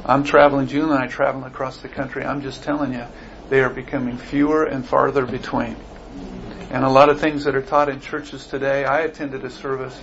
I'm 0.05 0.24
traveling, 0.24 0.66
June 0.66 0.90
and 0.90 0.98
I 0.98 1.07
traveling 1.07 1.44
across 1.44 1.78
the 1.78 1.88
country. 1.88 2.24
I'm 2.24 2.42
just 2.42 2.62
telling 2.62 2.92
you, 2.92 3.05
they 3.48 3.61
are 3.61 3.70
becoming 3.70 4.16
fewer 4.16 4.64
and 4.64 4.86
farther 4.86 5.26
between. 5.26 5.76
And 6.70 6.84
a 6.84 6.88
lot 6.88 7.09
of 7.09 7.20
things 7.20 7.44
that 7.44 7.55
are 7.55 7.62
taught 7.62 7.88
in 7.88 8.01
churches 8.01 8.46
today. 8.46 8.84
I 8.84 9.01
attended 9.01 9.44
a 9.44 9.51
service 9.51 9.98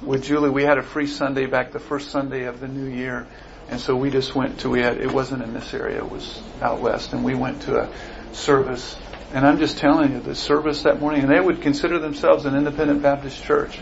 with 0.00 0.24
Julie. 0.24 0.50
We 0.50 0.62
had 0.62 0.78
a 0.78 0.82
free 0.82 1.06
Sunday 1.06 1.46
back 1.46 1.72
the 1.72 1.80
first 1.80 2.10
Sunday 2.10 2.44
of 2.44 2.60
the 2.60 2.68
new 2.68 2.86
year. 2.86 3.26
And 3.68 3.80
so 3.80 3.96
we 3.96 4.10
just 4.10 4.34
went 4.34 4.60
to, 4.60 4.68
we 4.68 4.80
had, 4.80 4.98
it 4.98 5.12
wasn't 5.12 5.42
in 5.42 5.54
this 5.54 5.72
area, 5.72 5.98
it 5.98 6.10
was 6.10 6.42
out 6.60 6.80
west. 6.80 7.12
And 7.12 7.24
we 7.24 7.34
went 7.34 7.62
to 7.62 7.82
a 7.82 7.90
service. 8.34 8.96
And 9.32 9.46
I'm 9.46 9.58
just 9.58 9.78
telling 9.78 10.12
you, 10.12 10.20
the 10.20 10.34
service 10.34 10.82
that 10.82 11.00
morning, 11.00 11.22
and 11.22 11.30
they 11.30 11.40
would 11.40 11.62
consider 11.62 11.98
themselves 11.98 12.44
an 12.44 12.54
independent 12.54 13.02
Baptist 13.02 13.42
church. 13.42 13.78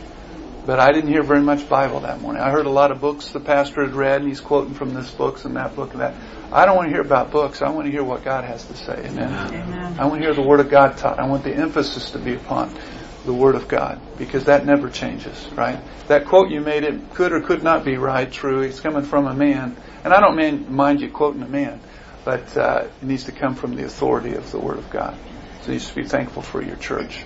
But 0.67 0.79
I 0.79 0.93
didn't 0.93 1.11
hear 1.11 1.23
very 1.23 1.41
much 1.41 1.69
Bible 1.69 2.01
that 2.01 2.21
morning. 2.21 2.43
I 2.43 2.51
heard 2.51 2.67
a 2.67 2.71
lot 2.71 2.93
of 2.93 3.01
books 3.01 3.31
the 3.31 3.41
pastor 3.41 3.85
had 3.85 3.95
read, 3.95 4.21
and 4.21 4.29
he's 4.29 4.41
quoting 4.41 4.75
from 4.75 4.95
this 4.95 5.11
book 5.11 5.45
and 5.45 5.57
that 5.57 5.75
book 5.75 5.93
and 5.93 6.01
that. 6.01 6.15
I 6.53 6.67
don't 6.67 6.77
want 6.77 6.89
to 6.89 6.93
hear 6.93 7.01
about 7.01 7.31
books. 7.31 7.63
I 7.63 7.71
want 7.71 7.87
to 7.87 7.91
hear 7.91 8.05
what 8.05 8.23
God 8.23 8.45
has 8.45 8.65
to 8.67 8.77
say. 8.77 9.07
Amen. 9.07 9.33
Amen. 9.55 9.99
I 9.99 10.07
want 10.07 10.21
to 10.21 10.27
hear 10.27 10.35
the 10.35 10.43
Word 10.43 10.61
of 10.61 10.69
God 10.69 10.99
taught. 10.99 11.19
I 11.19 11.27
want 11.27 11.45
the 11.45 11.55
emphasis 11.55 12.11
to 12.11 12.19
be 12.19 12.35
upon 12.35 12.77
the 13.25 13.33
Word 13.33 13.55
of 13.55 13.69
God 13.69 14.01
because 14.19 14.45
that 14.45 14.65
never 14.65 14.89
changes, 14.89 15.47
right? 15.53 15.79
That 16.09 16.27
quote 16.27 16.51
you 16.51 16.61
made, 16.61 16.85
it 16.85 17.15
could 17.15 17.33
or 17.33 17.41
could 17.41 17.63
not 17.63 17.85
be 17.85 17.97
right, 17.97 18.31
true. 18.31 18.63
It's 18.63 18.81
coming 18.81 19.03
from 19.03 19.27
a 19.27 19.35
man. 19.35 19.77
And 20.05 20.13
I 20.13 20.21
don't 20.21 20.37
mean, 20.37 20.73
mind 20.75 21.01
you 21.01 21.11
quoting 21.11 21.43
a 21.43 21.49
man, 21.49 21.81
but 22.25 22.57
uh, 22.57 22.85
it 22.85 23.05
needs 23.05 23.25
to 23.25 23.33
come 23.33 23.55
from 23.55 23.77
the 23.77 23.85
authority 23.85 24.35
of 24.35 24.51
the 24.51 24.59
Word 24.59 24.79
of 24.79 24.89
God. 24.91 25.17
So 25.63 25.73
you 25.73 25.79
should 25.79 25.95
be 25.95 26.05
thankful 26.05 26.43
for 26.43 26.63
your 26.63 26.77
church. 26.77 27.25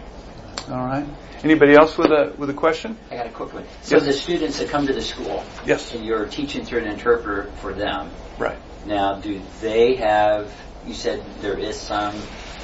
All 0.68 0.84
right. 0.84 1.06
Anybody 1.44 1.74
else 1.74 1.98
with 1.98 2.10
a 2.10 2.34
with 2.38 2.48
a 2.48 2.54
question? 2.54 2.96
I 3.10 3.16
got 3.16 3.26
a 3.26 3.30
quick 3.30 3.52
one. 3.52 3.66
So 3.82 3.96
yes. 3.96 4.06
the 4.06 4.12
students 4.14 4.58
that 4.60 4.70
come 4.70 4.86
to 4.86 4.94
the 4.94 5.02
school, 5.02 5.44
yes, 5.66 5.94
and 5.94 6.02
you're 6.02 6.24
teaching 6.24 6.64
through 6.64 6.80
an 6.80 6.86
interpreter 6.86 7.50
for 7.56 7.74
them, 7.74 8.10
right? 8.38 8.58
Now, 8.86 9.16
do 9.20 9.42
they 9.60 9.96
have? 9.96 10.50
You 10.86 10.94
said 10.94 11.22
there 11.42 11.58
is 11.58 11.78
some 11.78 12.14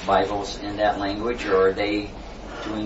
Bibles 0.07 0.59
in 0.63 0.79
that 0.79 0.99
language, 0.99 1.45
or 1.45 1.69
are 1.69 1.73
they? 1.75 2.11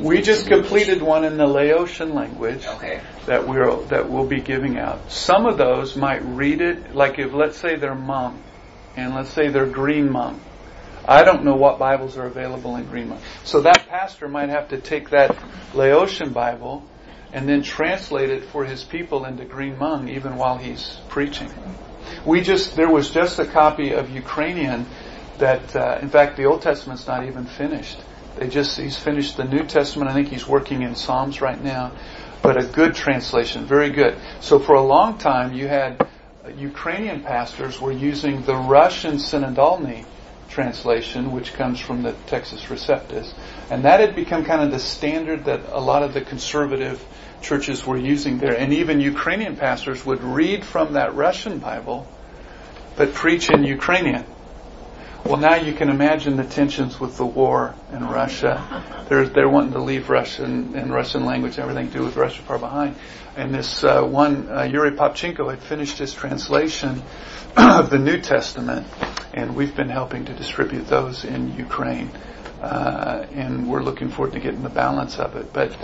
We 0.02 0.22
just 0.22 0.46
completed 0.46 1.02
one 1.02 1.24
in 1.24 1.36
the 1.36 1.46
Laotian 1.46 2.14
language. 2.14 2.66
Okay. 2.66 3.00
That 3.26 3.48
we're 3.48 3.82
that 3.86 4.10
we'll 4.10 4.26
be 4.26 4.40
giving 4.40 4.78
out. 4.78 5.10
Some 5.10 5.46
of 5.46 5.58
those 5.58 5.96
might 5.96 6.24
read 6.24 6.60
it, 6.60 6.94
like 6.94 7.18
if 7.18 7.32
let's 7.32 7.56
say 7.58 7.76
they're 7.76 7.94
Hmong, 7.94 8.36
and 8.96 9.14
let's 9.14 9.30
say 9.30 9.48
they're 9.48 9.66
green 9.66 10.08
Hmong 10.08 10.38
I 11.06 11.22
don't 11.22 11.44
know 11.44 11.56
what 11.56 11.78
Bibles 11.78 12.16
are 12.16 12.24
available 12.24 12.76
in 12.76 12.84
Green 12.84 13.08
Greenland. 13.08 13.22
So 13.44 13.60
that 13.62 13.88
pastor 13.88 14.26
might 14.26 14.48
have 14.48 14.68
to 14.68 14.80
take 14.80 15.10
that 15.10 15.36
Laotian 15.74 16.32
Bible 16.32 16.82
and 17.32 17.46
then 17.46 17.62
translate 17.62 18.30
it 18.30 18.44
for 18.44 18.64
his 18.64 18.82
people 18.84 19.26
into 19.26 19.44
Green 19.44 19.76
Hmong 19.76 20.08
even 20.08 20.36
while 20.36 20.56
he's 20.56 20.98
preaching. 21.10 21.52
We 22.24 22.40
just, 22.40 22.74
there 22.74 22.88
was 22.88 23.10
just 23.10 23.38
a 23.38 23.44
copy 23.44 23.92
of 23.92 24.08
Ukrainian 24.08 24.86
that, 25.38 25.76
uh, 25.76 25.98
in 26.00 26.08
fact, 26.08 26.38
the 26.38 26.44
Old 26.44 26.62
Testament's 26.62 27.06
not 27.06 27.26
even 27.26 27.44
finished. 27.44 27.98
They 28.38 28.48
just, 28.48 28.78
he's 28.78 28.96
finished 28.96 29.36
the 29.36 29.44
New 29.44 29.64
Testament. 29.64 30.10
I 30.10 30.14
think 30.14 30.28
he's 30.28 30.46
working 30.46 30.82
in 30.82 30.94
Psalms 30.94 31.40
right 31.40 31.62
now. 31.62 31.92
But 32.42 32.62
a 32.62 32.66
good 32.66 32.94
translation, 32.94 33.64
very 33.64 33.90
good. 33.90 34.18
So 34.40 34.58
for 34.58 34.74
a 34.74 34.82
long 34.82 35.16
time, 35.18 35.54
you 35.54 35.66
had 35.66 36.06
Ukrainian 36.56 37.22
pastors 37.22 37.80
were 37.80 37.92
using 37.92 38.42
the 38.42 38.54
Russian 38.54 39.14
Synodalny 39.14 40.04
translation, 40.50 41.32
which 41.32 41.54
comes 41.54 41.80
from 41.80 42.02
the 42.02 42.12
Textus 42.26 42.66
Receptus. 42.66 43.32
And 43.70 43.84
that 43.84 44.00
had 44.00 44.14
become 44.14 44.44
kind 44.44 44.60
of 44.62 44.70
the 44.70 44.78
standard 44.78 45.46
that 45.46 45.62
a 45.70 45.80
lot 45.80 46.02
of 46.02 46.12
the 46.12 46.20
conservative 46.20 47.02
churches 47.40 47.86
were 47.86 47.96
using 47.96 48.38
there. 48.38 48.56
And 48.56 48.72
even 48.72 49.00
Ukrainian 49.00 49.56
pastors 49.56 50.04
would 50.04 50.22
read 50.22 50.64
from 50.64 50.94
that 50.94 51.14
Russian 51.14 51.58
Bible, 51.58 52.06
but 52.96 53.14
preach 53.14 53.50
in 53.50 53.64
Ukrainian. 53.64 54.24
Well, 55.24 55.38
now 55.38 55.54
you 55.54 55.72
can 55.72 55.88
imagine 55.88 56.36
the 56.36 56.44
tensions 56.44 57.00
with 57.00 57.16
the 57.16 57.24
war 57.24 57.74
in 57.90 58.06
Russia. 58.06 59.06
They're, 59.08 59.24
they're 59.24 59.48
wanting 59.48 59.72
to 59.72 59.78
leave 59.78 60.10
Russian 60.10 60.76
and 60.76 60.92
Russian 60.92 61.24
language 61.24 61.56
and 61.56 61.62
everything 61.62 61.90
to 61.92 61.98
do 61.98 62.04
with 62.04 62.16
Russia 62.16 62.42
far 62.42 62.58
behind. 62.58 62.96
And 63.34 63.54
this 63.54 63.82
uh, 63.82 64.02
one, 64.02 64.50
uh, 64.50 64.64
Yuri 64.64 64.90
Papchenko, 64.90 65.48
had 65.48 65.62
finished 65.62 65.96
his 65.96 66.12
translation 66.12 67.02
of 67.56 67.88
the 67.88 67.98
New 67.98 68.20
Testament, 68.20 68.86
and 69.32 69.56
we've 69.56 69.74
been 69.74 69.88
helping 69.88 70.26
to 70.26 70.34
distribute 70.34 70.88
those 70.88 71.24
in 71.24 71.56
Ukraine. 71.56 72.10
Uh, 72.60 73.26
and 73.32 73.66
we're 73.66 73.82
looking 73.82 74.10
forward 74.10 74.34
to 74.34 74.40
getting 74.40 74.62
the 74.62 74.68
balance 74.68 75.18
of 75.18 75.36
it. 75.36 75.54
But 75.54 75.74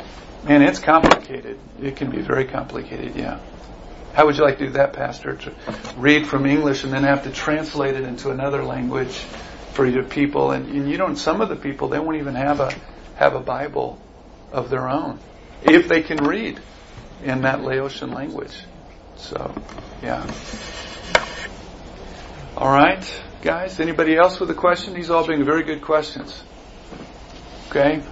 man, 0.45 0.61
it's 0.61 0.81
complicated. 0.81 1.59
It 1.81 1.97
can 1.97 2.11
be 2.11 2.21
very 2.21 2.45
complicated. 2.45 3.17
Yeah. 3.17 3.41
How 4.15 4.27
would 4.27 4.37
you 4.37 4.43
like 4.43 4.59
to 4.59 4.67
do 4.67 4.73
that, 4.73 4.93
Pastor? 4.93 5.37
To 5.37 5.53
read 5.97 6.27
from 6.27 6.47
English 6.47 6.85
and 6.85 6.93
then 6.93 7.05
have 7.05 7.25
to 7.25 7.31
translate 7.31 7.95
it 7.95 8.03
into 8.03 8.31
another 8.31 8.65
language 8.65 9.17
for 9.73 9.87
your 9.87 10.05
people, 10.05 10.51
and, 10.51 10.69
and 10.69 10.91
you 10.91 10.97
don't. 10.97 11.17
Some 11.17 11.41
of 11.41 11.49
the 11.49 11.57
people 11.57 11.89
they 11.89 11.99
won't 11.99 12.17
even 12.17 12.35
have 12.35 12.61
a 12.61 12.75
have 13.15 13.35
a 13.35 13.41
Bible 13.41 13.99
of 14.53 14.71
their 14.71 14.89
own 14.89 15.19
if 15.63 15.89
they 15.89 16.03
can 16.03 16.25
read 16.25 16.61
in 17.23 17.43
that 17.43 17.63
Laotian 17.63 18.13
language. 18.13 18.57
So, 19.17 19.55
yeah. 20.03 20.27
All 22.57 22.73
right, 22.73 23.23
guys. 23.43 23.79
Anybody 23.79 24.17
else 24.17 24.41
with 24.41 24.51
a 24.51 24.55
question? 24.55 24.95
These 24.95 25.11
all 25.11 25.27
being 25.27 25.45
very 25.45 25.63
good 25.63 25.83
questions. 25.83 26.43
Okay. 27.71 28.03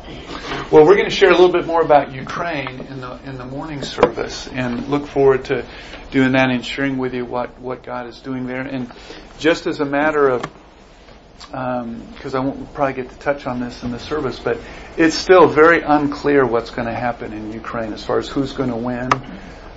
Well, 0.71 0.87
we're 0.87 0.95
going 0.95 1.11
to 1.11 1.11
share 1.11 1.31
a 1.31 1.33
little 1.33 1.51
bit 1.51 1.67
more 1.67 1.81
about 1.83 2.15
Ukraine 2.15 2.79
in 2.79 3.01
the 3.01 3.19
in 3.25 3.39
the 3.39 3.45
morning 3.45 3.83
service, 3.83 4.47
and 4.47 4.87
look 4.87 5.09
forward 5.09 5.47
to 5.47 5.67
doing 6.13 6.31
that 6.33 6.51
and 6.51 6.65
sharing 6.65 6.97
with 6.97 7.13
you 7.13 7.25
what 7.25 7.59
what 7.59 7.83
God 7.83 8.07
is 8.07 8.21
doing 8.21 8.47
there. 8.47 8.61
And 8.61 8.89
just 9.41 9.67
as 9.67 9.81
a 9.81 9.85
matter 9.85 10.29
of 10.29 10.43
because 11.41 12.35
um, 12.35 12.37
I 12.37 12.39
won't 12.39 12.73
probably 12.73 13.03
get 13.03 13.11
to 13.11 13.19
touch 13.19 13.49
on 13.49 13.59
this 13.59 13.83
in 13.83 13.91
the 13.91 13.99
service, 13.99 14.39
but 14.39 14.61
it's 14.97 15.17
still 15.17 15.49
very 15.49 15.83
unclear 15.83 16.47
what's 16.47 16.71
going 16.71 16.87
to 16.87 16.95
happen 16.95 17.33
in 17.33 17.53
Ukraine 17.53 17.93
as 17.93 18.05
far 18.05 18.21
as 18.21 18.29
who's 18.29 18.53
going 18.53 18.71
to 18.71 18.77
win. 18.77 19.11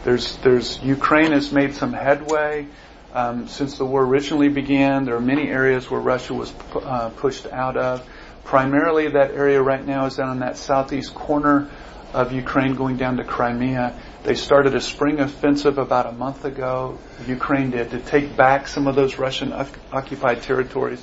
There's 0.03 0.37
there's 0.43 0.79
Ukraine 0.83 1.31
has 1.31 1.51
made 1.51 1.73
some 1.73 1.91
headway. 1.91 2.67
Um, 3.15 3.47
since 3.47 3.79
the 3.79 3.85
war 3.85 4.03
originally 4.03 4.49
began, 4.49 5.05
there 5.05 5.15
are 5.15 5.19
many 5.19 5.49
areas 5.49 5.89
where 5.89 5.99
Russia 5.99 6.35
was 6.35 6.53
uh, 6.75 7.09
pushed 7.09 7.47
out 7.47 7.77
of. 7.77 8.07
Primarily, 8.51 9.07
that 9.07 9.31
area 9.31 9.61
right 9.61 9.87
now 9.87 10.07
is 10.07 10.17
down 10.17 10.33
in 10.33 10.39
that 10.39 10.57
southeast 10.57 11.15
corner 11.15 11.69
of 12.11 12.33
Ukraine 12.33 12.75
going 12.75 12.97
down 12.97 13.15
to 13.15 13.23
Crimea. 13.23 13.97
They 14.23 14.35
started 14.35 14.75
a 14.75 14.81
spring 14.81 15.21
offensive 15.21 15.77
about 15.77 16.05
a 16.05 16.11
month 16.11 16.43
ago. 16.43 16.97
Ukraine 17.25 17.71
did 17.71 17.91
to 17.91 17.99
take 18.01 18.35
back 18.35 18.67
some 18.67 18.87
of 18.87 18.95
those 18.95 19.17
Russian 19.17 19.53
occupied 19.93 20.41
territories. 20.41 21.01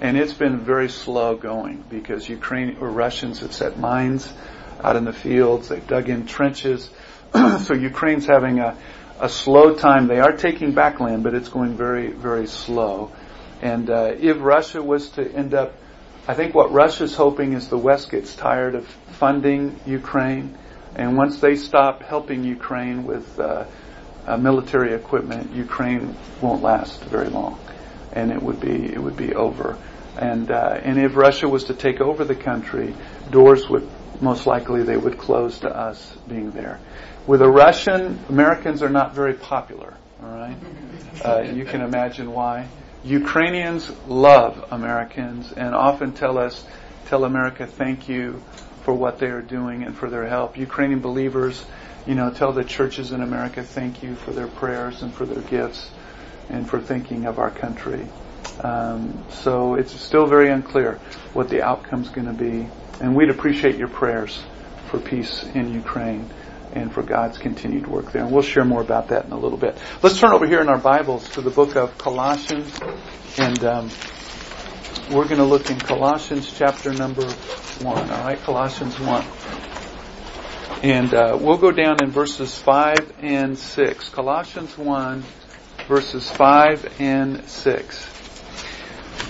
And 0.00 0.16
it's 0.16 0.32
been 0.32 0.58
very 0.58 0.88
slow 0.88 1.36
going 1.36 1.84
because 1.88 2.28
Ukraine 2.28 2.78
or 2.80 2.90
Russians 2.90 3.38
have 3.38 3.52
set 3.52 3.78
mines 3.78 4.28
out 4.82 4.96
in 4.96 5.04
the 5.04 5.12
fields. 5.12 5.68
They've 5.68 5.86
dug 5.86 6.08
in 6.08 6.26
trenches. 6.26 6.90
so 7.32 7.72
Ukraine's 7.72 8.26
having 8.26 8.58
a, 8.58 8.76
a 9.20 9.28
slow 9.28 9.76
time. 9.76 10.08
They 10.08 10.18
are 10.18 10.32
taking 10.32 10.72
back 10.72 10.98
land, 10.98 11.22
but 11.22 11.34
it's 11.34 11.50
going 11.50 11.76
very, 11.76 12.08
very 12.10 12.48
slow. 12.48 13.12
And 13.62 13.88
uh, 13.88 14.16
if 14.18 14.40
Russia 14.40 14.82
was 14.82 15.10
to 15.10 15.24
end 15.32 15.54
up 15.54 15.72
I 16.30 16.34
think 16.34 16.54
what 16.54 16.70
Russia's 16.70 17.16
hoping 17.16 17.54
is 17.54 17.66
the 17.66 17.76
West 17.76 18.08
gets 18.12 18.36
tired 18.36 18.76
of 18.76 18.86
funding 18.86 19.80
Ukraine, 19.84 20.56
and 20.94 21.16
once 21.16 21.40
they 21.40 21.56
stop 21.56 22.04
helping 22.04 22.44
Ukraine 22.44 23.02
with 23.02 23.40
uh, 23.40 23.64
uh, 24.28 24.36
military 24.36 24.94
equipment, 24.94 25.52
Ukraine 25.52 26.14
won't 26.40 26.62
last 26.62 27.02
very 27.02 27.28
long, 27.30 27.58
and 28.12 28.30
it 28.30 28.40
would 28.40 28.60
be 28.60 28.92
it 28.92 29.02
would 29.02 29.16
be 29.16 29.34
over. 29.34 29.76
And 30.20 30.52
uh, 30.52 30.78
and 30.80 31.00
if 31.00 31.16
Russia 31.16 31.48
was 31.48 31.64
to 31.64 31.74
take 31.74 32.00
over 32.00 32.24
the 32.24 32.36
country, 32.36 32.94
doors 33.32 33.68
would 33.68 33.90
most 34.20 34.46
likely 34.46 34.84
they 34.84 34.96
would 34.96 35.18
close 35.18 35.58
to 35.66 35.68
us 35.68 36.16
being 36.28 36.52
there. 36.52 36.78
With 37.26 37.42
a 37.42 37.50
Russian, 37.50 38.20
Americans 38.28 38.84
are 38.84 38.88
not 38.88 39.16
very 39.16 39.34
popular. 39.34 39.96
All 40.22 40.28
right, 40.28 40.56
uh, 41.24 41.40
you 41.40 41.64
can 41.64 41.80
imagine 41.80 42.30
why. 42.30 42.68
Ukrainians 43.04 43.90
love 44.06 44.66
Americans 44.70 45.52
and 45.52 45.74
often 45.74 46.12
tell 46.12 46.36
us, 46.36 46.64
tell 47.06 47.24
America 47.24 47.66
thank 47.66 48.08
you 48.08 48.42
for 48.82 48.92
what 48.92 49.18
they 49.18 49.28
are 49.28 49.42
doing 49.42 49.84
and 49.84 49.96
for 49.96 50.10
their 50.10 50.26
help. 50.26 50.58
Ukrainian 50.58 51.00
believers, 51.00 51.64
you 52.06 52.14
know, 52.14 52.30
tell 52.30 52.52
the 52.52 52.64
churches 52.64 53.12
in 53.12 53.22
America 53.22 53.62
thank 53.62 54.02
you 54.02 54.14
for 54.14 54.32
their 54.32 54.48
prayers 54.48 55.02
and 55.02 55.12
for 55.12 55.24
their 55.24 55.42
gifts 55.42 55.90
and 56.50 56.68
for 56.68 56.80
thinking 56.80 57.24
of 57.26 57.38
our 57.38 57.50
country. 57.50 58.06
Um, 58.62 59.24
so 59.30 59.74
it's 59.74 59.98
still 59.98 60.26
very 60.26 60.50
unclear 60.50 60.98
what 61.32 61.48
the 61.48 61.62
outcome's 61.62 62.10
going 62.10 62.26
to 62.26 62.32
be. 62.32 62.68
And 63.00 63.16
we'd 63.16 63.30
appreciate 63.30 63.76
your 63.76 63.88
prayers 63.88 64.42
for 64.90 64.98
peace 64.98 65.42
in 65.54 65.72
Ukraine 65.72 66.28
and 66.72 66.92
for 66.92 67.02
God's 67.02 67.38
continued 67.38 67.86
work 67.86 68.12
there. 68.12 68.22
And 68.22 68.32
we'll 68.32 68.42
share 68.42 68.64
more 68.64 68.80
about 68.80 69.08
that 69.08 69.24
in 69.24 69.32
a 69.32 69.38
little 69.38 69.58
bit. 69.58 69.76
Let's 70.02 70.18
turn 70.18 70.32
over 70.32 70.46
here 70.46 70.60
in 70.60 70.68
our 70.68 70.78
Bibles 70.78 71.28
to 71.30 71.40
the 71.40 71.50
book 71.50 71.76
of 71.76 71.96
Colossians. 71.98 72.78
And 73.38 73.64
um, 73.64 73.90
we're 75.10 75.24
going 75.24 75.38
to 75.38 75.44
look 75.44 75.70
in 75.70 75.78
Colossians 75.78 76.52
chapter 76.56 76.92
number 76.92 77.24
1. 77.24 77.86
All 77.86 78.24
right, 78.24 78.40
Colossians 78.42 78.98
1. 78.98 79.24
And 80.82 81.12
uh, 81.12 81.36
we'll 81.40 81.58
go 81.58 81.72
down 81.72 82.02
in 82.02 82.10
verses 82.10 82.56
5 82.58 83.16
and 83.20 83.58
6. 83.58 84.08
Colossians 84.10 84.78
1, 84.78 85.24
verses 85.88 86.30
5 86.30 87.00
and 87.00 87.44
6. 87.44 88.20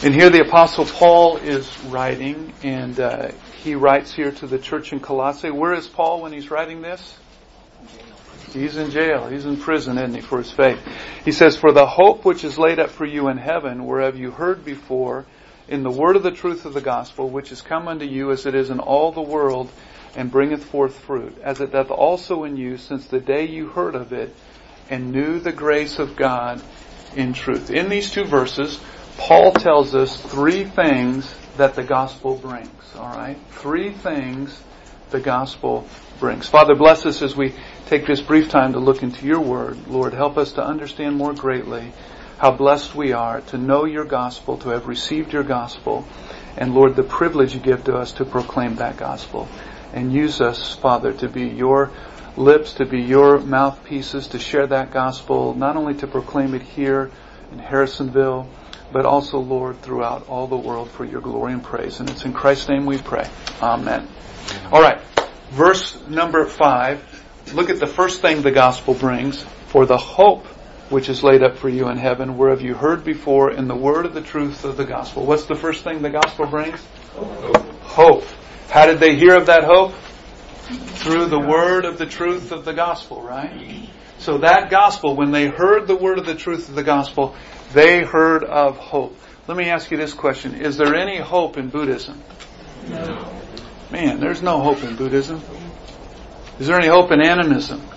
And 0.02 0.14
here 0.14 0.30
the 0.30 0.42
Apostle 0.46 0.86
Paul 0.86 1.36
is 1.38 1.78
writing, 1.84 2.54
and 2.62 2.98
uh, 2.98 3.32
he 3.62 3.74
writes 3.74 4.14
here 4.14 4.30
to 4.32 4.46
the 4.46 4.58
church 4.58 4.92
in 4.92 5.00
Colossae. 5.00 5.50
Where 5.50 5.74
is 5.74 5.86
Paul 5.86 6.22
when 6.22 6.32
he's 6.32 6.50
writing 6.50 6.80
this? 6.80 7.18
He's 8.52 8.76
in 8.76 8.90
jail. 8.90 9.28
He's 9.28 9.46
in 9.46 9.56
prison, 9.56 9.98
isn't 9.98 10.14
he, 10.14 10.20
for 10.20 10.38
his 10.38 10.50
faith? 10.50 10.80
He 11.24 11.32
says, 11.32 11.56
For 11.56 11.72
the 11.72 11.86
hope 11.86 12.24
which 12.24 12.44
is 12.44 12.58
laid 12.58 12.78
up 12.78 12.90
for 12.90 13.06
you 13.06 13.28
in 13.28 13.38
heaven, 13.38 13.86
whereof 13.86 14.18
you 14.18 14.30
heard 14.30 14.64
before, 14.64 15.26
in 15.68 15.82
the 15.82 15.90
word 15.90 16.16
of 16.16 16.22
the 16.22 16.30
truth 16.30 16.64
of 16.64 16.74
the 16.74 16.80
gospel, 16.80 17.30
which 17.30 17.52
is 17.52 17.62
come 17.62 17.86
unto 17.86 18.04
you 18.04 18.30
as 18.32 18.46
it 18.46 18.54
is 18.54 18.70
in 18.70 18.80
all 18.80 19.12
the 19.12 19.22
world, 19.22 19.70
and 20.16 20.30
bringeth 20.30 20.64
forth 20.64 20.96
fruit, 20.96 21.38
as 21.42 21.60
it 21.60 21.72
doth 21.72 21.90
also 21.90 22.44
in 22.44 22.56
you 22.56 22.76
since 22.76 23.06
the 23.06 23.20
day 23.20 23.46
you 23.46 23.68
heard 23.68 23.94
of 23.94 24.12
it, 24.12 24.34
and 24.88 25.12
knew 25.12 25.38
the 25.38 25.52
grace 25.52 25.98
of 25.98 26.16
God 26.16 26.60
in 27.14 27.32
truth. 27.32 27.70
In 27.70 27.88
these 27.88 28.10
two 28.10 28.24
verses, 28.24 28.80
Paul 29.16 29.52
tells 29.52 29.94
us 29.94 30.20
three 30.20 30.64
things 30.64 31.32
that 31.56 31.74
the 31.74 31.84
gospel 31.84 32.36
brings. 32.36 32.68
Alright? 32.96 33.38
Three 33.50 33.92
things 33.92 34.60
the 35.10 35.20
gospel 35.20 35.86
brings. 36.18 36.48
Father, 36.48 36.74
bless 36.74 37.06
us 37.06 37.22
as 37.22 37.36
we 37.36 37.54
take 37.90 38.06
this 38.06 38.20
brief 38.20 38.48
time 38.48 38.74
to 38.74 38.78
look 38.78 39.02
into 39.02 39.26
your 39.26 39.40
word. 39.40 39.76
Lord, 39.88 40.14
help 40.14 40.38
us 40.38 40.52
to 40.52 40.64
understand 40.64 41.16
more 41.16 41.34
greatly 41.34 41.92
how 42.38 42.52
blessed 42.52 42.94
we 42.94 43.12
are 43.12 43.40
to 43.40 43.58
know 43.58 43.84
your 43.84 44.04
gospel, 44.04 44.58
to 44.58 44.68
have 44.68 44.86
received 44.86 45.32
your 45.32 45.42
gospel, 45.42 46.06
and 46.56 46.72
Lord, 46.72 46.94
the 46.94 47.02
privilege 47.02 47.52
you 47.52 47.58
give 47.58 47.82
to 47.84 47.96
us 47.96 48.12
to 48.12 48.24
proclaim 48.24 48.76
that 48.76 48.96
gospel. 48.96 49.48
And 49.92 50.12
use 50.12 50.40
us, 50.40 50.72
Father, 50.72 51.12
to 51.14 51.28
be 51.28 51.48
your 51.48 51.90
lips, 52.36 52.74
to 52.74 52.86
be 52.86 53.00
your 53.00 53.40
mouthpieces, 53.40 54.28
to 54.28 54.38
share 54.38 54.68
that 54.68 54.92
gospel, 54.92 55.54
not 55.54 55.76
only 55.76 55.94
to 55.94 56.06
proclaim 56.06 56.54
it 56.54 56.62
here 56.62 57.10
in 57.50 57.58
Harrisonville, 57.58 58.46
but 58.92 59.04
also, 59.04 59.40
Lord, 59.40 59.82
throughout 59.82 60.28
all 60.28 60.46
the 60.46 60.56
world 60.56 60.92
for 60.92 61.04
your 61.04 61.20
glory 61.20 61.54
and 61.54 61.64
praise. 61.64 61.98
And 61.98 62.08
it's 62.08 62.24
in 62.24 62.34
Christ's 62.34 62.68
name 62.68 62.86
we 62.86 62.98
pray. 62.98 63.28
Amen. 63.60 64.06
All 64.70 64.80
right. 64.80 65.00
Verse 65.50 66.00
number 66.06 66.46
five. 66.46 67.19
Look 67.52 67.70
at 67.70 67.80
the 67.80 67.86
first 67.86 68.22
thing 68.22 68.42
the 68.42 68.50
gospel 68.50 68.94
brings. 68.94 69.42
For 69.68 69.86
the 69.86 69.96
hope 69.96 70.46
which 70.90 71.08
is 71.08 71.22
laid 71.22 71.42
up 71.42 71.56
for 71.56 71.68
you 71.68 71.88
in 71.88 71.96
heaven, 71.96 72.36
where 72.36 72.50
have 72.50 72.62
you 72.62 72.74
heard 72.74 73.04
before 73.04 73.52
in 73.52 73.68
the 73.68 73.76
word 73.76 74.06
of 74.06 74.12
the 74.12 74.20
truth 74.20 74.64
of 74.64 74.76
the 74.76 74.84
gospel. 74.84 75.24
What's 75.24 75.44
the 75.44 75.54
first 75.54 75.84
thing 75.84 76.02
the 76.02 76.10
gospel 76.10 76.46
brings? 76.46 76.80
Hope. 77.14 77.56
hope. 77.82 78.24
How 78.68 78.86
did 78.86 78.98
they 78.98 79.14
hear 79.14 79.36
of 79.36 79.46
that 79.46 79.64
hope? 79.64 79.94
Through 80.98 81.26
the 81.26 81.38
word 81.38 81.84
of 81.84 81.96
the 81.96 82.06
truth 82.06 82.52
of 82.52 82.64
the 82.64 82.72
gospel, 82.72 83.22
right? 83.22 83.88
So 84.18 84.38
that 84.38 84.70
gospel, 84.70 85.16
when 85.16 85.30
they 85.30 85.46
heard 85.46 85.86
the 85.86 85.96
word 85.96 86.18
of 86.18 86.26
the 86.26 86.34
truth 86.34 86.68
of 86.68 86.74
the 86.74 86.82
gospel, 86.82 87.34
they 87.72 88.04
heard 88.04 88.44
of 88.44 88.76
hope. 88.76 89.16
Let 89.46 89.56
me 89.56 89.70
ask 89.70 89.90
you 89.90 89.96
this 89.96 90.12
question. 90.12 90.54
Is 90.54 90.76
there 90.76 90.94
any 90.94 91.18
hope 91.18 91.56
in 91.56 91.70
Buddhism? 91.70 92.22
No. 92.88 93.32
Man, 93.90 94.20
there's 94.20 94.42
no 94.42 94.60
hope 94.60 94.82
in 94.82 94.96
Buddhism. 94.96 95.40
Is 96.60 96.66
there 96.66 96.78
any 96.78 96.88
hope 96.88 97.10
in 97.10 97.22
animism? 97.22 97.88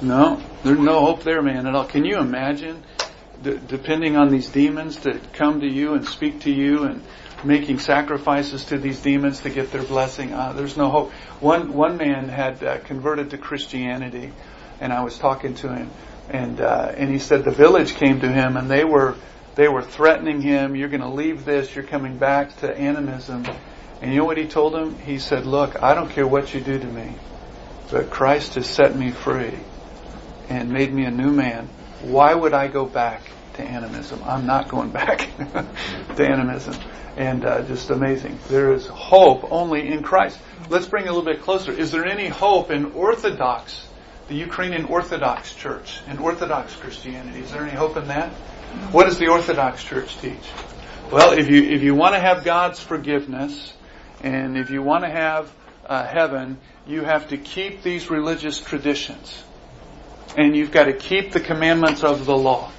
No. 0.00 0.40
There's 0.62 0.78
no 0.78 1.00
hope 1.00 1.24
there, 1.24 1.42
man, 1.42 1.66
at 1.66 1.74
all. 1.74 1.84
Can 1.84 2.04
you 2.04 2.18
imagine, 2.18 2.84
d- 3.42 3.58
depending 3.66 4.16
on 4.16 4.30
these 4.30 4.48
demons 4.48 4.98
to 4.98 5.18
come 5.32 5.62
to 5.62 5.66
you 5.66 5.94
and 5.94 6.06
speak 6.06 6.42
to 6.42 6.50
you 6.52 6.84
and 6.84 7.02
making 7.42 7.80
sacrifices 7.80 8.66
to 8.66 8.78
these 8.78 9.00
demons 9.00 9.40
to 9.40 9.50
get 9.50 9.72
their 9.72 9.82
blessing? 9.82 10.32
Uh, 10.32 10.52
there's 10.52 10.76
no 10.76 10.90
hope. 10.90 11.10
One, 11.40 11.72
one 11.72 11.96
man 11.96 12.28
had 12.28 12.62
uh, 12.62 12.78
converted 12.78 13.30
to 13.30 13.38
Christianity 13.38 14.30
and 14.80 14.92
I 14.92 15.02
was 15.02 15.18
talking 15.18 15.54
to 15.54 15.74
him 15.74 15.90
and, 16.28 16.60
uh, 16.60 16.92
and 16.96 17.10
he 17.10 17.18
said 17.18 17.42
the 17.42 17.50
village 17.50 17.96
came 17.96 18.20
to 18.20 18.30
him 18.30 18.56
and 18.56 18.70
they 18.70 18.84
were, 18.84 19.16
they 19.56 19.66
were 19.66 19.82
threatening 19.82 20.40
him, 20.40 20.76
you're 20.76 20.88
gonna 20.88 21.12
leave 21.12 21.44
this, 21.44 21.74
you're 21.74 21.84
coming 21.84 22.16
back 22.16 22.56
to 22.58 22.72
animism. 22.72 23.44
And 24.00 24.12
you 24.12 24.18
know 24.18 24.24
what 24.24 24.38
he 24.38 24.46
told 24.46 24.72
them? 24.72 24.98
He 25.00 25.18
said, 25.18 25.46
look, 25.46 25.82
I 25.82 25.94
don't 25.94 26.10
care 26.10 26.28
what 26.28 26.54
you 26.54 26.60
do 26.60 26.78
to 26.78 26.86
me, 26.86 27.16
but 27.92 28.08
Christ 28.08 28.54
has 28.54 28.66
set 28.66 28.96
me 28.96 29.10
free 29.10 29.52
and 30.48 30.70
made 30.70 30.92
me 30.92 31.04
a 31.04 31.10
new 31.10 31.30
man. 31.30 31.68
Why 32.00 32.34
would 32.34 32.54
I 32.54 32.66
go 32.66 32.86
back 32.86 33.20
to 33.54 33.62
animism? 33.62 34.22
I'm 34.24 34.46
not 34.46 34.68
going 34.68 34.88
back 34.90 35.28
to 36.16 36.26
animism. 36.26 36.74
And 37.18 37.44
uh, 37.44 37.62
just 37.64 37.90
amazing. 37.90 38.38
There 38.48 38.72
is 38.72 38.86
hope 38.86 39.52
only 39.52 39.92
in 39.92 40.02
Christ. 40.02 40.38
Let's 40.70 40.86
bring 40.86 41.04
it 41.04 41.08
a 41.08 41.12
little 41.12 41.30
bit 41.30 41.42
closer. 41.42 41.70
Is 41.70 41.92
there 41.92 42.06
any 42.06 42.28
hope 42.28 42.70
in 42.70 42.92
Orthodox, 42.92 43.86
the 44.28 44.36
Ukrainian 44.36 44.86
Orthodox 44.86 45.54
Church, 45.54 46.00
in 46.08 46.18
Orthodox 46.18 46.74
Christianity? 46.74 47.40
Is 47.40 47.52
there 47.52 47.62
any 47.62 47.76
hope 47.76 47.98
in 47.98 48.08
that? 48.08 48.32
What 48.90 49.04
does 49.04 49.18
the 49.18 49.28
Orthodox 49.28 49.84
Church 49.84 50.16
teach? 50.18 50.48
Well, 51.10 51.32
if 51.38 51.50
you 51.50 51.62
if 51.62 51.82
you 51.82 51.94
want 51.94 52.14
to 52.14 52.20
have 52.20 52.42
God's 52.42 52.80
forgiveness, 52.80 53.74
and 54.22 54.56
if 54.56 54.70
you 54.70 54.82
want 54.82 55.04
to 55.04 55.10
have 55.10 55.52
uh, 55.86 56.06
heaven, 56.06 56.58
you 56.86 57.02
have 57.02 57.28
to 57.28 57.36
keep 57.36 57.82
these 57.82 58.10
religious 58.10 58.60
traditions. 58.60 59.42
And 60.36 60.56
you've 60.56 60.70
got 60.70 60.84
to 60.84 60.94
keep 60.94 61.32
the 61.32 61.40
commandments 61.40 62.02
of 62.04 62.24
the 62.24 62.36
law. 62.36 62.72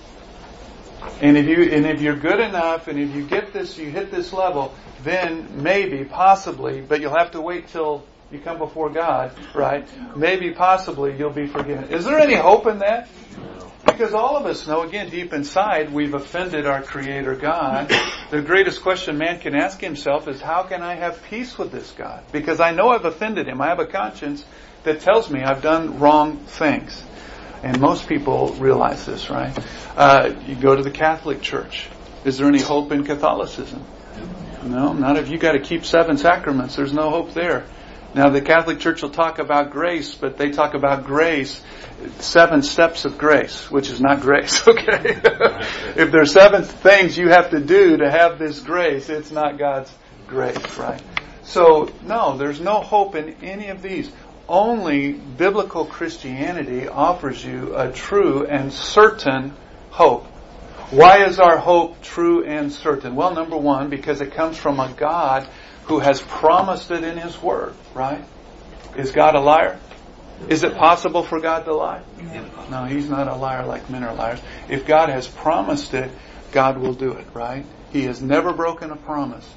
And 1.21 1.37
if 1.37 1.45
you, 1.45 1.63
and 1.63 1.85
if 1.85 2.01
you're 2.01 2.15
good 2.15 2.39
enough, 2.39 2.87
and 2.87 2.99
if 2.99 3.15
you 3.15 3.25
get 3.25 3.53
this, 3.53 3.77
you 3.77 3.89
hit 3.89 4.11
this 4.11 4.33
level, 4.33 4.73
then 5.03 5.61
maybe, 5.61 6.05
possibly, 6.05 6.81
but 6.81 7.01
you'll 7.01 7.15
have 7.15 7.31
to 7.31 7.41
wait 7.41 7.67
till 7.67 8.05
you 8.31 8.39
come 8.39 8.57
before 8.57 8.89
God, 8.89 9.31
right? 9.53 9.87
Maybe, 10.15 10.51
possibly, 10.51 11.15
you'll 11.17 11.29
be 11.29 11.45
forgiven. 11.45 11.89
Is 11.89 12.05
there 12.05 12.17
any 12.19 12.35
hope 12.35 12.67
in 12.67 12.79
that? 12.79 13.07
Because 13.97 14.13
all 14.13 14.35
of 14.35 14.45
us 14.45 14.67
know, 14.67 14.81
again, 14.81 15.09
deep 15.09 15.33
inside, 15.33 15.93
we've 15.93 16.13
offended 16.13 16.65
our 16.65 16.81
Creator 16.81 17.35
God. 17.35 17.91
The 18.33 18.41
greatest 18.41 18.81
question 18.81 19.19
man 19.19 19.39
can 19.39 19.53
ask 19.53 19.79
himself 19.79 20.27
is, 20.27 20.41
how 20.41 20.63
can 20.63 20.81
I 20.81 20.95
have 20.95 21.21
peace 21.29 21.55
with 21.55 21.71
this 21.71 21.91
God? 21.91 22.23
Because 22.31 22.59
I 22.59 22.71
know 22.71 22.89
I've 22.89 23.05
offended 23.05 23.47
Him. 23.47 23.61
I 23.61 23.67
have 23.67 23.77
a 23.77 23.85
conscience 23.85 24.43
that 24.85 25.01
tells 25.01 25.29
me 25.29 25.43
I've 25.43 25.61
done 25.61 25.99
wrong 25.99 26.37
things. 26.39 27.03
And 27.61 27.79
most 27.79 28.09
people 28.09 28.47
realize 28.53 29.05
this, 29.05 29.29
right? 29.29 29.55
Uh, 29.95 30.33
you 30.47 30.55
go 30.55 30.75
to 30.75 30.81
the 30.81 30.89
Catholic 30.89 31.43
Church. 31.43 31.87
Is 32.25 32.39
there 32.39 32.47
any 32.47 32.59
hope 32.59 32.91
in 32.91 33.03
Catholicism? 33.03 33.85
No, 34.63 34.93
not 34.93 35.17
if 35.17 35.29
you 35.29 35.37
got 35.37 35.51
to 35.51 35.59
keep 35.59 35.85
seven 35.85 36.17
sacraments. 36.17 36.75
There's 36.75 36.93
no 36.93 37.11
hope 37.11 37.33
there. 37.35 37.65
Now 38.13 38.29
the 38.29 38.41
Catholic 38.41 38.79
Church 38.79 39.01
will 39.01 39.09
talk 39.09 39.39
about 39.39 39.71
grace, 39.71 40.13
but 40.13 40.37
they 40.37 40.51
talk 40.51 40.75
about 40.75 41.05
grace, 41.05 41.59
seven 42.19 42.61
steps 42.61 43.05
of 43.05 43.17
grace, 43.17 43.71
which 43.71 43.89
is 43.89 43.99
not 43.99 44.21
grace, 44.21 44.67
okay? 44.67 45.19
if 45.95 46.11
there's 46.11 46.31
seven 46.31 46.63
things 46.63 47.17
you 47.17 47.29
have 47.29 47.49
to 47.51 47.59
do 47.59 47.97
to 47.97 48.11
have 48.11 48.37
this 48.37 48.59
grace, 48.59 49.09
it's 49.09 49.31
not 49.31 49.57
God's 49.57 49.91
grace, 50.27 50.77
right? 50.77 51.01
So, 51.43 51.91
no, 52.03 52.37
there's 52.37 52.61
no 52.61 52.81
hope 52.81 53.15
in 53.15 53.35
any 53.41 53.69
of 53.69 53.81
these. 53.81 54.11
Only 54.47 55.13
biblical 55.13 55.85
Christianity 55.85 56.87
offers 56.87 57.43
you 57.43 57.75
a 57.75 57.91
true 57.91 58.45
and 58.45 58.71
certain 58.71 59.53
hope. 59.89 60.25
Why 60.91 61.25
is 61.25 61.39
our 61.39 61.57
hope 61.57 62.01
true 62.01 62.43
and 62.45 62.71
certain? 62.71 63.15
Well, 63.15 63.33
number 63.33 63.57
one, 63.57 63.89
because 63.89 64.21
it 64.21 64.33
comes 64.33 64.57
from 64.57 64.79
a 64.79 64.93
God 64.95 65.47
who 65.85 65.99
has 65.99 66.21
promised 66.21 66.91
it 66.91 67.03
in 67.03 67.17
His 67.17 67.41
Word, 67.41 67.75
right? 67.93 68.23
Is 68.95 69.11
God 69.11 69.35
a 69.35 69.39
liar? 69.39 69.79
Is 70.49 70.63
it 70.63 70.75
possible 70.75 71.23
for 71.23 71.39
God 71.39 71.65
to 71.65 71.73
lie? 71.73 72.01
No, 72.69 72.85
He's 72.85 73.09
not 73.09 73.27
a 73.27 73.35
liar 73.35 73.65
like 73.65 73.89
men 73.89 74.03
are 74.03 74.13
liars. 74.13 74.39
If 74.69 74.85
God 74.85 75.09
has 75.09 75.27
promised 75.27 75.93
it, 75.93 76.11
God 76.51 76.77
will 76.77 76.93
do 76.93 77.13
it, 77.13 77.27
right? 77.33 77.65
He 77.91 78.03
has 78.03 78.21
never 78.21 78.53
broken 78.53 78.91
a 78.91 78.95
promise. 78.95 79.47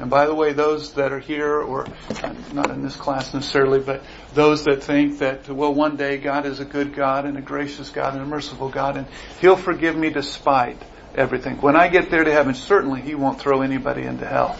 And 0.00 0.08
by 0.08 0.24
the 0.24 0.34
way, 0.34 0.54
those 0.54 0.94
that 0.94 1.12
are 1.12 1.18
here, 1.18 1.60
or 1.60 1.86
uh, 2.22 2.34
not 2.54 2.70
in 2.70 2.82
this 2.82 2.96
class 2.96 3.34
necessarily, 3.34 3.80
but 3.80 4.02
those 4.32 4.64
that 4.64 4.82
think 4.82 5.18
that, 5.18 5.46
well, 5.48 5.74
one 5.74 5.96
day 5.96 6.16
God 6.16 6.46
is 6.46 6.58
a 6.58 6.64
good 6.64 6.94
God 6.94 7.26
and 7.26 7.36
a 7.36 7.42
gracious 7.42 7.90
God 7.90 8.14
and 8.14 8.22
a 8.22 8.26
merciful 8.26 8.70
God 8.70 8.96
and 8.96 9.06
He'll 9.42 9.56
forgive 9.56 9.96
me 9.96 10.08
despite 10.08 10.80
everything. 11.14 11.60
When 11.60 11.76
I 11.76 11.88
get 11.88 12.10
there 12.10 12.24
to 12.24 12.32
heaven, 12.32 12.54
certainly 12.54 13.02
He 13.02 13.14
won't 13.14 13.38
throw 13.38 13.60
anybody 13.60 14.04
into 14.04 14.26
hell. 14.26 14.58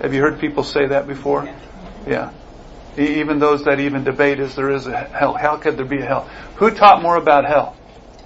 Have 0.00 0.14
you 0.14 0.22
heard 0.22 0.40
people 0.40 0.64
say 0.64 0.86
that 0.86 1.06
before? 1.06 1.48
Yeah. 2.06 2.32
Even 2.96 3.38
those 3.38 3.64
that 3.64 3.80
even 3.80 4.04
debate 4.04 4.40
is 4.40 4.56
there 4.56 4.70
is 4.70 4.86
a 4.86 4.96
hell. 4.96 5.34
How 5.34 5.56
could 5.56 5.76
there 5.76 5.84
be 5.84 5.98
a 5.98 6.06
hell? 6.06 6.28
Who 6.56 6.70
taught 6.70 7.02
more 7.02 7.16
about 7.16 7.44
hell? 7.44 7.76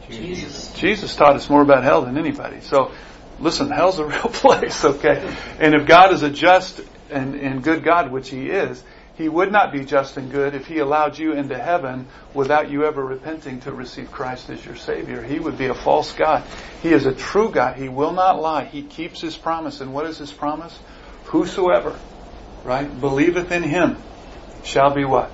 Jesus. 0.09 0.73
Jesus 0.75 1.17
taught 1.17 1.37
us 1.37 1.49
more 1.51 1.63
about 1.63 1.83
hell 1.83 2.03
than 2.03 2.17
anybody. 2.17 2.61
So 2.61 2.93
listen, 3.41 3.71
hell's 3.71 3.99
a 3.99 4.05
real 4.07 4.23
place, 4.23 4.85
okay? 4.85 5.37
And 5.59 5.75
if 5.75 5.87
God 5.87 6.13
is 6.13 6.23
a 6.23 6.31
just 6.31 6.81
and, 7.11 7.35
and 7.35 7.63
good 7.63 7.83
God, 7.83 8.11
which 8.11 8.31
He 8.31 8.51
is, 8.51 8.83
He 9.17 9.29
would 9.29 9.53
not 9.53 9.73
be 9.73 9.85
just 9.85 10.17
and 10.17 10.31
good 10.31 10.55
if 10.55 10.67
He 10.67 10.79
allowed 10.79 11.19
you 11.19 11.33
into 11.33 11.59
heaven 11.59 12.07
without 12.33 12.71
you 12.71 12.85
ever 12.85 13.05
repenting 13.05 13.61
to 13.61 13.73
receive 13.73 14.11
Christ 14.11 14.51
as 14.51 14.65
your 14.65 14.77
Savior. 14.77 15.23
He 15.23 15.39
would 15.39 15.59
be 15.59 15.67
a 15.67 15.75
false 15.75 16.13
God. 16.13 16.45
He 16.83 16.91
is 16.91 17.07
a 17.07 17.15
true 17.15 17.51
God. 17.51 17.77
He 17.77 17.89
will 17.89 18.13
not 18.13 18.41
lie. 18.41 18.65
He 18.65 18.83
keeps 18.83 19.21
His 19.21 19.37
promise. 19.37 19.81
And 19.81 19.93
what 19.93 20.07
is 20.07 20.19
His 20.19 20.33
promise? 20.33 20.79
Whosoever, 21.25 21.99
right, 22.65 23.01
believeth 23.01 23.51
in 23.51 23.63
Him 23.63 23.97
shall 24.63 24.95
be 24.95 25.05
what? 25.05 25.31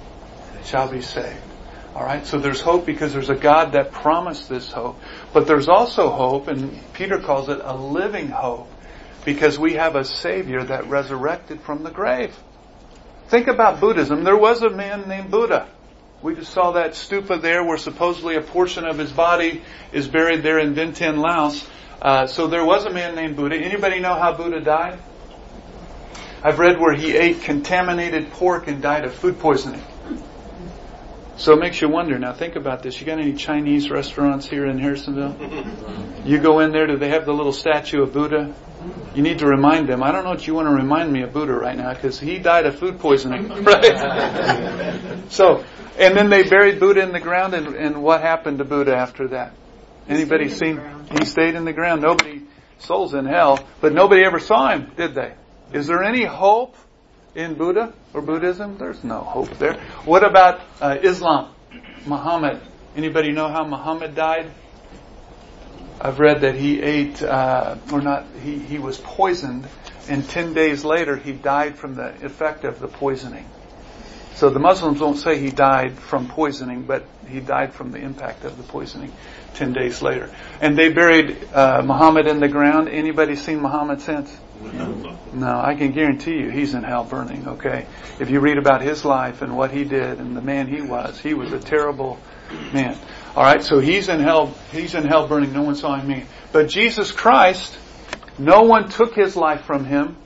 Shall 0.64 0.88
be 0.88 1.02
saved. 1.02 1.42
Alright, 1.94 2.26
so 2.26 2.38
there's 2.38 2.60
hope 2.60 2.86
because 2.86 3.12
there's 3.12 3.30
a 3.30 3.34
God 3.34 3.72
that 3.72 3.90
promised 3.90 4.48
this 4.48 4.70
hope. 4.70 5.00
But 5.32 5.46
there's 5.46 5.68
also 5.68 6.08
hope, 6.08 6.46
and 6.46 6.78
Peter 6.92 7.18
calls 7.18 7.48
it 7.48 7.60
a 7.62 7.76
living 7.76 8.28
hope, 8.28 8.70
because 9.24 9.58
we 9.58 9.74
have 9.74 9.96
a 9.96 10.04
Savior 10.04 10.62
that 10.64 10.86
resurrected 10.86 11.60
from 11.60 11.82
the 11.82 11.90
grave. 11.90 12.34
Think 13.28 13.48
about 13.48 13.80
Buddhism. 13.80 14.24
There 14.24 14.36
was 14.36 14.62
a 14.62 14.70
man 14.70 15.08
named 15.08 15.30
Buddha. 15.30 15.68
We 16.22 16.34
just 16.34 16.52
saw 16.52 16.72
that 16.72 16.92
stupa 16.92 17.40
there 17.40 17.64
where 17.64 17.78
supposedly 17.78 18.36
a 18.36 18.40
portion 18.40 18.84
of 18.84 18.98
his 18.98 19.10
body 19.10 19.62
is 19.92 20.06
buried 20.06 20.42
there 20.42 20.58
in 20.58 20.74
Vientiane, 20.74 21.18
Laos. 21.18 21.66
Uh, 22.00 22.26
so 22.26 22.46
there 22.46 22.64
was 22.64 22.84
a 22.84 22.90
man 22.90 23.14
named 23.14 23.36
Buddha. 23.36 23.56
Anybody 23.56 24.00
know 24.00 24.14
how 24.14 24.32
Buddha 24.34 24.60
died? 24.60 24.98
I've 26.42 26.58
read 26.58 26.80
where 26.80 26.94
he 26.94 27.16
ate 27.16 27.42
contaminated 27.42 28.30
pork 28.32 28.66
and 28.66 28.80
died 28.80 29.04
of 29.04 29.14
food 29.14 29.38
poisoning. 29.38 29.82
So 31.36 31.54
it 31.54 31.60
makes 31.60 31.80
you 31.80 31.88
wonder. 31.88 32.18
Now 32.18 32.34
think 32.34 32.56
about 32.56 32.82
this. 32.82 33.00
You 33.00 33.06
got 33.06 33.18
any 33.18 33.32
Chinese 33.32 33.90
restaurants 33.90 34.46
here 34.46 34.66
in 34.66 34.78
Harrisonville? 34.78 36.26
You 36.26 36.38
go 36.38 36.60
in 36.60 36.70
there, 36.72 36.86
do 36.86 36.98
they 36.98 37.08
have 37.08 37.24
the 37.24 37.32
little 37.32 37.52
statue 37.52 38.02
of 38.02 38.12
Buddha? 38.12 38.54
You 39.14 39.22
need 39.22 39.38
to 39.38 39.46
remind 39.46 39.88
them. 39.88 40.02
I 40.02 40.12
don't 40.12 40.24
know 40.24 40.30
what 40.30 40.46
you 40.46 40.54
want 40.54 40.68
to 40.68 40.74
remind 40.74 41.12
me 41.12 41.22
of 41.22 41.32
Buddha 41.32 41.54
right 41.54 41.76
now 41.76 41.94
because 41.94 42.20
he 42.20 42.38
died 42.38 42.66
of 42.66 42.78
food 42.78 42.98
poisoning, 43.00 43.48
right? 43.64 45.22
so, 45.30 45.64
and 45.98 46.16
then 46.16 46.28
they 46.28 46.42
buried 46.42 46.78
Buddha 46.78 47.00
in 47.00 47.12
the 47.12 47.20
ground, 47.20 47.54
and, 47.54 47.74
and 47.74 48.02
what 48.02 48.20
happened 48.20 48.58
to 48.58 48.64
Buddha 48.64 48.94
after 48.94 49.28
that? 49.28 49.54
Anybody 50.08 50.48
seen? 50.48 50.80
He 51.18 51.24
stayed 51.24 51.54
in 51.54 51.64
the 51.64 51.72
ground. 51.72 52.02
Nobody, 52.02 52.42
souls 52.78 53.14
in 53.14 53.26
hell, 53.26 53.58
but 53.80 53.92
nobody 53.92 54.24
ever 54.24 54.38
saw 54.38 54.70
him, 54.70 54.90
did 54.96 55.14
they? 55.14 55.34
Is 55.72 55.86
there 55.86 56.02
any 56.02 56.24
hope 56.24 56.74
in 57.34 57.54
Buddha 57.54 57.92
or 58.12 58.22
Buddhism? 58.22 58.76
There's 58.78 59.04
no 59.04 59.20
hope 59.20 59.50
there. 59.58 59.74
What 60.04 60.24
about 60.24 60.60
uh, 60.80 60.98
Islam? 61.02 61.54
Muhammad. 62.06 62.60
Anybody 62.96 63.30
know 63.30 63.48
how 63.48 63.64
Muhammad 63.64 64.14
died? 64.14 64.50
I've 66.00 66.18
read 66.18 66.40
that 66.40 66.54
he 66.54 66.80
ate, 66.80 67.22
uh, 67.22 67.76
or 67.92 68.00
not, 68.00 68.24
he, 68.42 68.58
he 68.58 68.78
was 68.78 68.98
poisoned, 68.98 69.68
and 70.08 70.26
10 70.28 70.54
days 70.54 70.82
later 70.82 71.16
he 71.16 71.32
died 71.32 71.76
from 71.76 71.94
the 71.94 72.08
effect 72.24 72.64
of 72.64 72.80
the 72.80 72.88
poisoning. 72.88 73.46
So 74.34 74.50
the 74.50 74.58
Muslims 74.58 75.00
won't 75.00 75.18
say 75.18 75.38
he 75.38 75.50
died 75.50 75.98
from 75.98 76.28
poisoning, 76.28 76.84
but 76.84 77.04
he 77.28 77.40
died 77.40 77.74
from 77.74 77.92
the 77.92 77.98
impact 77.98 78.44
of 78.44 78.56
the 78.56 78.62
poisoning 78.62 79.12
10 79.54 79.72
days 79.72 80.02
later. 80.02 80.34
And 80.60 80.78
they 80.78 80.90
buried 80.90 81.48
uh, 81.52 81.82
Muhammad 81.84 82.26
in 82.26 82.40
the 82.40 82.48
ground. 82.48 82.88
Anybody 82.88 83.36
seen 83.36 83.60
Muhammad 83.60 84.00
since? 84.00 84.34
No, 85.32 85.60
I 85.60 85.74
can 85.74 85.92
guarantee 85.92 86.38
you 86.38 86.50
he's 86.50 86.74
in 86.74 86.82
hell 86.82 87.04
burning, 87.04 87.48
okay? 87.48 87.86
If 88.18 88.30
you 88.30 88.40
read 88.40 88.58
about 88.58 88.82
his 88.82 89.04
life 89.04 89.42
and 89.42 89.56
what 89.56 89.70
he 89.70 89.84
did 89.84 90.18
and 90.18 90.36
the 90.36 90.42
man 90.42 90.66
he 90.68 90.82
was, 90.82 91.18
he 91.18 91.34
was 91.34 91.52
a 91.52 91.58
terrible 91.58 92.18
man. 92.72 92.98
Alright, 93.36 93.62
so 93.62 93.78
he's 93.78 94.08
in 94.08 94.20
hell, 94.20 94.54
he's 94.72 94.94
in 94.94 95.04
hell 95.04 95.28
burning, 95.28 95.52
no 95.52 95.62
one 95.62 95.76
saw 95.76 95.96
him 95.96 96.08
mean. 96.08 96.26
But 96.52 96.68
Jesus 96.68 97.12
Christ, 97.12 97.78
no 98.38 98.62
one 98.62 98.88
took 98.88 99.14
his 99.14 99.36
life 99.36 99.62
from 99.62 99.84
him. 99.84 100.16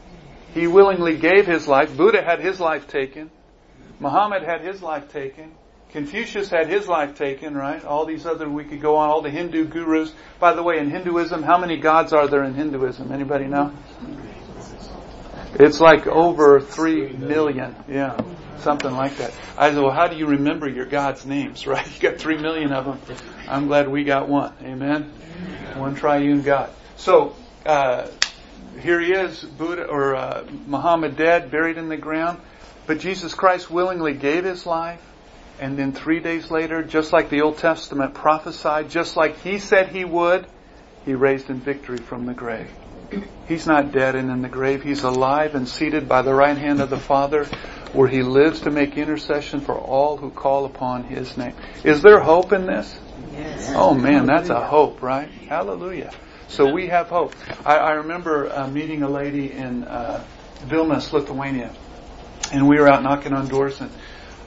He 0.55 0.67
willingly 0.67 1.17
gave 1.17 1.47
his 1.47 1.69
life. 1.69 1.97
Buddha 1.97 2.23
had 2.23 2.41
his 2.41 2.61
life 2.61 2.89
taken. 2.89 3.31
Muhammad 4.01 4.43
had 4.43 4.61
his 4.61 4.83
life 4.83 5.13
taken. 5.13 5.53
Confucius 5.91 6.51
had 6.51 6.69
his 6.69 6.89
life 6.89 7.15
taken, 7.15 7.57
right? 7.57 7.85
All 7.85 8.05
these 8.05 8.27
other, 8.27 8.49
we 8.49 8.65
could 8.65 8.81
go 8.81 8.97
on, 8.97 9.11
all 9.11 9.23
the 9.23 9.31
Hindu 9.31 9.67
gurus. 9.67 10.13
By 10.41 10.53
the 10.55 10.63
way, 10.63 10.79
in 10.79 10.91
Hinduism, 10.91 11.45
how 11.45 11.57
many 11.57 11.77
gods 11.77 12.13
are 12.13 12.27
there 12.27 12.43
in 12.43 12.55
Hinduism? 12.55 13.13
Anybody 13.13 13.47
know? 13.47 13.73
It's 15.55 15.81
like 15.81 16.09
over 16.09 16.61
three 16.61 17.13
million. 17.13 17.77
Yeah. 17.89 18.19
Something 18.59 18.93
like 18.93 19.19
that. 19.19 19.33
I 19.57 19.71
said, 19.71 19.81
well, 19.81 19.93
how 19.93 20.09
do 20.09 20.17
you 20.17 20.27
remember 20.27 20.69
your 20.69 20.87
God's 20.87 21.25
names, 21.25 21.65
right? 21.69 21.87
You 21.87 22.01
got 22.01 22.19
three 22.19 22.39
million 22.39 22.73
of 22.73 22.87
them. 22.87 23.17
I'm 23.47 23.69
glad 23.69 23.89
we 23.89 24.03
got 24.03 24.29
one. 24.29 24.53
Amen. 24.63 25.13
One 25.77 25.95
triune 25.95 26.43
God. 26.43 26.71
So, 26.97 27.37
uh, 27.65 28.09
here 28.81 28.99
he 28.99 29.13
is, 29.13 29.45
Buddha 29.45 29.85
or 29.85 30.17
uh, 30.17 30.45
Muhammad 30.67 31.17
dead, 31.17 31.51
buried 31.51 31.79
in 31.79 31.89
the 31.89 31.97
ground. 31.97 32.41
But 32.87 32.99
Jesus 32.99 33.35
Christ 33.35 33.71
willingly 33.71 34.15
gave 34.15 34.45
his 34.45 34.67
life. 34.67 35.01
And 35.61 35.79
then 35.79 35.93
three 35.93 36.21
days 36.21 36.51
later, 36.51 36.83
just 36.83 37.13
like 37.13 37.31
the 37.31 37.43
Old 37.43 37.59
Testament 37.59 38.15
prophesied, 38.15 38.91
just 38.91 39.17
like 39.17 39.41
he 39.43 39.59
said 39.59 39.89
he 39.89 40.05
would, 40.05 40.47
he 41.05 41.15
raised 41.15 41.49
in 41.49 41.61
victory 41.61 41.99
from 41.99 42.27
the 42.27 42.35
grave. 42.35 42.71
He's 43.47 43.67
not 43.67 43.93
dead 43.93 44.17
and 44.17 44.31
in 44.31 44.43
the 44.43 44.49
grave. 44.49 44.83
He's 44.83 45.05
alive 45.05 45.55
and 45.55 45.69
seated 45.69 46.09
by 46.09 46.23
the 46.23 46.35
right 46.35 46.57
hand 46.57 46.81
of 46.81 46.91
the 46.91 46.99
Father 46.99 47.47
where 47.93 48.09
he 48.09 48.23
lives 48.23 48.63
to 48.63 48.71
make 48.71 48.97
intercession 48.97 49.61
for 49.61 49.79
all 49.79 50.17
who 50.17 50.31
call 50.31 50.65
upon 50.65 51.05
his 51.05 51.37
name. 51.37 51.55
Is 51.85 52.03
there 52.03 52.19
hope 52.21 52.53
in 52.53 52.67
this? 52.67 52.99
Yes. 53.33 53.73
Oh 53.77 53.95
man, 53.95 54.27
that's 54.27 54.51
a 54.51 54.61
hope, 54.61 55.03
right? 55.03 55.29
Hallelujah. 55.29 56.13
So 56.49 56.73
we 56.73 56.89
have 56.89 57.09
hope. 57.09 57.35
I, 57.65 57.77
I 57.77 57.93
remember 57.93 58.53
uh, 58.53 58.69
meeting 58.69 59.03
a 59.03 59.09
lady 59.09 59.53
in 59.53 59.85
uh, 59.85 60.25
Vilnius, 60.67 61.13
Lithuania, 61.13 61.73
and 62.53 62.69
we 62.69 62.79
were 62.79 62.89
out 62.89 63.03
knocking 63.03 63.33
on 63.33 63.49
doors 63.49 63.81
and 63.81 63.91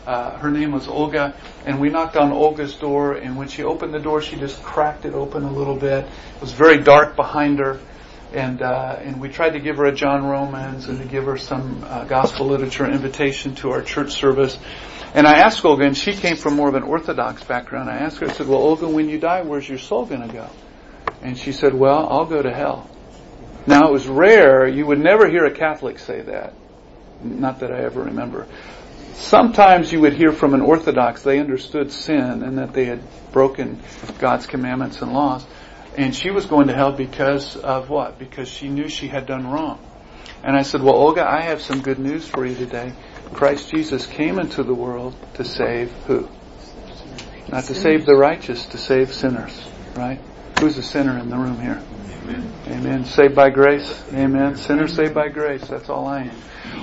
uh, 0.07 0.37
her 0.37 0.49
name 0.49 0.71
was 0.71 0.87
Olga, 0.87 1.35
and 1.65 1.81
we 1.81 1.89
knocked 1.89 2.15
on 2.15 2.31
Olga's 2.31 2.75
door, 2.75 3.11
and 3.11 3.35
when 3.35 3.49
she 3.49 3.63
opened 3.63 3.93
the 3.93 3.99
door, 3.99 4.21
she 4.21 4.37
just 4.37 4.63
cracked 4.63 5.03
it 5.03 5.13
open 5.13 5.43
a 5.43 5.51
little 5.51 5.75
bit. 5.75 6.05
It 6.05 6.41
was 6.41 6.53
very 6.53 6.77
dark 6.77 7.17
behind 7.17 7.59
her, 7.59 7.77
and 8.33 8.61
uh, 8.61 8.99
and 9.01 9.19
we 9.19 9.27
tried 9.27 9.49
to 9.51 9.59
give 9.59 9.75
her 9.75 9.85
a 9.85 9.91
John 9.91 10.25
Romans 10.25 10.87
and 10.87 10.97
to 10.99 11.05
give 11.05 11.25
her 11.25 11.35
some 11.35 11.83
uh, 11.85 12.05
gospel 12.05 12.45
literature 12.45 12.89
invitation 12.89 13.55
to 13.55 13.71
our 13.71 13.81
church 13.81 14.13
service. 14.13 14.57
And 15.13 15.27
I 15.27 15.39
asked 15.39 15.65
Olga, 15.65 15.83
and 15.83 15.97
she 15.97 16.13
came 16.13 16.37
from 16.37 16.55
more 16.55 16.69
of 16.69 16.75
an 16.75 16.83
Orthodox 16.83 17.43
background. 17.43 17.89
I 17.89 17.97
asked 17.97 18.19
her, 18.19 18.27
I 18.27 18.31
said, 18.31 18.47
"Well, 18.47 18.59
Olga, 18.59 18.87
when 18.87 19.09
you 19.09 19.19
die, 19.19 19.41
where's 19.41 19.67
your 19.67 19.77
soul 19.77 20.05
going 20.05 20.25
to 20.25 20.33
go?" 20.33 20.49
And 21.21 21.37
she 21.37 21.51
said, 21.51 21.73
"Well, 21.73 22.07
I'll 22.09 22.27
go 22.27 22.41
to 22.41 22.53
hell." 22.53 22.89
Now 23.65 23.89
it 23.89 23.91
was 23.91 24.07
rare; 24.07 24.69
you 24.69 24.85
would 24.85 24.99
never 24.99 25.29
hear 25.29 25.43
a 25.43 25.51
Catholic 25.51 25.99
say 25.99 26.21
that. 26.21 26.53
Not 27.22 27.59
that 27.59 27.72
I 27.72 27.80
ever 27.82 28.03
remember. 28.03 28.47
Sometimes 29.13 29.91
you 29.91 30.01
would 30.01 30.13
hear 30.13 30.32
from 30.32 30.53
an 30.53 30.61
Orthodox 30.61 31.24
they 31.24 31.39
understood 31.39 31.91
sin 31.91 32.43
and 32.43 32.57
that 32.59 32.74
they 32.74 32.86
had 32.86 33.01
broken 33.32 33.82
God's 34.20 34.45
commandments 34.45 35.01
and 35.01 35.11
laws. 35.11 35.45
And 35.97 36.15
she 36.15 36.30
was 36.30 36.45
going 36.45 36.68
to 36.68 36.76
hell 36.76 36.91
because 36.91 37.55
of 37.57 37.89
what? 37.89 38.20
Because 38.20 38.47
she 38.47 38.70
knew 38.70 38.88
she 38.88 39.07
had 39.07 39.26
done 39.26 39.49
wrong. 39.49 39.80
And 40.43 40.55
I 40.55 40.61
said, 40.61 40.84
well, 40.84 40.95
Olga, 40.95 41.28
I 41.28 41.41
have 41.41 41.61
some 41.61 41.82
good 41.82 41.97
news 41.97 42.28
for 42.28 42.45
you 42.45 42.55
today. 42.55 42.93
Christ 43.34 43.72
Jesus 43.72 44.05
came 44.05 44.38
into 44.38 44.63
the 44.63 44.74
world 44.74 45.15
to 45.34 45.43
save 45.43 45.91
who? 46.05 46.30
Not 47.49 47.63
to 47.65 47.76
save 47.76 48.05
the 48.05 48.15
righteous, 48.15 48.68
to 48.68 48.78
save 48.78 49.13
sinners, 49.13 49.59
right? 49.95 50.20
Who's 50.59 50.78
a 50.78 50.84
sinner 50.84 51.18
in 51.18 51.30
the 51.30 51.38
room 51.38 51.59
here? 51.59 51.82
Amen. 52.24 52.53
Amen. 52.68 53.05
Saved 53.05 53.36
by 53.36 53.49
grace. 53.49 54.03
Amen. 54.13 54.57
Sinner 54.57 54.88
saved 54.88 55.13
by 55.13 55.30
grace. 55.30 55.68
That's 55.68 55.89
all 55.89 56.07
I 56.07 56.24
am. 56.24 56.36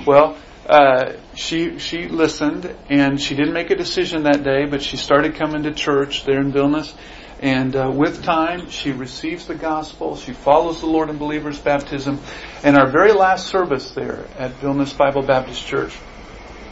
Well, 0.05 0.37
uh, 0.67 1.13
she 1.35 1.79
she 1.79 2.07
listened 2.07 2.73
and 2.89 3.21
she 3.21 3.35
didn't 3.35 3.53
make 3.53 3.69
a 3.69 3.75
decision 3.75 4.23
that 4.23 4.43
day, 4.43 4.65
but 4.65 4.81
she 4.81 4.97
started 4.97 5.35
coming 5.35 5.63
to 5.63 5.73
church 5.73 6.25
there 6.25 6.39
in 6.39 6.51
Vilnius. 6.51 6.93
And 7.39 7.75
uh, 7.75 7.91
with 7.93 8.23
time, 8.23 8.69
she 8.69 8.91
receives 8.91 9.45
the 9.45 9.55
gospel. 9.55 10.15
She 10.15 10.33
follows 10.33 10.79
the 10.79 10.87
Lord 10.87 11.09
in 11.09 11.17
believers' 11.17 11.59
baptism. 11.59 12.19
And 12.63 12.77
our 12.77 12.87
very 12.87 13.11
last 13.11 13.47
service 13.47 13.91
there 13.91 14.25
at 14.39 14.51
Vilnius 14.61 14.97
Bible 14.97 15.21
Baptist 15.21 15.65
Church, 15.65 15.95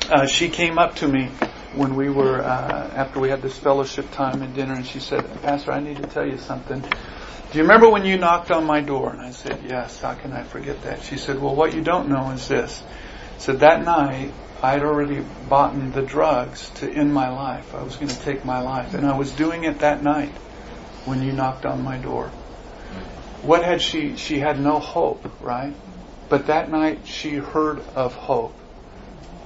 uh, 0.10 0.26
she 0.26 0.50
came 0.50 0.80
up 0.80 0.96
to 0.98 1.08
me 1.08 1.30
when 1.76 1.96
we 1.96 2.10
were 2.10 2.42
uh, 2.42 2.92
after 2.96 3.20
we 3.20 3.30
had 3.30 3.42
this 3.42 3.58
fellowship 3.58 4.10
time 4.12 4.42
and 4.42 4.56
dinner, 4.56 4.74
and 4.74 4.86
she 4.86 5.00
said, 5.00 5.26
"Pastor, 5.42 5.72
I 5.72 5.82
need 5.82 5.98
to 5.98 6.08
tell 6.08 6.26
you 6.26 6.38
something." 6.38 6.84
Do 7.54 7.60
you 7.60 7.66
remember 7.66 7.88
when 7.88 8.04
you 8.04 8.18
knocked 8.18 8.50
on 8.50 8.66
my 8.66 8.82
door? 8.82 9.12
And 9.12 9.22
I 9.22 9.30
said, 9.30 9.60
Yes. 9.70 10.02
How 10.02 10.16
can 10.16 10.34
I 10.34 10.42
forget 10.42 10.82
that? 10.84 11.04
She 11.04 11.18
said, 11.18 11.40
Well, 11.40 11.54
what 11.54 11.76
you 11.76 11.82
don't 11.82 12.10
know 12.10 12.32
is 12.32 12.48
this 12.48 12.82
so 13.38 13.54
that 13.54 13.84
night, 13.84 14.32
I'd 14.62 14.84
already 14.84 15.24
bought 15.50 15.76
the 15.94 16.02
drugs 16.02 16.70
to 16.76 16.90
end 16.90 17.14
my 17.14 17.30
life. 17.30 17.76
I 17.76 17.84
was 17.84 17.96
going 17.96 18.08
to 18.08 18.20
take 18.22 18.46
my 18.46 18.62
life. 18.62 18.94
And 18.94 19.06
I 19.06 19.18
was 19.18 19.32
doing 19.32 19.66
it 19.66 19.80
that 19.80 20.02
night 20.02 20.30
when 21.06 21.22
you 21.22 21.34
knocked 21.34 21.66
on 21.66 21.84
my 21.84 21.98
door. 21.98 22.28
What 23.42 23.64
had 23.64 23.82
she, 23.82 24.16
she 24.16 24.40
had 24.40 24.60
no 24.60 24.80
hope, 24.80 25.30
right? 25.42 25.74
But 26.30 26.48
that 26.48 26.72
night 26.72 27.06
she 27.06 27.36
heard 27.36 27.82
of 27.96 28.14
hope. 28.14 28.56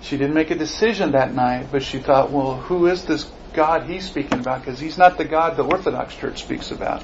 She 0.01 0.17
didn't 0.17 0.35
make 0.35 0.51
a 0.51 0.55
decision 0.55 1.13
that 1.13 1.33
night, 1.33 1.67
but 1.71 1.81
she 1.81 1.97
thought, 1.97 2.31
well, 2.31 2.57
who 2.57 2.85
is 2.85 3.05
this 3.05 3.29
God 3.53 3.89
he's 3.89 4.05
speaking 4.05 4.39
about? 4.39 4.63
Because 4.63 4.79
he's 4.79 4.97
not 4.99 5.17
the 5.17 5.25
God 5.25 5.57
the 5.57 5.63
Orthodox 5.63 6.15
Church 6.15 6.43
speaks 6.43 6.69
about, 6.69 7.03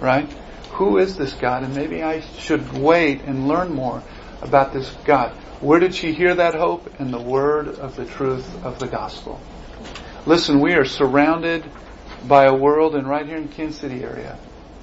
right? 0.00 0.28
who 0.74 0.98
is 0.98 1.16
this 1.16 1.32
God? 1.32 1.62
And 1.62 1.74
maybe 1.74 2.02
I 2.02 2.20
should 2.38 2.72
wait 2.72 3.22
and 3.22 3.48
learn 3.48 3.72
more 3.72 4.02
about 4.44 4.72
this 4.72 4.94
God. 5.04 5.32
Where 5.60 5.80
did 5.80 5.94
she 5.94 6.12
hear 6.12 6.34
that 6.34 6.54
hope? 6.54 7.00
In 7.00 7.10
the 7.10 7.20
word 7.20 7.68
of 7.68 7.96
the 7.96 8.04
truth 8.04 8.64
of 8.64 8.78
the 8.78 8.86
gospel. 8.86 9.40
Listen, 10.26 10.60
we 10.60 10.74
are 10.74 10.84
surrounded 10.84 11.64
by 12.26 12.44
a 12.44 12.54
world, 12.54 12.94
and 12.94 13.08
right 13.08 13.26
here 13.26 13.36
in 13.36 13.48
Kansas 13.48 13.80
City 13.80 14.02
area, 14.02 14.38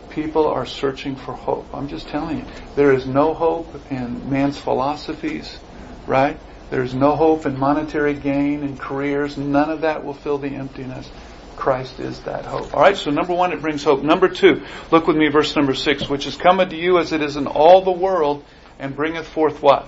people 0.10 0.48
are 0.48 0.66
searching 0.66 1.16
for 1.16 1.34
hope. 1.34 1.68
I'm 1.74 1.88
just 1.88 2.08
telling 2.08 2.40
you, 2.40 2.46
there 2.76 2.94
is 2.94 3.06
no 3.06 3.34
hope 3.34 3.74
in 3.92 4.30
man's 4.30 4.58
philosophies, 4.58 5.58
right? 6.06 6.38
There's 6.70 6.94
no 6.94 7.16
hope 7.16 7.46
in 7.46 7.58
monetary 7.58 8.14
gain 8.14 8.64
and 8.64 8.80
careers. 8.80 9.38
None 9.38 9.70
of 9.70 9.82
that 9.82 10.04
will 10.04 10.14
fill 10.14 10.38
the 10.38 10.50
emptiness. 10.50 11.10
Christ 11.56 12.00
is 12.00 12.20
that 12.22 12.46
hope. 12.46 12.74
Alright, 12.74 12.98
so 12.98 13.12
number 13.12 13.34
one, 13.34 13.52
it 13.52 13.62
brings 13.62 13.84
hope. 13.84 14.02
Number 14.02 14.30
two, 14.30 14.66
look 14.90 15.06
with 15.06 15.18
me 15.18 15.28
verse 15.28 15.56
number 15.56 15.76
six, 15.76 16.10
which 16.10 16.26
is 16.26 16.36
coming 16.36 16.70
to 16.70 16.76
you 16.76 16.98
as 16.98 17.12
it 17.12 17.22
is 17.22 17.36
in 17.36 17.46
all 17.46 17.84
the 17.84 17.92
world 17.92 18.44
and 18.82 18.96
bringeth 18.96 19.28
forth 19.28 19.62
what? 19.62 19.88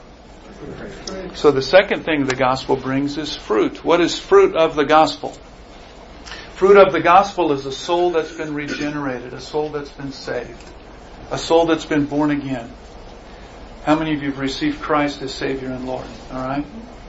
So 1.33 1.51
the 1.51 1.61
second 1.61 2.05
thing 2.05 2.25
the 2.25 2.35
gospel 2.35 2.77
brings 2.77 3.17
is 3.17 3.35
fruit. 3.35 3.83
What 3.83 3.99
is 3.99 4.19
fruit 4.19 4.55
of 4.55 4.75
the 4.75 4.85
gospel? 4.85 5.35
Fruit 6.53 6.77
of 6.77 6.93
the 6.93 7.01
gospel 7.01 7.51
is 7.51 7.65
a 7.65 7.71
soul 7.71 8.11
that's 8.11 8.31
been 8.31 8.53
regenerated, 8.53 9.33
a 9.33 9.41
soul 9.41 9.69
that's 9.69 9.89
been 9.89 10.11
saved, 10.13 10.63
a 11.31 11.37
soul 11.37 11.65
that's 11.65 11.85
been 11.85 12.05
born 12.05 12.29
again. 12.29 12.71
How 13.83 13.97
many 13.97 14.13
of 14.13 14.21
you 14.21 14.29
have 14.29 14.39
received 14.39 14.79
Christ 14.79 15.21
as 15.23 15.33
Savior 15.33 15.69
and 15.69 15.85
Lord? 15.85 16.05
Alright? 16.31 16.65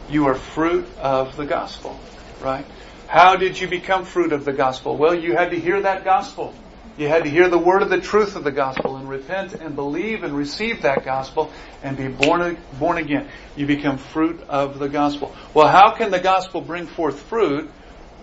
You 0.09 0.26
are 0.26 0.35
fruit 0.35 0.89
of 0.99 1.37
the 1.37 1.45
gospel, 1.45 2.01
right? 2.41 2.66
How 3.07 3.37
did 3.37 3.61
you 3.61 3.68
become 3.68 4.07
fruit 4.07 4.32
of 4.32 4.45
the 4.45 4.53
gospel? 4.55 4.97
Well, 4.97 5.14
you 5.14 5.37
had 5.37 5.51
to 5.51 5.61
hear 5.61 5.82
that 5.82 6.05
gospel. 6.05 6.55
You 6.97 7.09
had 7.09 7.24
to 7.24 7.30
hear 7.30 7.49
the 7.49 7.59
word 7.59 7.82
of 7.82 7.90
the 7.90 8.01
truth 8.01 8.36
of 8.36 8.45
the 8.45 8.53
gospel 8.53 8.97
and 8.97 9.09
repent 9.09 9.55
and 9.55 9.74
believe 9.74 10.22
and 10.22 10.32
receive 10.32 10.82
that 10.82 11.05
gospel 11.05 11.51
and 11.82 11.97
be 11.97 12.07
born, 12.07 12.57
born 12.78 12.99
again. 12.99 13.28
You 13.57 13.66
become 13.66 13.99
fruit 13.99 14.40
of 14.49 14.78
the 14.78 14.88
gospel. 14.88 15.34
Well, 15.55 15.66
how 15.66 15.97
can 15.97 16.12
the 16.12 16.20
gospel 16.20 16.61
bring 16.61 16.86
forth 16.86 17.20
fruit 17.22 17.68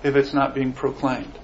if 0.04 0.16
it's 0.16 0.34
not 0.34 0.56
being 0.56 0.72
proclaimed? 0.72 1.38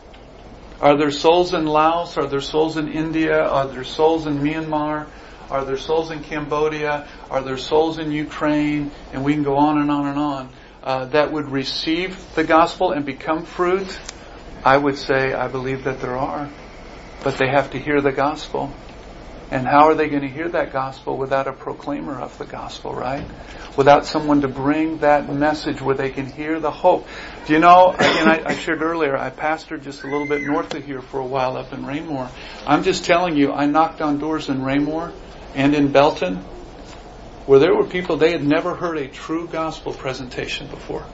Are 0.79 0.97
there 0.97 1.11
souls 1.11 1.53
in 1.53 1.65
Laos? 1.65 2.17
Are 2.17 2.27
there 2.27 2.39
souls 2.39 2.77
in 2.77 2.87
India? 2.87 3.37
Are 3.37 3.67
there 3.67 3.83
souls 3.83 4.25
in 4.25 4.39
Myanmar? 4.39 5.07
Are 5.49 5.65
there 5.65 5.77
souls 5.77 6.11
in 6.11 6.23
Cambodia? 6.23 7.09
Are 7.29 7.41
there 7.41 7.57
souls 7.57 7.97
in 7.97 8.09
Ukraine? 8.13 8.91
And 9.11 9.25
we 9.25 9.33
can 9.33 9.43
go 9.43 9.57
on 9.57 9.81
and 9.81 9.91
on 9.91 10.07
and 10.07 10.17
on. 10.17 10.49
Uh, 10.81 11.05
that 11.05 11.33
would 11.33 11.51
receive 11.51 12.35
the 12.35 12.45
gospel 12.45 12.93
and 12.93 13.05
become 13.05 13.43
fruit? 13.43 13.99
I 14.63 14.77
would 14.77 14.97
say 14.97 15.33
I 15.33 15.49
believe 15.49 15.83
that 15.83 15.99
there 15.99 16.15
are. 16.15 16.49
But 17.23 17.37
they 17.37 17.47
have 17.47 17.71
to 17.71 17.79
hear 17.79 18.01
the 18.01 18.11
gospel. 18.11 18.71
And 19.49 19.65
how 19.65 19.87
are 19.87 19.95
they 19.95 20.09
going 20.09 20.23
to 20.23 20.27
hear 20.27 20.49
that 20.49 20.73
gospel 20.73 21.17
without 21.17 21.47
a 21.47 21.53
proclaimer 21.53 22.19
of 22.19 22.37
the 22.37 22.45
gospel, 22.45 22.93
right? 22.93 23.25
Without 23.77 24.05
someone 24.05 24.41
to 24.41 24.49
bring 24.49 24.97
that 24.99 25.33
message 25.33 25.81
where 25.81 25.95
they 25.95 26.09
can 26.09 26.25
hear 26.25 26.59
the 26.59 26.71
hope. 26.71 27.07
Do 27.45 27.53
you 27.53 27.59
know, 27.59 27.93
again, 27.93 28.27
I, 28.27 28.43
I 28.45 28.55
shared 28.55 28.81
earlier, 28.81 29.15
I 29.15 29.29
pastored 29.29 29.83
just 29.83 30.03
a 30.03 30.07
little 30.07 30.27
bit 30.27 30.41
north 30.41 30.73
of 30.75 30.83
here 30.83 31.01
for 31.01 31.21
a 31.21 31.25
while 31.25 31.55
up 31.55 31.71
in 31.71 31.85
Raymore. 31.85 32.29
I'm 32.65 32.83
just 32.83 33.05
telling 33.05 33.37
you, 33.37 33.53
I 33.53 33.67
knocked 33.67 34.01
on 34.01 34.19
doors 34.19 34.49
in 34.49 34.63
Raymore 34.63 35.13
and 35.55 35.73
in 35.73 35.93
Belton 35.93 36.43
where 37.47 37.59
there 37.59 37.73
were 37.73 37.85
people, 37.85 38.17
they 38.17 38.31
had 38.31 38.43
never 38.43 38.75
heard 38.75 38.97
a 38.97 39.07
true 39.07 39.47
gospel 39.47 39.93
presentation 39.93 40.67
before. 40.67 41.05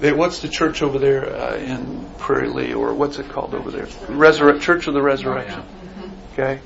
They, 0.00 0.12
what's 0.12 0.40
the 0.40 0.48
church 0.48 0.82
over 0.82 0.98
there 0.98 1.34
uh, 1.34 1.56
in 1.56 2.06
Prairie 2.18 2.48
Lee, 2.48 2.74
or 2.74 2.94
what's 2.94 3.18
it 3.18 3.28
called 3.28 3.54
over 3.54 3.70
there? 3.70 3.86
Resurre- 3.86 4.60
church 4.60 4.86
of 4.86 4.94
the 4.94 5.02
Resurrection. 5.02 5.62
Okay? 6.32 6.60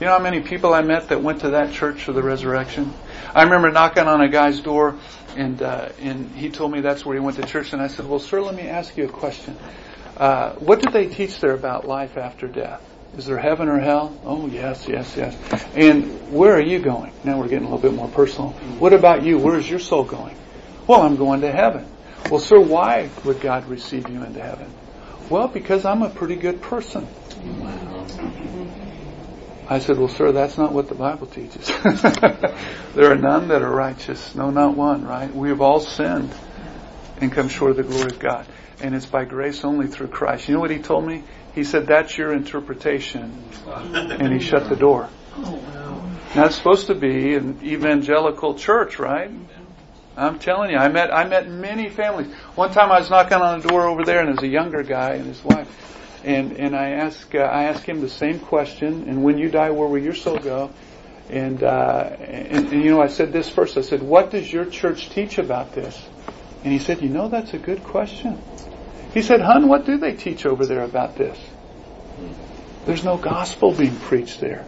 You 0.00 0.06
know 0.06 0.12
how 0.12 0.22
many 0.22 0.40
people 0.40 0.74
I 0.74 0.82
met 0.82 1.08
that 1.08 1.22
went 1.22 1.40
to 1.40 1.50
that 1.50 1.72
church 1.72 2.08
of 2.08 2.14
the 2.14 2.22
Resurrection? 2.22 2.92
I 3.34 3.44
remember 3.44 3.70
knocking 3.70 4.04
on 4.04 4.20
a 4.20 4.28
guy's 4.28 4.60
door, 4.60 4.96
and 5.36 5.60
uh, 5.60 5.90
and 6.00 6.30
he 6.34 6.50
told 6.50 6.72
me 6.72 6.80
that's 6.80 7.04
where 7.04 7.16
he 7.16 7.20
went 7.20 7.36
to 7.36 7.44
church, 7.44 7.72
and 7.72 7.82
I 7.82 7.88
said, 7.88 8.06
"Well, 8.06 8.20
sir, 8.20 8.40
let 8.40 8.54
me 8.54 8.62
ask 8.62 8.96
you 8.96 9.04
a 9.04 9.08
question. 9.08 9.56
Uh, 10.16 10.52
what 10.54 10.80
did 10.80 10.92
they 10.92 11.08
teach 11.08 11.40
there 11.40 11.52
about 11.52 11.86
life 11.86 12.16
after 12.16 12.46
death?" 12.46 12.82
Is 13.16 13.26
there 13.26 13.38
heaven 13.38 13.68
or 13.68 13.80
hell? 13.80 14.16
Oh, 14.22 14.46
yes, 14.46 14.86
yes, 14.86 15.16
yes. 15.16 15.36
And 15.74 16.30
where 16.30 16.54
are 16.54 16.60
you 16.60 16.78
going? 16.78 17.12
Now 17.24 17.40
we're 17.40 17.48
getting 17.48 17.66
a 17.66 17.74
little 17.74 17.90
bit 17.90 17.94
more 17.94 18.08
personal. 18.08 18.50
What 18.78 18.92
about 18.92 19.24
you? 19.24 19.38
Where 19.38 19.58
is 19.58 19.68
your 19.68 19.80
soul 19.80 20.04
going? 20.04 20.36
Well, 20.86 21.02
I'm 21.02 21.16
going 21.16 21.40
to 21.40 21.50
heaven. 21.50 21.86
Well, 22.30 22.40
sir, 22.40 22.60
why 22.60 23.10
would 23.24 23.40
God 23.40 23.66
receive 23.66 24.08
you 24.08 24.22
into 24.22 24.40
heaven? 24.40 24.72
Well, 25.30 25.48
because 25.48 25.84
I'm 25.84 26.02
a 26.02 26.10
pretty 26.10 26.36
good 26.36 26.60
person. 26.60 27.06
I 29.70 29.80
said, 29.80 29.98
well, 29.98 30.08
sir, 30.08 30.32
that's 30.32 30.56
not 30.56 30.72
what 30.72 30.88
the 30.88 30.94
Bible 30.94 31.26
teaches. 31.26 31.66
there 32.94 33.12
are 33.12 33.16
none 33.16 33.48
that 33.48 33.62
are 33.62 33.70
righteous. 33.70 34.34
No, 34.34 34.50
not 34.50 34.74
one, 34.74 35.04
right? 35.04 35.34
We 35.34 35.50
have 35.50 35.60
all 35.60 35.80
sinned 35.80 36.32
and 37.20 37.30
come 37.30 37.48
short 37.48 37.72
of 37.72 37.76
the 37.76 37.82
glory 37.82 38.10
of 38.10 38.18
God. 38.18 38.46
And 38.80 38.94
it's 38.94 39.06
by 39.06 39.24
grace 39.24 39.64
only 39.64 39.86
through 39.86 40.08
Christ. 40.08 40.48
You 40.48 40.54
know 40.54 40.60
what 40.60 40.70
he 40.70 40.78
told 40.78 41.04
me? 41.06 41.24
He 41.54 41.64
said, 41.64 41.86
that's 41.86 42.16
your 42.16 42.32
interpretation. 42.32 43.44
And 43.66 44.32
he 44.32 44.38
shut 44.38 44.68
the 44.68 44.76
door. 44.76 45.10
Oh, 45.36 45.60
now 46.34 46.46
it's 46.46 46.56
supposed 46.56 46.86
to 46.86 46.94
be 46.94 47.34
an 47.34 47.60
evangelical 47.62 48.54
church, 48.54 48.98
right? 48.98 49.30
I'm 50.18 50.38
telling 50.38 50.70
you, 50.70 50.76
I 50.76 50.88
met, 50.88 51.14
I 51.14 51.24
met 51.28 51.48
many 51.48 51.88
families. 51.88 52.32
One 52.54 52.72
time 52.72 52.90
I 52.90 52.98
was 52.98 53.08
knocking 53.08 53.38
on 53.38 53.60
a 53.60 53.62
door 53.62 53.86
over 53.86 54.04
there 54.04 54.20
and 54.20 54.28
there's 54.28 54.42
a 54.42 54.52
younger 54.52 54.82
guy 54.82 55.14
and 55.14 55.26
his 55.26 55.42
wife. 55.44 55.68
And, 56.24 56.52
and 56.52 56.74
I 56.74 56.90
asked, 56.90 57.34
uh, 57.34 57.38
I 57.38 57.64
asked 57.64 57.84
him 57.84 58.00
the 58.00 58.08
same 58.08 58.40
question, 58.40 59.08
and 59.08 59.22
when 59.22 59.38
you 59.38 59.50
die, 59.50 59.70
where 59.70 59.86
will 59.86 60.02
your 60.02 60.14
soul 60.14 60.38
go? 60.38 60.70
And, 61.30 61.62
uh, 61.62 62.16
and, 62.18 62.72
and 62.72 62.82
you 62.82 62.90
know, 62.90 63.00
I 63.00 63.06
said 63.06 63.32
this 63.32 63.48
first. 63.48 63.76
I 63.76 63.82
said, 63.82 64.02
what 64.02 64.30
does 64.30 64.52
your 64.52 64.64
church 64.64 65.10
teach 65.10 65.38
about 65.38 65.74
this? 65.74 65.96
And 66.64 66.72
he 66.72 66.80
said, 66.80 67.02
you 67.02 67.08
know, 67.08 67.28
that's 67.28 67.54
a 67.54 67.58
good 67.58 67.84
question. 67.84 68.42
He 69.14 69.22
said, 69.22 69.40
Hun, 69.40 69.68
what 69.68 69.86
do 69.86 69.98
they 69.98 70.14
teach 70.14 70.44
over 70.44 70.66
there 70.66 70.82
about 70.82 71.16
this? 71.16 71.38
There's 72.84 73.04
no 73.04 73.16
gospel 73.16 73.72
being 73.72 73.96
preached 73.96 74.40
there. 74.40 74.66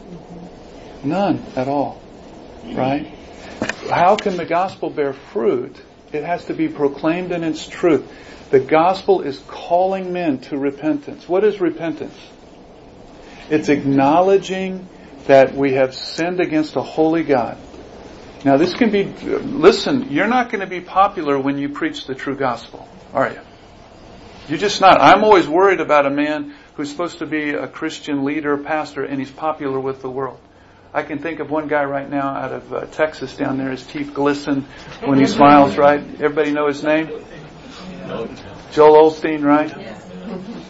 None 1.05 1.45
at 1.57 1.69
all. 1.69 2.01
Right? 2.65 3.13
How 3.91 4.17
can 4.17 4.37
the 4.37 4.45
gospel 4.45 4.91
bear 4.91 5.13
fruit? 5.13 5.77
It 6.13 6.25
has 6.25 6.47
to 6.47 6.55
be 6.55 6.69
proclaimed 6.69 7.33
in 7.33 7.45
its 7.45 7.67
truth. 7.67 8.11
The 8.51 8.61
gospel 8.61 9.23
is 9.23 9.39
calling 9.47 10.13
men 10.13 10.39
to 10.43 10.59
repentance. 10.59 11.29
What 11.29 11.45
is 11.45 11.61
repentance? 11.61 12.17
It's 13.49 13.69
acknowledging 13.69 14.89
that 15.27 15.55
we 15.55 15.75
have 15.75 15.95
sinned 15.95 16.41
against 16.41 16.77
a 16.77 16.83
holy 16.83 17.23
God. 17.23 17.59
Now 18.45 18.57
this 18.57 18.75
can 18.75 18.91
be, 18.91 19.05
listen, 19.05 20.11
you're 20.11 20.27
not 20.27 20.51
going 20.51 20.61
to 20.61 20.67
be 20.67 20.81
popular 20.81 21.39
when 21.39 21.59
you 21.59 21.69
preach 21.69 22.07
the 22.07 22.15
true 22.15 22.37
gospel, 22.37 22.89
are 23.13 23.31
you? 23.31 23.41
You're 24.49 24.59
just 24.59 24.81
not. 24.81 25.01
I'm 25.01 25.23
always 25.23 25.47
worried 25.47 25.81
about 25.81 26.07
a 26.07 26.11
man 26.11 26.55
who's 26.75 26.91
supposed 26.91 27.19
to 27.19 27.27
be 27.27 27.51
a 27.51 27.69
Christian 27.69 28.25
leader, 28.25 28.57
pastor, 28.57 29.05
and 29.05 29.21
he's 29.21 29.31
popular 29.31 29.79
with 29.79 30.01
the 30.03 30.11
world. 30.11 30.41
I 30.93 31.03
can 31.05 31.19
think 31.21 31.39
of 31.39 31.51
one 31.51 31.69
guy 31.69 31.85
right 31.85 32.09
now 32.09 32.29
out 32.29 32.53
of 32.53 32.73
uh, 32.73 32.87
Texas 32.87 33.37
down 33.37 33.59
there. 33.59 33.71
His 33.71 33.87
teeth 33.87 34.13
glisten 34.13 34.63
when 35.05 35.21
he 35.21 35.27
smiles, 35.27 35.77
right? 35.77 36.01
Everybody 36.01 36.51
know 36.51 36.67
his 36.67 36.83
name? 36.83 37.07
Joel 38.73 39.11
Osteen, 39.11 39.45
right? 39.45 39.73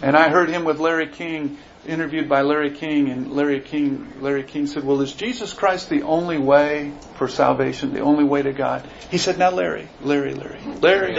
And 0.03 0.17
I 0.17 0.29
heard 0.29 0.51
him 0.51 0.65
with 0.65 0.79
Larry 0.79 1.09
King, 1.09 1.57
interviewed 1.87 2.29
by 2.29 2.43
Larry 2.43 2.71
King, 2.71 3.09
and 3.09 3.33
Larry 3.33 3.61
King, 3.61 4.13
Larry 4.21 4.43
King 4.43 4.67
said, 4.67 4.85
well, 4.85 5.01
is 5.01 5.13
Jesus 5.13 5.55
Christ 5.55 5.89
the 5.89 6.03
only 6.03 6.37
way 6.37 6.93
for 7.17 7.27
salvation, 7.27 7.95
the 7.95 8.01
only 8.01 8.25
way 8.25 8.43
to 8.43 8.53
God? 8.53 8.87
He 9.11 9.17
said, 9.17 9.39
now 9.39 9.51
Larry, 9.51 9.89
Larry, 10.03 10.35
Larry, 10.35 10.61
Larry. 10.81 11.15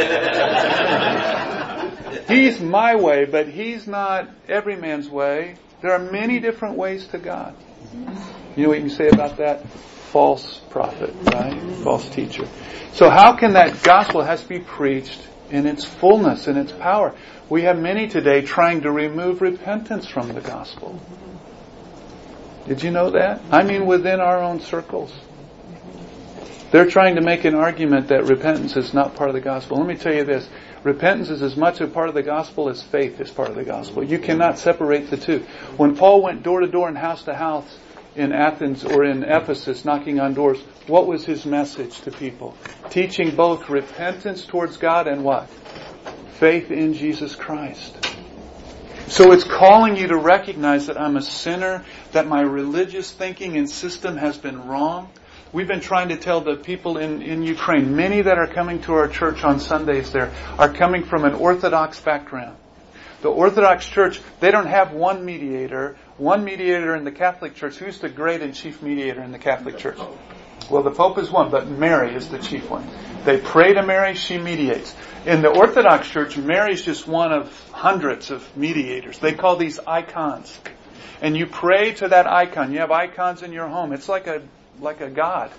he's 2.27 2.59
my 2.59 2.95
way, 2.95 3.25
but 3.25 3.47
he's 3.47 3.87
not 3.87 4.29
every 4.47 4.75
man's 4.75 5.09
way. 5.09 5.55
There 5.81 5.91
are 5.91 6.11
many 6.11 6.39
different 6.39 6.77
ways 6.77 7.07
to 7.07 7.17
God. 7.17 7.55
You 8.55 8.63
know 8.63 8.69
what 8.69 8.79
you 8.79 8.87
can 8.87 8.89
say 8.89 9.07
about 9.09 9.37
that? 9.37 9.65
False 10.11 10.59
prophet, 10.69 11.13
right? 11.33 11.57
False 11.83 12.07
teacher. 12.09 12.47
So 12.93 13.09
how 13.09 13.37
can 13.37 13.53
that 13.53 13.81
gospel 13.83 14.21
has 14.23 14.41
to 14.41 14.49
be 14.49 14.59
preached 14.59 15.19
in 15.49 15.65
its 15.65 15.85
fullness, 15.85 16.47
in 16.47 16.57
its 16.57 16.71
power? 16.71 17.15
We 17.49 17.63
have 17.63 17.79
many 17.79 18.07
today 18.07 18.41
trying 18.41 18.81
to 18.81 18.91
remove 18.91 19.41
repentance 19.41 20.07
from 20.07 20.29
the 20.29 20.41
gospel. 20.41 20.99
Did 22.67 22.83
you 22.83 22.91
know 22.91 23.11
that? 23.11 23.41
I 23.51 23.63
mean 23.63 23.85
within 23.85 24.19
our 24.19 24.41
own 24.41 24.59
circles. 24.59 25.13
They're 26.71 26.89
trying 26.89 27.15
to 27.15 27.21
make 27.21 27.43
an 27.43 27.55
argument 27.55 28.07
that 28.09 28.25
repentance 28.25 28.77
is 28.77 28.93
not 28.93 29.15
part 29.15 29.29
of 29.29 29.35
the 29.35 29.41
gospel. 29.41 29.77
Let 29.77 29.87
me 29.87 29.95
tell 29.95 30.13
you 30.13 30.23
this. 30.23 30.47
Repentance 30.83 31.29
is 31.29 31.43
as 31.43 31.55
much 31.55 31.79
a 31.79 31.87
part 31.87 32.09
of 32.09 32.15
the 32.15 32.23
gospel 32.23 32.67
as 32.67 32.81
faith 32.81 33.19
is 33.19 33.29
part 33.29 33.49
of 33.49 33.55
the 33.55 33.63
gospel. 33.63 34.03
You 34.03 34.17
cannot 34.17 34.57
separate 34.57 35.09
the 35.09 35.17
two. 35.17 35.45
When 35.77 35.95
Paul 35.95 36.23
went 36.23 36.41
door 36.41 36.61
to 36.61 36.67
door 36.67 36.87
and 36.87 36.97
house 36.97 37.23
to 37.23 37.35
house 37.35 37.77
in 38.15 38.31
Athens 38.31 38.83
or 38.83 39.03
in 39.03 39.23
Ephesus 39.23 39.85
knocking 39.85 40.19
on 40.19 40.33
doors, 40.33 40.59
what 40.87 41.05
was 41.05 41.23
his 41.23 41.45
message 41.45 42.01
to 42.01 42.11
people? 42.11 42.57
Teaching 42.89 43.35
both 43.35 43.69
repentance 43.69 44.45
towards 44.45 44.77
God 44.77 45.07
and 45.07 45.23
what? 45.23 45.47
Faith 46.39 46.71
in 46.71 46.95
Jesus 46.95 47.35
Christ. 47.35 48.07
So 49.07 49.33
it's 49.33 49.43
calling 49.43 49.97
you 49.97 50.07
to 50.07 50.17
recognize 50.17 50.87
that 50.87 50.99
I'm 50.99 51.17
a 51.17 51.21
sinner, 51.21 51.85
that 52.13 52.27
my 52.27 52.41
religious 52.41 53.11
thinking 53.11 53.57
and 53.57 53.69
system 53.69 54.17
has 54.17 54.37
been 54.37 54.67
wrong. 54.67 55.11
We've 55.53 55.67
been 55.67 55.81
trying 55.81 56.09
to 56.09 56.15
tell 56.15 56.39
the 56.39 56.55
people 56.55 56.97
in, 56.97 57.21
in 57.21 57.43
Ukraine, 57.43 57.93
many 57.95 58.21
that 58.21 58.37
are 58.37 58.47
coming 58.47 58.81
to 58.83 58.93
our 58.93 59.09
church 59.09 59.43
on 59.43 59.59
Sundays 59.59 60.13
there, 60.13 60.31
are 60.57 60.71
coming 60.71 61.03
from 61.03 61.25
an 61.25 61.33
Orthodox 61.33 61.99
background. 61.99 62.55
The 63.21 63.29
Orthodox 63.29 63.85
Church, 63.85 64.21
they 64.39 64.49
don't 64.49 64.67
have 64.67 64.93
one 64.93 65.25
mediator, 65.25 65.97
one 66.17 66.45
mediator 66.45 66.95
in 66.95 67.03
the 67.03 67.11
Catholic 67.11 67.55
Church. 67.55 67.75
Who's 67.75 67.99
the 67.99 68.07
great 68.07 68.41
and 68.41 68.55
chief 68.55 68.81
mediator 68.81 69.21
in 69.21 69.33
the 69.33 69.39
Catholic 69.39 69.77
Church? 69.77 69.99
Well, 70.69 70.83
the 70.83 70.91
Pope 70.91 71.17
is 71.17 71.29
one, 71.29 71.51
but 71.51 71.67
Mary 71.67 72.15
is 72.15 72.29
the 72.29 72.39
chief 72.39 72.69
one. 72.69 72.87
They 73.25 73.37
pray 73.37 73.73
to 73.73 73.83
Mary, 73.83 74.15
she 74.15 74.37
mediates. 74.37 74.95
In 75.25 75.41
the 75.41 75.49
Orthodox 75.49 76.07
Church, 76.09 76.37
Mary 76.37 76.73
is 76.73 76.83
just 76.83 77.07
one 77.07 77.33
of 77.33 77.69
hundreds 77.71 78.31
of 78.31 78.55
mediators. 78.55 79.19
They 79.19 79.33
call 79.33 79.57
these 79.57 79.79
icons. 79.79 80.57
And 81.21 81.35
you 81.35 81.45
pray 81.45 81.91
to 81.95 82.07
that 82.07 82.25
icon. 82.25 82.71
You 82.71 82.79
have 82.79 82.91
icons 82.91 83.43
in 83.43 83.51
your 83.51 83.67
home. 83.67 83.91
It's 83.91 84.07
like 84.09 84.27
a, 84.27 84.41
like 84.81 84.99
a 84.99 85.09
God. 85.09 85.51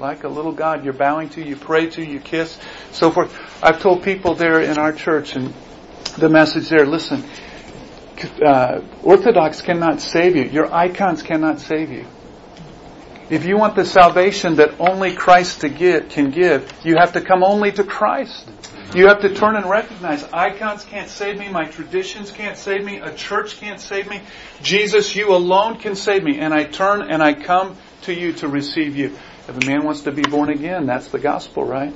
Like 0.00 0.24
a 0.24 0.28
little 0.28 0.50
God 0.50 0.84
you're 0.84 0.92
bowing 0.92 1.28
to, 1.30 1.42
you 1.42 1.54
pray 1.54 1.88
to, 1.90 2.04
you 2.04 2.18
kiss, 2.18 2.58
so 2.90 3.12
forth. 3.12 3.32
I've 3.62 3.80
told 3.80 4.02
people 4.02 4.34
there 4.34 4.60
in 4.60 4.78
our 4.78 4.92
church 4.92 5.36
and 5.36 5.54
the 6.18 6.28
message 6.28 6.68
there, 6.68 6.84
listen, 6.84 7.22
uh, 8.44 8.80
Orthodox 9.04 9.62
cannot 9.62 10.00
save 10.00 10.34
you. 10.34 10.42
Your 10.44 10.74
icons 10.74 11.22
cannot 11.22 11.60
save 11.60 11.92
you. 11.92 12.04
If 13.30 13.44
you 13.44 13.56
want 13.56 13.76
the 13.76 13.84
salvation 13.84 14.56
that 14.56 14.80
only 14.80 15.14
Christ 15.14 15.60
to 15.60 15.68
give, 15.68 16.08
can 16.08 16.30
give, 16.30 16.72
you 16.82 16.96
have 16.96 17.12
to 17.12 17.20
come 17.20 17.44
only 17.44 17.70
to 17.72 17.84
Christ. 17.84 18.48
You 18.94 19.08
have 19.08 19.22
to 19.22 19.34
turn 19.34 19.56
and 19.56 19.68
recognize 19.68 20.22
icons 20.32 20.84
can't 20.84 21.08
save 21.08 21.36
me, 21.36 21.48
my 21.48 21.64
traditions 21.64 22.30
can't 22.30 22.56
save 22.56 22.84
me, 22.84 22.98
a 22.98 23.12
church 23.12 23.58
can't 23.58 23.80
save 23.80 24.08
me. 24.08 24.20
Jesus, 24.62 25.16
you 25.16 25.34
alone 25.34 25.78
can 25.78 25.96
save 25.96 26.22
me. 26.22 26.38
And 26.38 26.54
I 26.54 26.62
turn 26.62 27.10
and 27.10 27.20
I 27.20 27.34
come 27.34 27.76
to 28.02 28.14
you 28.14 28.34
to 28.34 28.48
receive 28.48 28.94
you. 28.94 29.06
If 29.48 29.50
a 29.50 29.66
man 29.66 29.84
wants 29.84 30.02
to 30.02 30.12
be 30.12 30.22
born 30.22 30.48
again, 30.48 30.86
that's 30.86 31.08
the 31.08 31.18
gospel, 31.18 31.64
right? 31.64 31.92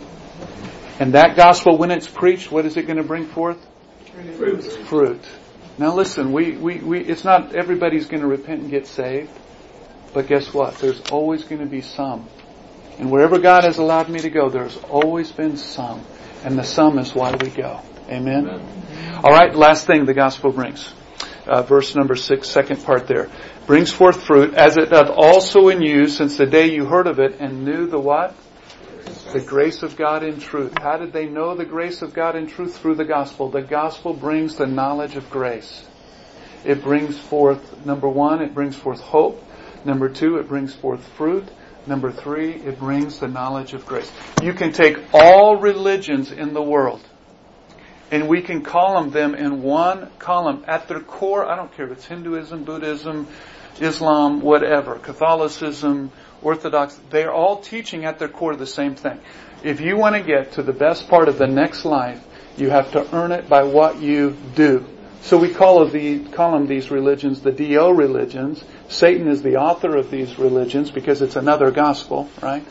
And 0.99 1.15
that 1.15 1.37
gospel, 1.37 1.79
when 1.79 1.93
it's 1.93 2.09
preached, 2.09 2.51
what 2.51 2.67
is 2.67 2.77
it 2.77 2.83
going 2.83 2.97
to 2.97 3.05
bring 3.05 3.27
forth? 3.27 3.65
Fruit. 4.37 4.65
Fruit. 4.65 5.25
Now 5.79 5.95
listen, 5.95 6.33
we, 6.33 6.57
we, 6.57 6.79
we, 6.81 7.01
it's 7.01 7.23
not 7.23 7.55
everybody's 7.55 8.07
going 8.07 8.23
to 8.23 8.27
repent 8.27 8.63
and 8.63 8.71
get 8.71 8.89
saved. 8.89 9.31
But 10.13 10.27
guess 10.27 10.53
what? 10.53 10.79
There's 10.79 11.01
always 11.13 11.45
going 11.45 11.61
to 11.61 11.67
be 11.67 11.81
some. 11.81 12.27
And 12.99 13.13
wherever 13.13 13.39
God 13.39 13.63
has 13.63 13.79
allowed 13.79 14.09
me 14.09 14.19
to 14.19 14.31
go, 14.31 14.49
there's 14.49 14.77
always 14.79 15.31
been 15.31 15.57
some. 15.57 16.05
And 16.45 16.59
the 16.59 16.65
sum 16.65 16.99
is 16.99 17.15
why 17.15 17.33
we 17.41 17.51
go. 17.51 17.81
Amen? 18.09 18.49
Amen. 18.49 19.21
All 19.25 19.33
right, 19.33 19.55
last 19.55 19.87
thing 19.87 20.05
the 20.05 20.15
gospel 20.15 20.53
brings. 20.53 20.93
Uh, 21.47 21.63
verse 21.63 21.95
number 21.95 22.15
six, 22.15 22.49
second 22.49 22.85
part 22.85 23.07
there. 23.07 23.31
Brings 23.67 23.91
forth 23.91 24.23
fruit, 24.23 24.55
as 24.55 24.77
it 24.77 24.91
doth 24.91 25.11
also 25.11 25.69
in 25.69 25.83
you 25.83 26.09
since 26.09 26.37
the 26.37 26.47
day 26.47 26.71
you 26.71 26.85
heard 26.85 27.07
of 27.07 27.19
it 27.19 27.41
and 27.41 27.65
knew 27.65 27.87
the 27.87 27.99
what? 27.99 28.35
The 29.33 29.41
grace 29.41 29.83
of 29.83 29.97
God 29.97 30.23
in 30.23 30.41
truth. 30.41 30.75
How 30.79 30.97
did 30.97 31.13
they 31.13 31.27
know 31.27 31.55
the 31.55 31.65
grace 31.65 32.03
of 32.03 32.15
God 32.15 32.37
in 32.37 32.47
truth? 32.47 32.79
Through 32.79 32.97
the 32.97 33.05
gospel. 33.05 33.51
The 33.51 33.63
gospel 33.63 34.15
brings 34.15 34.57
the 34.57 34.67
knowledge 34.67 35.17
of 35.17 35.29
grace. 35.31 35.87
It 36.65 36.83
brings 36.83 37.19
forth, 37.19 37.85
number 37.85 38.09
one, 38.09 38.43
it 38.43 38.55
brings 38.55 38.77
forth 38.77 39.01
hope. 39.01 39.43
Number 39.85 40.09
two, 40.09 40.37
it 40.37 40.49
brings 40.49 40.75
forth 40.75 41.07
fruit. 41.17 41.49
Number 41.89 42.13
three, 42.13 42.53
it 42.53 42.79
brings 42.79 43.19
the 43.19 43.29
knowledge 43.29 43.73
of 43.73 43.87
grace. 43.87 44.13
You 44.43 44.53
can 44.53 44.73
take 44.73 44.99
all 45.15 45.57
religions 45.57 46.31
in 46.31 46.53
the 46.53 46.63
world 46.63 47.01
and 48.11 48.29
we 48.29 48.43
can 48.43 48.63
column 48.63 49.11
them 49.11 49.35
in 49.35 49.63
one 49.63 50.11
column. 50.19 50.65
At 50.67 50.87
their 50.89 51.01
core, 51.01 51.47
I 51.47 51.57
don't 51.57 51.73
care 51.75 51.87
if 51.87 51.93
it's 51.93 52.05
Hinduism, 52.05 52.65
Buddhism, 52.65 53.27
Islam, 53.81 54.43
whatever, 54.43 54.99
Catholicism, 54.99 56.11
Orthodox, 56.43 56.99
they're 57.09 57.33
all 57.33 57.61
teaching 57.61 58.05
at 58.05 58.19
their 58.19 58.29
core 58.29 58.55
the 58.55 58.67
same 58.67 58.95
thing. 58.95 59.19
If 59.65 59.81
you 59.81 59.97
want 59.97 60.15
to 60.15 60.23
get 60.23 60.53
to 60.53 60.63
the 60.63 60.75
best 60.75 61.09
part 61.09 61.29
of 61.29 61.39
the 61.39 61.47
next 61.47 61.87
life, 61.87 62.23
you 62.59 62.69
have 62.71 62.93
to 62.93 63.15
earn 63.15 63.33
it 63.33 63.49
by 63.49 63.63
what 63.63 63.99
you 63.99 64.37
do. 64.55 64.85
So 65.23 65.37
we 65.37 65.53
call, 65.53 65.85
the, 65.87 66.21
call 66.31 66.53
them 66.53 66.67
these 66.67 66.91
religions 66.91 67.41
the 67.41 67.53
DO 67.53 67.93
religions. 67.93 68.63
Satan 68.89 69.29
is 69.29 69.43
the 69.43 69.57
author 69.57 69.97
of 69.97 70.11
these 70.11 70.39
religions 70.39 70.91
because 70.91 71.23
it's 71.23 71.37
another 71.37 71.71
gospel, 71.71 72.29
right? 72.43 72.67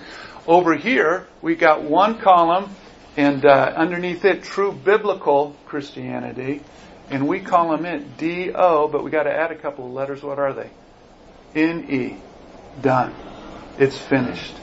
Over 0.48 0.76
here, 0.76 1.28
we 1.42 1.56
got 1.56 1.84
one 1.84 2.20
column 2.20 2.76
and 3.18 3.46
uh, 3.46 3.74
underneath 3.76 4.24
it, 4.26 4.44
true 4.44 4.72
biblical 4.72 5.56
Christianity. 5.66 6.62
And 7.10 7.28
we 7.28 7.40
call 7.40 7.72
them 7.72 7.86
it 7.86 8.18
D-O, 8.18 8.88
but 8.88 9.04
we 9.04 9.12
got 9.12 9.24
to 9.24 9.34
add 9.34 9.52
a 9.52 9.56
couple 9.56 9.86
of 9.86 9.92
letters. 9.92 10.22
What 10.22 10.40
are 10.40 10.54
they? 10.54 10.70
N-E. 11.56 12.18
Done. 12.82 13.16
It's 13.80 13.98
finished. 13.98 14.54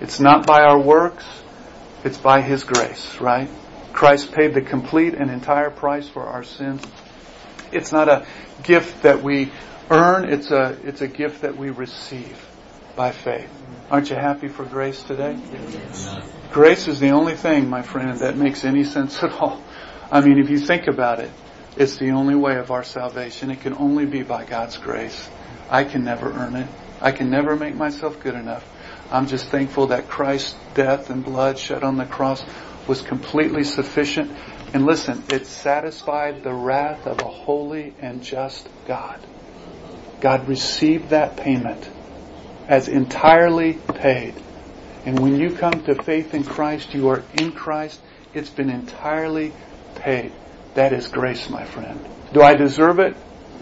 It's 0.00 0.20
not 0.20 0.46
by 0.46 0.62
our 0.62 0.78
works. 0.78 1.24
It's 2.04 2.18
by 2.18 2.40
His 2.40 2.64
grace, 2.64 3.20
right? 3.20 3.48
Christ 3.92 4.32
paid 4.32 4.54
the 4.54 4.60
complete 4.60 5.14
and 5.14 5.30
entire 5.30 5.70
price 5.70 6.08
for 6.08 6.24
our 6.24 6.44
sins. 6.44 6.82
It's 7.74 7.92
not 7.92 8.08
a 8.08 8.26
gift 8.62 9.02
that 9.02 9.22
we 9.22 9.50
earn. 9.90 10.32
It's 10.32 10.50
a, 10.50 10.78
it's 10.84 11.00
a 11.00 11.08
gift 11.08 11.42
that 11.42 11.56
we 11.56 11.70
receive 11.70 12.46
by 12.96 13.10
faith. 13.10 13.50
Aren't 13.90 14.10
you 14.10 14.16
happy 14.16 14.48
for 14.48 14.64
grace 14.64 15.02
today? 15.02 15.36
Yes. 15.52 16.08
Grace 16.52 16.88
is 16.88 17.00
the 17.00 17.10
only 17.10 17.34
thing, 17.34 17.68
my 17.68 17.82
friend, 17.82 18.18
that 18.20 18.36
makes 18.36 18.64
any 18.64 18.84
sense 18.84 19.22
at 19.22 19.32
all. 19.32 19.62
I 20.10 20.20
mean, 20.20 20.38
if 20.38 20.48
you 20.50 20.58
think 20.58 20.86
about 20.86 21.20
it, 21.20 21.30
it's 21.76 21.96
the 21.96 22.10
only 22.10 22.36
way 22.36 22.56
of 22.56 22.70
our 22.70 22.84
salvation. 22.84 23.50
It 23.50 23.60
can 23.60 23.74
only 23.74 24.06
be 24.06 24.22
by 24.22 24.44
God's 24.44 24.76
grace. 24.78 25.28
I 25.68 25.84
can 25.84 26.04
never 26.04 26.32
earn 26.32 26.54
it. 26.54 26.68
I 27.00 27.10
can 27.10 27.30
never 27.30 27.56
make 27.56 27.74
myself 27.74 28.20
good 28.20 28.34
enough. 28.34 28.64
I'm 29.10 29.26
just 29.26 29.48
thankful 29.50 29.88
that 29.88 30.08
Christ's 30.08 30.54
death 30.74 31.10
and 31.10 31.24
blood 31.24 31.58
shed 31.58 31.82
on 31.82 31.96
the 31.96 32.06
cross 32.06 32.44
was 32.86 33.02
completely 33.02 33.64
sufficient. 33.64 34.30
And 34.74 34.86
listen, 34.86 35.22
it 35.30 35.46
satisfied 35.46 36.42
the 36.42 36.52
wrath 36.52 37.06
of 37.06 37.20
a 37.20 37.28
holy 37.28 37.94
and 38.00 38.24
just 38.24 38.68
God. 38.88 39.24
God 40.20 40.48
received 40.48 41.10
that 41.10 41.36
payment 41.36 41.88
as 42.66 42.88
entirely 42.88 43.74
paid. 43.74 44.34
And 45.06 45.20
when 45.20 45.38
you 45.38 45.54
come 45.54 45.84
to 45.84 46.02
faith 46.02 46.34
in 46.34 46.42
Christ, 46.42 46.92
you 46.92 47.08
are 47.10 47.22
in 47.34 47.52
Christ. 47.52 48.00
It's 48.34 48.50
been 48.50 48.68
entirely 48.68 49.52
paid. 49.94 50.32
That 50.74 50.92
is 50.92 51.06
grace, 51.06 51.48
my 51.48 51.64
friend. 51.64 52.04
Do 52.32 52.42
I 52.42 52.54
deserve 52.54 52.98
it? 52.98 53.16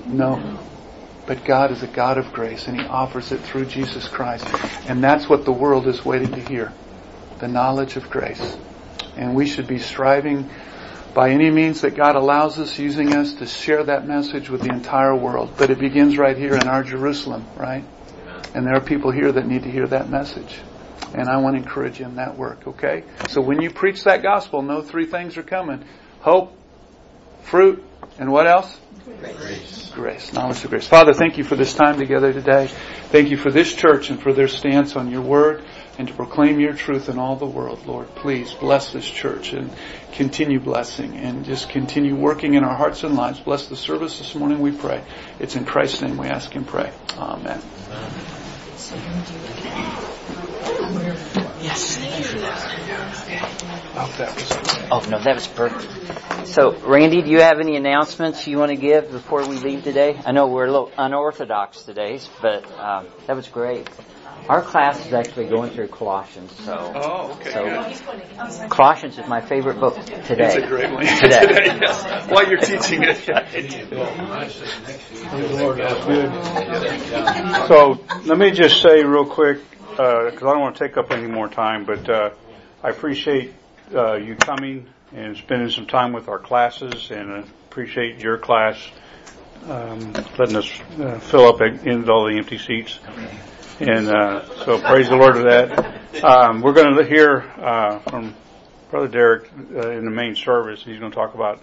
No. 0.07 0.61
But 1.27 1.45
God 1.45 1.73
is 1.73 1.83
a 1.83 1.89
God 1.89 2.17
of 2.17 2.33
grace 2.33 2.69
and 2.69 2.81
He 2.81 2.87
offers 2.87 3.33
it 3.33 3.41
through 3.41 3.67
Jesus 3.67 4.09
Christ. 4.09 4.47
And 4.89 5.05
that's 5.05 5.29
what 5.29 5.45
the 5.45 5.53
world 5.53 5.87
is 5.89 6.03
waiting 6.07 6.31
to 6.31 6.41
hear. 6.41 6.73
The 7.39 7.49
knowledge 7.49 7.97
of 7.97 8.09
grace. 8.09 8.57
And 9.15 9.35
we 9.35 9.47
should 9.47 9.67
be 9.67 9.79
striving 9.79 10.49
by 11.15 11.31
any 11.31 11.51
means 11.51 11.83
that 11.83 11.95
God 11.95 12.17
allows 12.17 12.59
us, 12.59 12.79
using 12.79 13.15
us 13.15 13.35
to 13.35 13.47
share 13.47 13.85
that 13.85 14.07
message 14.07 14.49
with 14.49 14.63
the 14.63 14.73
entire 14.73 15.15
world. 15.15 15.55
But 15.59 15.71
it 15.71 15.79
begins 15.79 16.17
right 16.17 16.37
here 16.37 16.55
in 16.55 16.69
our 16.69 16.83
Jerusalem, 16.83 17.47
right? 17.57 17.85
And 18.55 18.67
there 18.67 18.75
are 18.75 18.81
people 18.81 19.11
here 19.11 19.31
that 19.31 19.47
need 19.47 19.65
to 19.65 19.71
hear 19.71 19.87
that 19.89 20.09
message. 20.09 20.59
And 21.15 21.29
I 21.29 21.37
want 21.39 21.57
to 21.57 21.63
encourage 21.63 22.01
you 22.01 22.07
in 22.07 22.17
that 22.17 22.37
work, 22.39 22.67
okay? 22.67 23.05
So 23.29 23.43
when 23.43 23.61
you 23.61 23.71
preach 23.71 24.05
that 24.05 24.23
gospel, 24.23 24.63
know 24.63 24.81
three 24.81 25.07
things 25.07 25.37
are 25.37 25.43
coming. 25.43 25.85
Hope, 26.21 26.57
fruit, 27.43 27.85
and 28.19 28.31
what 28.31 28.47
else? 28.47 28.79
Grace. 29.05 29.91
Grace. 29.95 30.33
Knowledge 30.33 30.65
of 30.65 30.71
grace. 30.71 30.87
Father, 30.87 31.13
thank 31.13 31.37
you 31.37 31.45
for 31.45 31.57
this 31.57 31.75
time 31.75 31.99
together 31.99 32.33
today. 32.33 32.69
Thank 33.11 33.31
you 33.31 33.37
for 33.37 33.51
this 33.51 33.75
church 33.75 34.09
and 34.09 34.23
for 34.23 34.33
their 34.33 34.49
stance 34.49 34.97
on 34.97 35.11
your 35.11 35.21
word 35.21 35.63
and 35.99 36.09
to 36.09 36.15
proclaim 36.15 36.59
your 36.59 36.73
truth 36.73 37.09
in 37.09 37.19
all 37.19 37.37
the 37.37 37.47
world, 37.47 37.87
Lord. 37.87 38.15
Please 38.15 38.55
bless 38.55 38.93
this 38.93 39.09
church 39.09 39.53
and 39.53 39.71
continue 40.13 40.61
blessing 40.61 41.17
and 41.17 41.45
just 41.45 41.69
continue 41.69 42.17
working 42.17 42.55
in 42.55 42.65
our 42.65 42.75
hearts 42.77 43.05
and 43.05 43.15
lives. 43.15 43.41
Bless 43.41 43.69
the 43.69 43.77
service 43.77 44.19
this 44.19 44.35
morning, 44.35 44.61
we 44.61 44.73
pray. 44.73 45.05
It's 45.39 45.57
in 45.57 45.65
Christ's 45.65 46.03
name 46.03 46.17
we 46.17 46.29
ask 46.29 46.55
and 46.55 46.67
pray. 46.67 46.93
Amen. 47.17 47.61
Yes, 51.61 51.99
Oh, 54.91 55.07
no, 55.09 55.19
that 55.23 55.35
was 55.35 55.47
perfect. 55.47 56.47
So, 56.49 56.77
Randy, 56.81 57.23
do 57.23 57.31
you 57.31 57.41
have 57.41 57.61
any 57.61 57.77
announcements 57.77 58.47
you 58.47 58.59
want 58.59 58.71
to 58.71 58.77
give 58.77 59.11
before 59.11 59.47
we 59.47 59.57
leave 59.57 59.85
today? 59.85 60.21
I 60.25 60.33
know 60.33 60.49
we're 60.49 60.67
a 60.67 60.71
little 60.71 60.91
unorthodox 60.99 61.83
today, 61.85 62.19
but 62.41 62.65
um, 62.79 63.07
that 63.27 63.37
was 63.37 63.49
great. 63.49 63.89
Our 64.49 64.63
class 64.63 65.07
is 65.07 65.13
actually 65.13 65.47
going 65.47 65.71
through 65.71 65.89
Colossians, 65.89 66.53
so. 66.65 66.93
Oh, 66.95 67.33
okay. 67.41 67.53
So, 67.53 68.69
Colossians 68.69 69.19
is 69.19 69.27
my 69.29 69.41
favorite 69.41 69.79
book 69.79 69.97
today. 70.27 70.57
It's 70.57 70.57
a 70.57 70.67
great 70.67 70.93
one. 70.93 71.07
Today. 71.07 71.41
today 71.47 71.79
yes. 71.81 72.29
While 72.29 72.49
you're 72.49 72.59
teaching 72.59 73.03
it. 73.05 73.19
So 77.69 78.01
let 78.25 78.39
me 78.39 78.51
just 78.51 78.83
say 78.83 79.05
real 79.05 79.27
quick, 79.27 79.59
because 79.81 80.43
I 80.43 80.53
don't 80.53 80.61
want 80.61 80.77
to 80.77 80.89
take 80.89 80.97
up 80.97 81.13
any 81.13 81.29
more 81.29 81.49
time, 81.49 81.85
but 81.85 82.09
uh, 82.09 82.31
I 82.83 82.91
appreciate 82.91 83.55
uh, 83.95 84.15
you 84.17 84.35
coming 84.35 84.89
and 85.13 85.37
spending 85.37 85.71
some 85.71 85.87
time 85.87 86.13
with 86.13 86.29
our 86.29 86.39
classes, 86.39 87.11
and 87.11 87.45
appreciate 87.71 88.21
your 88.21 88.39
class 88.39 88.91
um, 89.69 90.13
letting 90.39 90.57
us 90.57 90.81
uh, 90.99 91.19
fill 91.21 91.47
up 91.47 91.61
in 91.61 92.09
all 92.11 92.27
the 92.29 92.37
empty 92.37 92.59
seats. 92.59 92.99
And 93.83 94.09
uh, 94.09 94.65
so 94.65 94.81
praise 94.81 95.09
the 95.09 95.17
Lord 95.17 95.35
for 95.35 95.43
that. 95.43 96.25
Um, 96.25 96.61
we're 96.61 96.73
going 96.73 96.95
to 96.95 97.05
hear 97.05 97.41
uh, 97.41 97.99
from 97.99 98.33
Brother 98.93 99.09
Derek 99.09 99.51
uh, 99.75 99.91
in 99.91 100.05
the 100.05 100.11
main 100.13 100.37
service. 100.37 100.85
He's 100.85 101.01
going 101.01 101.11
to 101.11 101.17
talk 101.17 101.35
about 101.35 101.61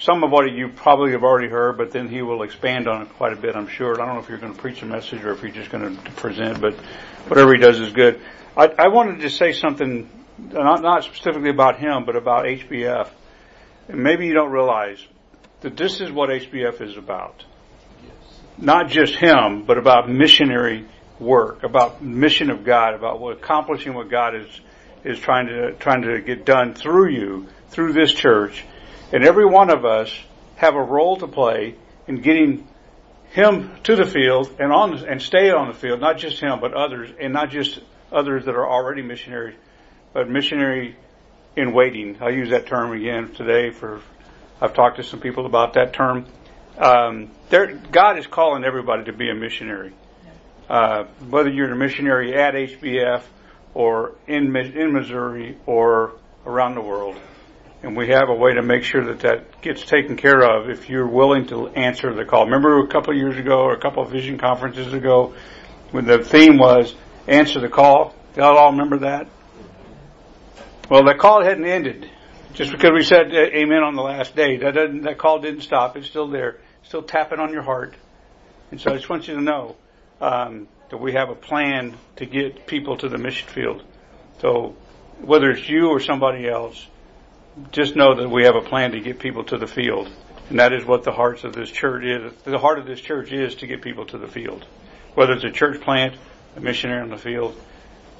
some 0.00 0.24
of 0.24 0.32
what 0.32 0.50
you 0.50 0.70
probably 0.70 1.12
have 1.12 1.22
already 1.22 1.46
heard, 1.46 1.78
but 1.78 1.92
then 1.92 2.08
he 2.08 2.22
will 2.22 2.42
expand 2.42 2.88
on 2.88 3.02
it 3.02 3.08
quite 3.10 3.34
a 3.34 3.36
bit, 3.36 3.54
I'm 3.54 3.68
sure. 3.68 4.02
I 4.02 4.04
don't 4.04 4.16
know 4.16 4.20
if 4.20 4.28
you're 4.28 4.38
going 4.38 4.52
to 4.52 4.60
preach 4.60 4.82
a 4.82 4.84
message 4.84 5.22
or 5.22 5.30
if 5.30 5.42
you're 5.42 5.52
just 5.52 5.70
going 5.70 5.96
to 5.96 6.10
present, 6.14 6.60
but 6.60 6.74
whatever 7.28 7.54
he 7.54 7.60
does 7.60 7.78
is 7.78 7.92
good. 7.92 8.20
I, 8.56 8.66
I 8.76 8.88
wanted 8.88 9.20
to 9.20 9.30
say 9.30 9.52
something, 9.52 10.10
not, 10.38 10.82
not 10.82 11.04
specifically 11.04 11.50
about 11.50 11.78
him, 11.78 12.04
but 12.04 12.16
about 12.16 12.46
HBF. 12.46 13.10
And 13.86 14.02
maybe 14.02 14.26
you 14.26 14.34
don't 14.34 14.50
realize 14.50 15.06
that 15.60 15.76
this 15.76 16.00
is 16.00 16.10
what 16.10 16.30
HBF 16.30 16.82
is 16.82 16.96
about. 16.96 17.44
Not 18.58 18.88
just 18.88 19.14
him, 19.14 19.66
but 19.66 19.78
about 19.78 20.10
missionary 20.10 20.88
work, 21.20 21.62
about 21.62 22.02
mission 22.02 22.50
of 22.50 22.64
God, 22.64 22.94
about 22.94 23.20
what, 23.20 23.36
accomplishing 23.36 23.94
what 23.94 24.08
God 24.08 24.34
is 24.34 24.60
is 25.04 25.18
trying 25.18 25.46
to 25.46 25.72
trying 25.74 26.02
to 26.02 26.20
get 26.20 26.44
done 26.44 26.74
through 26.74 27.10
you, 27.10 27.46
through 27.68 27.92
this 27.92 28.12
church, 28.12 28.64
and 29.12 29.24
every 29.24 29.46
one 29.46 29.70
of 29.70 29.84
us 29.84 30.14
have 30.56 30.74
a 30.74 30.82
role 30.82 31.16
to 31.16 31.26
play 31.26 31.74
in 32.06 32.20
getting 32.20 32.66
him 33.30 33.70
to 33.84 33.96
the 33.96 34.04
field 34.04 34.56
and 34.58 34.72
on 34.72 34.94
and 35.06 35.22
stay 35.22 35.50
on 35.50 35.68
the 35.68 35.74
field, 35.74 36.00
not 36.00 36.18
just 36.18 36.40
him, 36.40 36.60
but 36.60 36.74
others, 36.74 37.10
and 37.20 37.32
not 37.32 37.50
just 37.50 37.80
others 38.12 38.44
that 38.44 38.54
are 38.54 38.68
already 38.68 39.02
missionaries, 39.02 39.56
but 40.12 40.28
missionary 40.28 40.96
in 41.56 41.72
waiting. 41.72 42.16
I'll 42.20 42.32
use 42.32 42.50
that 42.50 42.66
term 42.66 42.92
again 42.92 43.32
today 43.34 43.70
for 43.70 44.00
I've 44.60 44.74
talked 44.74 44.96
to 44.96 45.02
some 45.02 45.20
people 45.20 45.46
about 45.46 45.74
that 45.74 45.92
term. 45.94 46.26
Um, 46.76 47.30
God 47.50 48.18
is 48.18 48.26
calling 48.26 48.64
everybody 48.64 49.04
to 49.04 49.12
be 49.12 49.30
a 49.30 49.34
missionary. 49.34 49.92
Uh, 50.70 51.02
whether 51.28 51.50
you're 51.50 51.68
a 51.72 51.76
missionary 51.76 52.32
at 52.32 52.54
HBF 52.54 53.24
or 53.74 54.14
in 54.28 54.54
in 54.56 54.92
Missouri 54.92 55.58
or 55.66 56.12
around 56.46 56.76
the 56.76 56.80
world, 56.80 57.18
and 57.82 57.96
we 57.96 58.06
have 58.10 58.28
a 58.28 58.34
way 58.34 58.54
to 58.54 58.62
make 58.62 58.84
sure 58.84 59.04
that 59.06 59.18
that 59.18 59.60
gets 59.62 59.84
taken 59.84 60.16
care 60.16 60.40
of 60.40 60.70
if 60.70 60.88
you're 60.88 61.08
willing 61.08 61.48
to 61.48 61.66
answer 61.70 62.14
the 62.14 62.24
call. 62.24 62.44
Remember 62.44 62.78
a 62.84 62.86
couple 62.86 63.12
of 63.12 63.18
years 63.18 63.36
ago 63.36 63.62
or 63.62 63.72
a 63.72 63.80
couple 63.80 64.04
of 64.04 64.12
vision 64.12 64.38
conferences 64.38 64.92
ago 64.92 65.34
when 65.90 66.04
the 66.04 66.18
theme 66.22 66.56
was 66.56 66.94
answer 67.26 67.58
the 67.58 67.68
call? 67.68 68.14
Y'all 68.36 68.56
all 68.56 68.70
remember 68.70 68.98
that? 68.98 69.26
Well, 70.88 71.02
that 71.06 71.18
call 71.18 71.42
hadn't 71.42 71.66
ended. 71.66 72.08
Just 72.54 72.70
because 72.70 72.92
we 72.94 73.02
said 73.02 73.32
amen 73.32 73.82
on 73.82 73.96
the 73.96 74.02
last 74.02 74.36
day, 74.36 74.58
that 74.58 74.74
that 75.02 75.18
call 75.18 75.40
didn't 75.40 75.62
stop. 75.62 75.96
It's 75.96 76.06
still 76.06 76.28
there, 76.28 76.58
still 76.84 77.02
tapping 77.02 77.40
on 77.40 77.52
your 77.52 77.62
heart. 77.62 77.96
And 78.70 78.80
so 78.80 78.92
I 78.92 78.94
just 78.94 79.10
want 79.10 79.26
you 79.26 79.34
to 79.34 79.40
know 79.40 79.74
um, 80.20 80.68
that 80.90 80.98
we 80.98 81.12
have 81.12 81.30
a 81.30 81.34
plan 81.34 81.96
to 82.16 82.26
get 82.26 82.66
people 82.66 82.96
to 82.98 83.08
the 83.08 83.18
mission 83.18 83.48
field. 83.48 83.82
So 84.40 84.76
whether 85.20 85.50
it's 85.50 85.68
you 85.68 85.88
or 85.88 86.00
somebody 86.00 86.48
else, 86.48 86.86
just 87.72 87.96
know 87.96 88.14
that 88.14 88.28
we 88.28 88.44
have 88.44 88.56
a 88.56 88.62
plan 88.62 88.92
to 88.92 89.00
get 89.00 89.18
people 89.18 89.44
to 89.44 89.58
the 89.58 89.66
field. 89.66 90.10
And 90.48 90.58
that 90.58 90.72
is 90.72 90.84
what 90.84 91.04
the 91.04 91.12
hearts 91.12 91.44
of 91.44 91.52
this 91.52 91.70
church 91.70 92.04
is. 92.04 92.32
The 92.42 92.58
heart 92.58 92.78
of 92.78 92.86
this 92.86 93.00
church 93.00 93.32
is 93.32 93.54
to 93.56 93.66
get 93.66 93.82
people 93.82 94.06
to 94.06 94.18
the 94.18 94.26
field. 94.26 94.66
Whether 95.14 95.34
it's 95.34 95.44
a 95.44 95.50
church 95.50 95.80
plant, 95.80 96.14
a 96.56 96.60
missionary 96.60 97.02
in 97.02 97.10
the 97.10 97.18
field, 97.18 97.60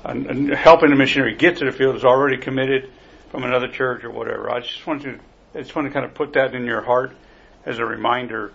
and 0.04 0.50
helping 0.50 0.92
a 0.92 0.96
missionary 0.96 1.34
get 1.34 1.58
to 1.58 1.64
the 1.64 1.72
field 1.72 1.96
is 1.96 2.04
already 2.04 2.38
committed 2.38 2.90
from 3.30 3.44
another 3.44 3.68
church 3.68 4.04
or 4.04 4.10
whatever. 4.10 4.50
I 4.50 4.60
just 4.60 4.86
want 4.86 5.02
to, 5.02 5.18
I 5.54 5.58
just 5.58 5.74
want 5.74 5.88
to 5.88 5.92
kind 5.92 6.04
of 6.04 6.14
put 6.14 6.34
that 6.34 6.54
in 6.54 6.64
your 6.64 6.82
heart 6.82 7.12
as 7.66 7.78
a 7.78 7.84
reminder 7.84 8.52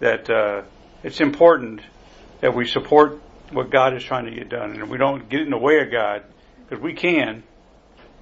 that 0.00 0.28
uh, 0.28 0.62
it's 1.02 1.20
important 1.20 1.80
that 2.40 2.54
we 2.54 2.66
support 2.66 3.20
what 3.50 3.70
God 3.70 3.94
is 3.96 4.04
trying 4.04 4.26
to 4.26 4.30
get 4.30 4.48
done, 4.48 4.72
and 4.72 4.90
we 4.90 4.98
don't 4.98 5.28
get 5.28 5.40
in 5.40 5.50
the 5.50 5.58
way 5.58 5.80
of 5.80 5.90
God 5.90 6.24
because 6.64 6.82
we 6.82 6.92
can, 6.94 7.42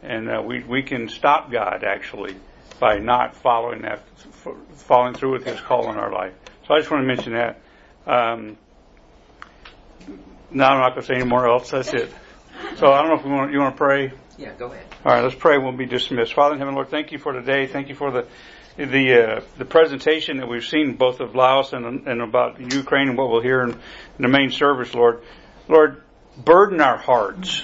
and 0.02 0.30
uh, 0.30 0.42
we 0.44 0.62
we 0.62 0.82
can 0.82 1.08
stop 1.08 1.50
God 1.50 1.84
actually 1.84 2.36
by 2.78 2.98
not 2.98 3.36
following 3.36 3.82
that, 3.82 4.06
following 4.74 5.14
through 5.14 5.32
with 5.32 5.44
His 5.44 5.60
call 5.60 5.90
in 5.90 5.96
our 5.96 6.12
life. 6.12 6.34
So 6.66 6.74
I 6.74 6.78
just 6.78 6.90
want 6.90 7.02
to 7.02 7.06
mention 7.06 7.32
that. 7.32 7.60
Um, 8.06 8.56
now 10.50 10.70
I'm 10.70 10.80
not 10.80 10.90
going 10.90 11.02
to 11.02 11.06
say 11.06 11.14
any 11.14 11.24
more 11.24 11.48
else. 11.48 11.70
That's 11.70 11.92
it. 11.92 12.12
So 12.76 12.92
I 12.92 13.02
don't 13.02 13.10
know 13.10 13.18
if 13.18 13.24
we 13.24 13.30
want 13.30 13.52
you 13.52 13.58
want 13.58 13.74
to 13.74 13.78
pray. 13.78 14.12
Yeah, 14.38 14.52
go 14.52 14.66
ahead. 14.66 14.86
All 15.04 15.12
right, 15.12 15.22
let's 15.22 15.34
pray. 15.34 15.58
We'll 15.58 15.72
be 15.72 15.86
dismissed. 15.86 16.34
Father 16.34 16.54
in 16.54 16.58
heaven, 16.58 16.74
Lord, 16.74 16.90
thank 16.90 17.10
you 17.10 17.18
for 17.18 17.32
today. 17.32 17.66
Thank 17.66 17.88
you 17.88 17.94
for 17.94 18.10
the 18.10 18.26
the 18.76 19.38
uh, 19.38 19.40
the 19.56 19.64
presentation 19.64 20.38
that 20.38 20.48
we've 20.48 20.64
seen 20.64 20.96
both 20.96 21.20
of 21.20 21.34
Laos 21.34 21.72
and 21.72 22.06
and 22.06 22.20
about 22.20 22.60
Ukraine 22.72 23.08
and 23.08 23.18
what 23.18 23.30
we'll 23.30 23.42
hear 23.42 23.62
in, 23.62 23.70
in 23.70 23.80
the 24.20 24.28
main 24.28 24.50
service, 24.50 24.94
Lord. 24.94 25.22
Lord, 25.68 26.02
burden 26.36 26.80
our 26.80 26.98
hearts. 26.98 27.62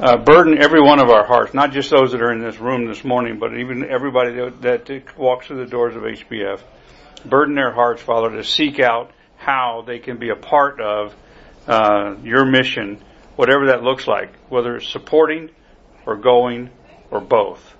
Uh, 0.00 0.16
burden 0.16 0.60
every 0.60 0.80
one 0.80 0.98
of 0.98 1.08
our 1.08 1.24
hearts, 1.24 1.54
not 1.54 1.70
just 1.70 1.88
those 1.88 2.10
that 2.10 2.20
are 2.20 2.32
in 2.32 2.40
this 2.40 2.58
room 2.58 2.88
this 2.88 3.04
morning, 3.04 3.38
but 3.38 3.56
even 3.56 3.88
everybody 3.88 4.34
that, 4.34 4.60
that 4.62 5.16
walks 5.16 5.46
through 5.46 5.64
the 5.64 5.70
doors 5.70 5.94
of 5.94 6.02
HBF. 6.02 6.60
Burden 7.24 7.54
their 7.54 7.72
hearts, 7.72 8.02
Father, 8.02 8.30
to 8.30 8.42
seek 8.42 8.80
out 8.80 9.12
how 9.36 9.84
they 9.86 10.00
can 10.00 10.18
be 10.18 10.30
a 10.30 10.36
part 10.36 10.80
of 10.80 11.14
uh, 11.68 12.16
your 12.24 12.44
mission, 12.44 13.00
whatever 13.36 13.68
that 13.68 13.84
looks 13.84 14.08
like, 14.08 14.34
whether 14.48 14.74
it's 14.76 14.88
supporting 14.88 15.50
or 16.06 16.16
going 16.16 16.70
or 17.12 17.20
both. 17.20 17.74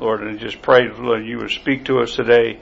Lord, 0.00 0.22
and 0.22 0.38
just 0.38 0.62
pray 0.62 0.88
Lord, 0.88 1.24
you 1.26 1.38
would 1.38 1.50
speak 1.50 1.84
to 1.84 2.00
us 2.00 2.16
today, 2.16 2.58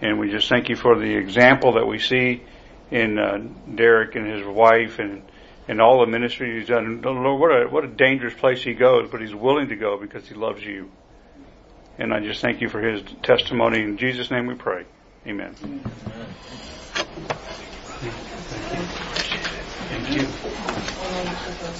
and 0.00 0.18
we 0.18 0.30
just 0.30 0.48
thank 0.48 0.68
you 0.68 0.76
for 0.76 0.98
the 0.98 1.16
example 1.16 1.72
that 1.74 1.86
we 1.86 1.98
see 1.98 2.42
in 2.90 3.18
uh, 3.18 3.38
Derek 3.74 4.14
and 4.14 4.26
his 4.26 4.46
wife 4.46 4.98
and 4.98 5.22
and 5.68 5.80
all 5.80 6.00
the 6.00 6.06
ministry 6.06 6.58
he's 6.58 6.68
done. 6.68 7.00
Lord, 7.00 7.40
what 7.40 7.50
a 7.50 7.66
what 7.68 7.84
a 7.84 7.88
dangerous 7.88 8.34
place 8.34 8.62
he 8.62 8.74
goes, 8.74 9.08
but 9.10 9.20
he's 9.20 9.34
willing 9.34 9.68
to 9.68 9.76
go 9.76 9.98
because 9.98 10.28
he 10.28 10.34
loves 10.34 10.62
you. 10.62 10.90
And 11.98 12.12
I 12.12 12.20
just 12.20 12.40
thank 12.40 12.60
you 12.60 12.68
for 12.68 12.80
his 12.80 13.02
testimony. 13.22 13.82
In 13.82 13.96
Jesus' 13.96 14.30
name 14.30 14.46
we 14.46 14.54
pray. 14.54 14.84
Amen. 15.26 15.54
Thank 19.92 20.08
you. 20.16 20.24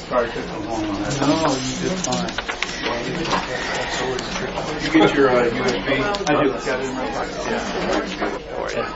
Sorry 0.06 0.28
to 0.28 0.42
come 0.42 0.64
home 0.64 0.84
on 0.90 1.02
that. 1.02 1.18
No, 1.22 1.48
you 1.48 1.74
did 1.80 1.96
fine. 2.04 2.28
You 4.84 4.92
get 4.92 5.14
your 5.16 5.30
uh, 5.30 5.48
USB? 5.48 5.96
I 6.28 6.42
do. 6.42 6.52
Got 6.52 6.66
it 6.66 6.84
in 6.84 6.94
my 6.94 7.08
pocket. 7.08 7.32
Yeah. 7.48 8.92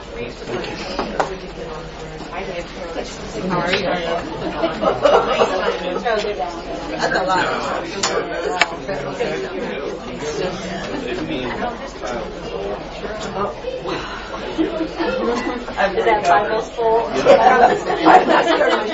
How 3.47 3.59
are 3.59 3.71
you? 3.71 3.81
That's 6.89 7.15
a 7.15 7.23
lot. 7.23 7.41
Is 14.57 16.05
that 16.05 16.23
Bible 16.23 16.61
full? 16.61 17.07
I'm 17.07 18.27
not 18.27 18.45
sure 18.45 18.71
I'm 18.71 18.87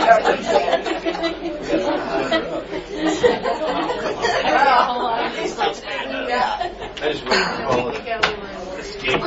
I 6.95 7.11
just 7.11 7.23
want 7.25 7.33
to 7.33 7.45
call 7.65 7.87
it 7.89 8.03
escape 8.83 9.21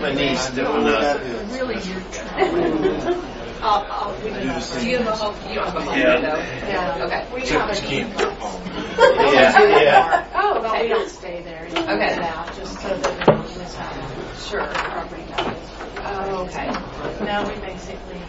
My 0.00 0.12
knee's 0.12 0.40
still 0.40 0.76
enough. 0.80 1.22
Do 4.80 4.86
you 5.52 5.60
have 5.60 5.76
a 5.76 5.80
home? 5.82 5.96
You 5.98 6.04
have 6.04 6.22
a 6.22 6.26
home 6.32 6.32
Yeah. 6.32 6.34
window? 6.36 6.36
Yeah. 6.68 7.04
Okay. 7.06 7.26
We 7.34 7.40
Took 7.42 7.60
have 7.60 7.70
a 7.70 7.80
key 7.80 8.00
home. 8.02 8.62
Yeah, 9.36 9.80
yeah. 9.82 10.26
Oh, 10.34 10.60
no, 10.62 10.80
we 10.80 10.88
don't 10.88 11.08
stay 11.10 11.42
there. 11.42 11.66
You 11.68 11.76
Okay. 11.76 11.98
Get 11.98 12.22
out, 12.22 12.46
just 12.56 12.80
so 12.80 12.88
that 12.88 13.18
we 13.18 13.24
don't 13.24 13.58
miss 13.58 13.76
out 13.76 13.92
on 13.92 14.10
Sure. 14.48 14.66
property 14.66 15.22
values. 15.30 15.70
Oh, 15.98 16.46
okay. 16.46 16.66
No, 17.24 17.44
we 17.48 17.54
basically. 17.60 18.20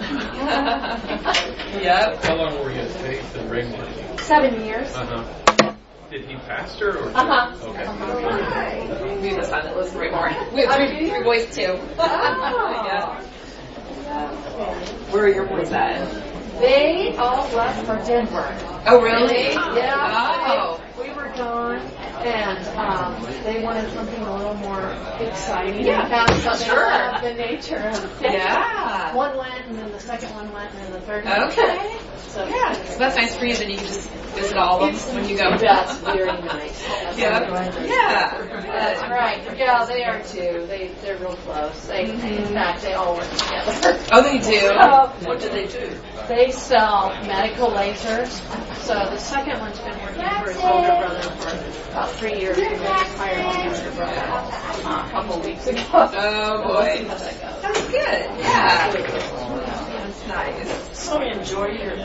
Yep. 1.82 2.24
How 2.24 2.34
long 2.36 2.58
were 2.62 2.70
you 2.72 2.80
at 2.80 2.90
Faith 2.90 3.36
and 3.36 3.50
Ringwood? 3.50 4.20
Seven 4.20 4.64
years. 4.64 4.88
Uh-huh. 4.94 5.72
Did 6.10 6.24
he 6.26 6.34
pastor 6.48 6.98
or? 6.98 7.10
Uh-huh. 7.14 7.54
Okay. 7.68 7.86
We 9.22 9.28
have 9.28 9.38
a 9.38 9.44
son 9.44 9.64
that 9.64 9.76
lives 9.76 9.92
in 9.92 9.98
Raymore. 9.98 10.30
We 10.52 10.62
have 10.62 10.74
three, 10.74 11.08
three 11.10 11.22
boys 11.22 11.54
too. 11.54 11.78
yeah. 11.98 13.20
Where 15.10 15.24
are 15.24 15.28
your 15.28 15.46
boys 15.46 15.70
at? 15.72 16.08
They 16.60 17.16
all 17.16 17.48
left 17.56 17.86
for 17.86 17.96
Denver. 18.06 18.46
Oh, 18.86 19.00
really? 19.00 19.52
Yeah. 19.52 20.46
Oh. 20.46 20.80
We 20.98 21.08
were 21.14 21.32
gone, 21.34 21.78
and 21.78 22.66
um, 22.76 23.22
they 23.44 23.62
wanted 23.62 23.90
something 23.94 24.22
a 24.22 24.36
little 24.36 24.54
more 24.54 24.94
exciting. 25.20 25.86
Yeah, 25.86 26.02
and 26.02 26.10
found 26.10 26.42
something 26.42 26.66
sure. 26.66 26.92
of 26.92 27.22
the 27.22 27.32
nature 27.32 27.78
of. 27.78 28.22
Yeah. 28.22 29.14
One 29.14 29.38
went, 29.38 29.66
and 29.68 29.78
then 29.78 29.90
the 29.90 30.00
second 30.00 30.34
one 30.34 30.52
went, 30.52 30.70
and 30.74 30.82
then 30.84 30.92
the 30.92 31.00
third 31.00 31.24
one. 31.24 31.42
Okay. 31.44 31.98
So 32.28 32.46
Yeah. 32.46 32.74
So 32.84 32.98
that's 32.98 33.16
nice 33.16 33.36
for 33.36 33.44
you. 33.44 33.56
Then 33.56 33.70
you 33.70 33.76
can 33.76 33.86
just 33.86 34.08
visit 34.10 34.56
all 34.56 34.82
of 34.84 35.06
them 35.06 35.14
when 35.16 35.28
you 35.28 35.36
go. 35.36 35.56
That's 35.56 35.96
very 35.98 36.26
nice. 36.42 36.82
That's 36.86 37.18
Yeah. 37.18 37.50
very. 37.50 37.88
Yeah. 37.88 38.62
That's 38.62 39.00
right. 39.10 39.58
Yeah, 39.58 39.84
they 39.86 40.04
are 40.04 40.22
too. 40.22 40.66
They 40.68 40.92
they're 41.02 41.16
real 41.18 41.34
close. 41.44 41.86
They, 41.86 42.10
in 42.10 42.46
fact, 42.54 42.82
they 42.82 42.94
all 42.94 43.16
work 43.16 43.28
together. 43.30 43.98
Oh, 44.12 44.22
they 44.22 44.38
do. 44.38 44.70
So, 45.20 45.28
What 45.28 45.40
do 45.40 45.48
they 45.50 45.66
do? 45.66 45.98
They 46.28 46.50
sell 46.52 47.10
medical 47.26 47.70
lasers. 47.70 48.28
So 48.84 48.94
the 48.94 49.18
second 49.18 49.58
one's 49.60 49.78
been 49.80 49.98
working 50.00 50.22
for 50.22 50.50
his 50.50 50.56
older 50.62 50.88
brother 50.88 51.22
for 51.22 51.90
about 51.90 52.10
three 52.12 52.38
years. 52.40 52.56
And 52.58 52.80
they 52.80 52.86
just 52.86 53.16
hired 53.18 53.44
my 53.44 53.64
younger 53.64 53.90
brother 53.92 54.20
uh, 54.20 55.06
a 55.06 55.10
couple 55.10 55.40
weeks 55.40 55.66
ago. 55.66 55.82
Oh 55.92 56.62
We'll 56.66 56.82
see 56.84 57.02
boy. 57.02 57.08
how 57.08 57.16
that 57.18 57.40
goes. 57.40 57.62
That's 57.62 57.80
good. 57.90 58.40
Yeah. 58.40 59.66
That's 60.30 60.68
nice. 60.88 60.98
So 60.98 61.20
enjoy 61.20 61.66
your 61.68 61.96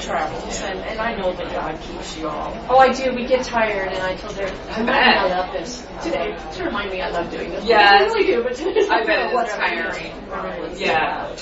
travels, 0.00 0.60
and, 0.60 0.78
and 0.80 1.00
I 1.00 1.16
know 1.16 1.32
that 1.32 1.50
God 1.52 1.80
keeps 1.80 2.16
you 2.16 2.28
all. 2.28 2.54
Oh, 2.68 2.78
I 2.78 2.92
do. 2.92 3.14
We 3.14 3.26
get 3.26 3.44
tired, 3.44 3.88
and 3.88 3.98
I 4.02 4.14
told 4.16 4.36
her, 4.36 4.46
I 4.70 4.82
bet. 4.82 4.88
I 5.18 5.28
love 5.28 5.52
this 5.52 5.86
today 6.02 6.36
to 6.54 6.64
remind 6.64 6.90
me 6.90 7.00
I 7.00 7.10
love 7.10 7.30
doing 7.30 7.50
this. 7.50 7.64
Yes. 7.64 8.02
I 8.02 8.04
really 8.04 8.26
do. 8.26 8.42
But 8.44 8.54
today, 8.54 8.86
I 8.88 9.04
bet 9.04 9.18
it's 9.26 9.34
whatever. 9.34 9.60
tiring. 9.60 10.12
Really. 10.28 10.80
Yeah. 10.84 11.36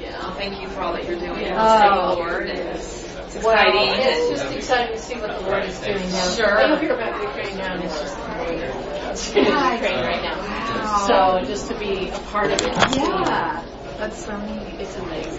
Yeah. 0.00 0.34
Thank 0.34 0.60
you 0.60 0.68
for 0.68 0.80
all 0.80 0.92
that 0.92 1.04
you're 1.08 1.18
doing 1.18 1.40
in 1.40 1.54
Oh. 1.56 2.14
the 2.14 2.20
Lord. 2.20 2.48
And 2.48 2.58
it's 2.58 3.04
Well, 3.42 3.54
exciting. 3.54 4.04
it's 4.04 4.40
just 4.42 4.54
exciting 4.56 4.96
to 4.96 5.02
see 5.02 5.14
what 5.16 5.30
the 5.38 5.48
Lord 5.48 5.64
is 5.64 5.78
doing 5.80 6.10
now. 6.10 6.30
Sure. 6.30 6.66
You'll 6.66 6.76
hear 6.78 6.94
about 6.94 7.22
Ukraine 7.22 7.56
now, 7.56 7.74
and 7.74 7.84
it's 7.84 7.98
just 8.00 8.16
great. 8.16 8.60
It's 8.60 9.28
Ukraine 9.34 10.04
right 10.04 10.22
now. 10.22 10.38
Wow. 10.38 11.38
So 11.40 11.46
just 11.46 11.68
to 11.68 11.78
be 11.78 12.08
a 12.10 12.18
part 12.30 12.50
of 12.52 12.60
it. 12.60 12.96
yeah. 12.96 13.64
That's 13.98 14.24
so 14.24 14.36
neat. 14.46 14.78
It's 14.80 14.96
amazing. 14.96 15.32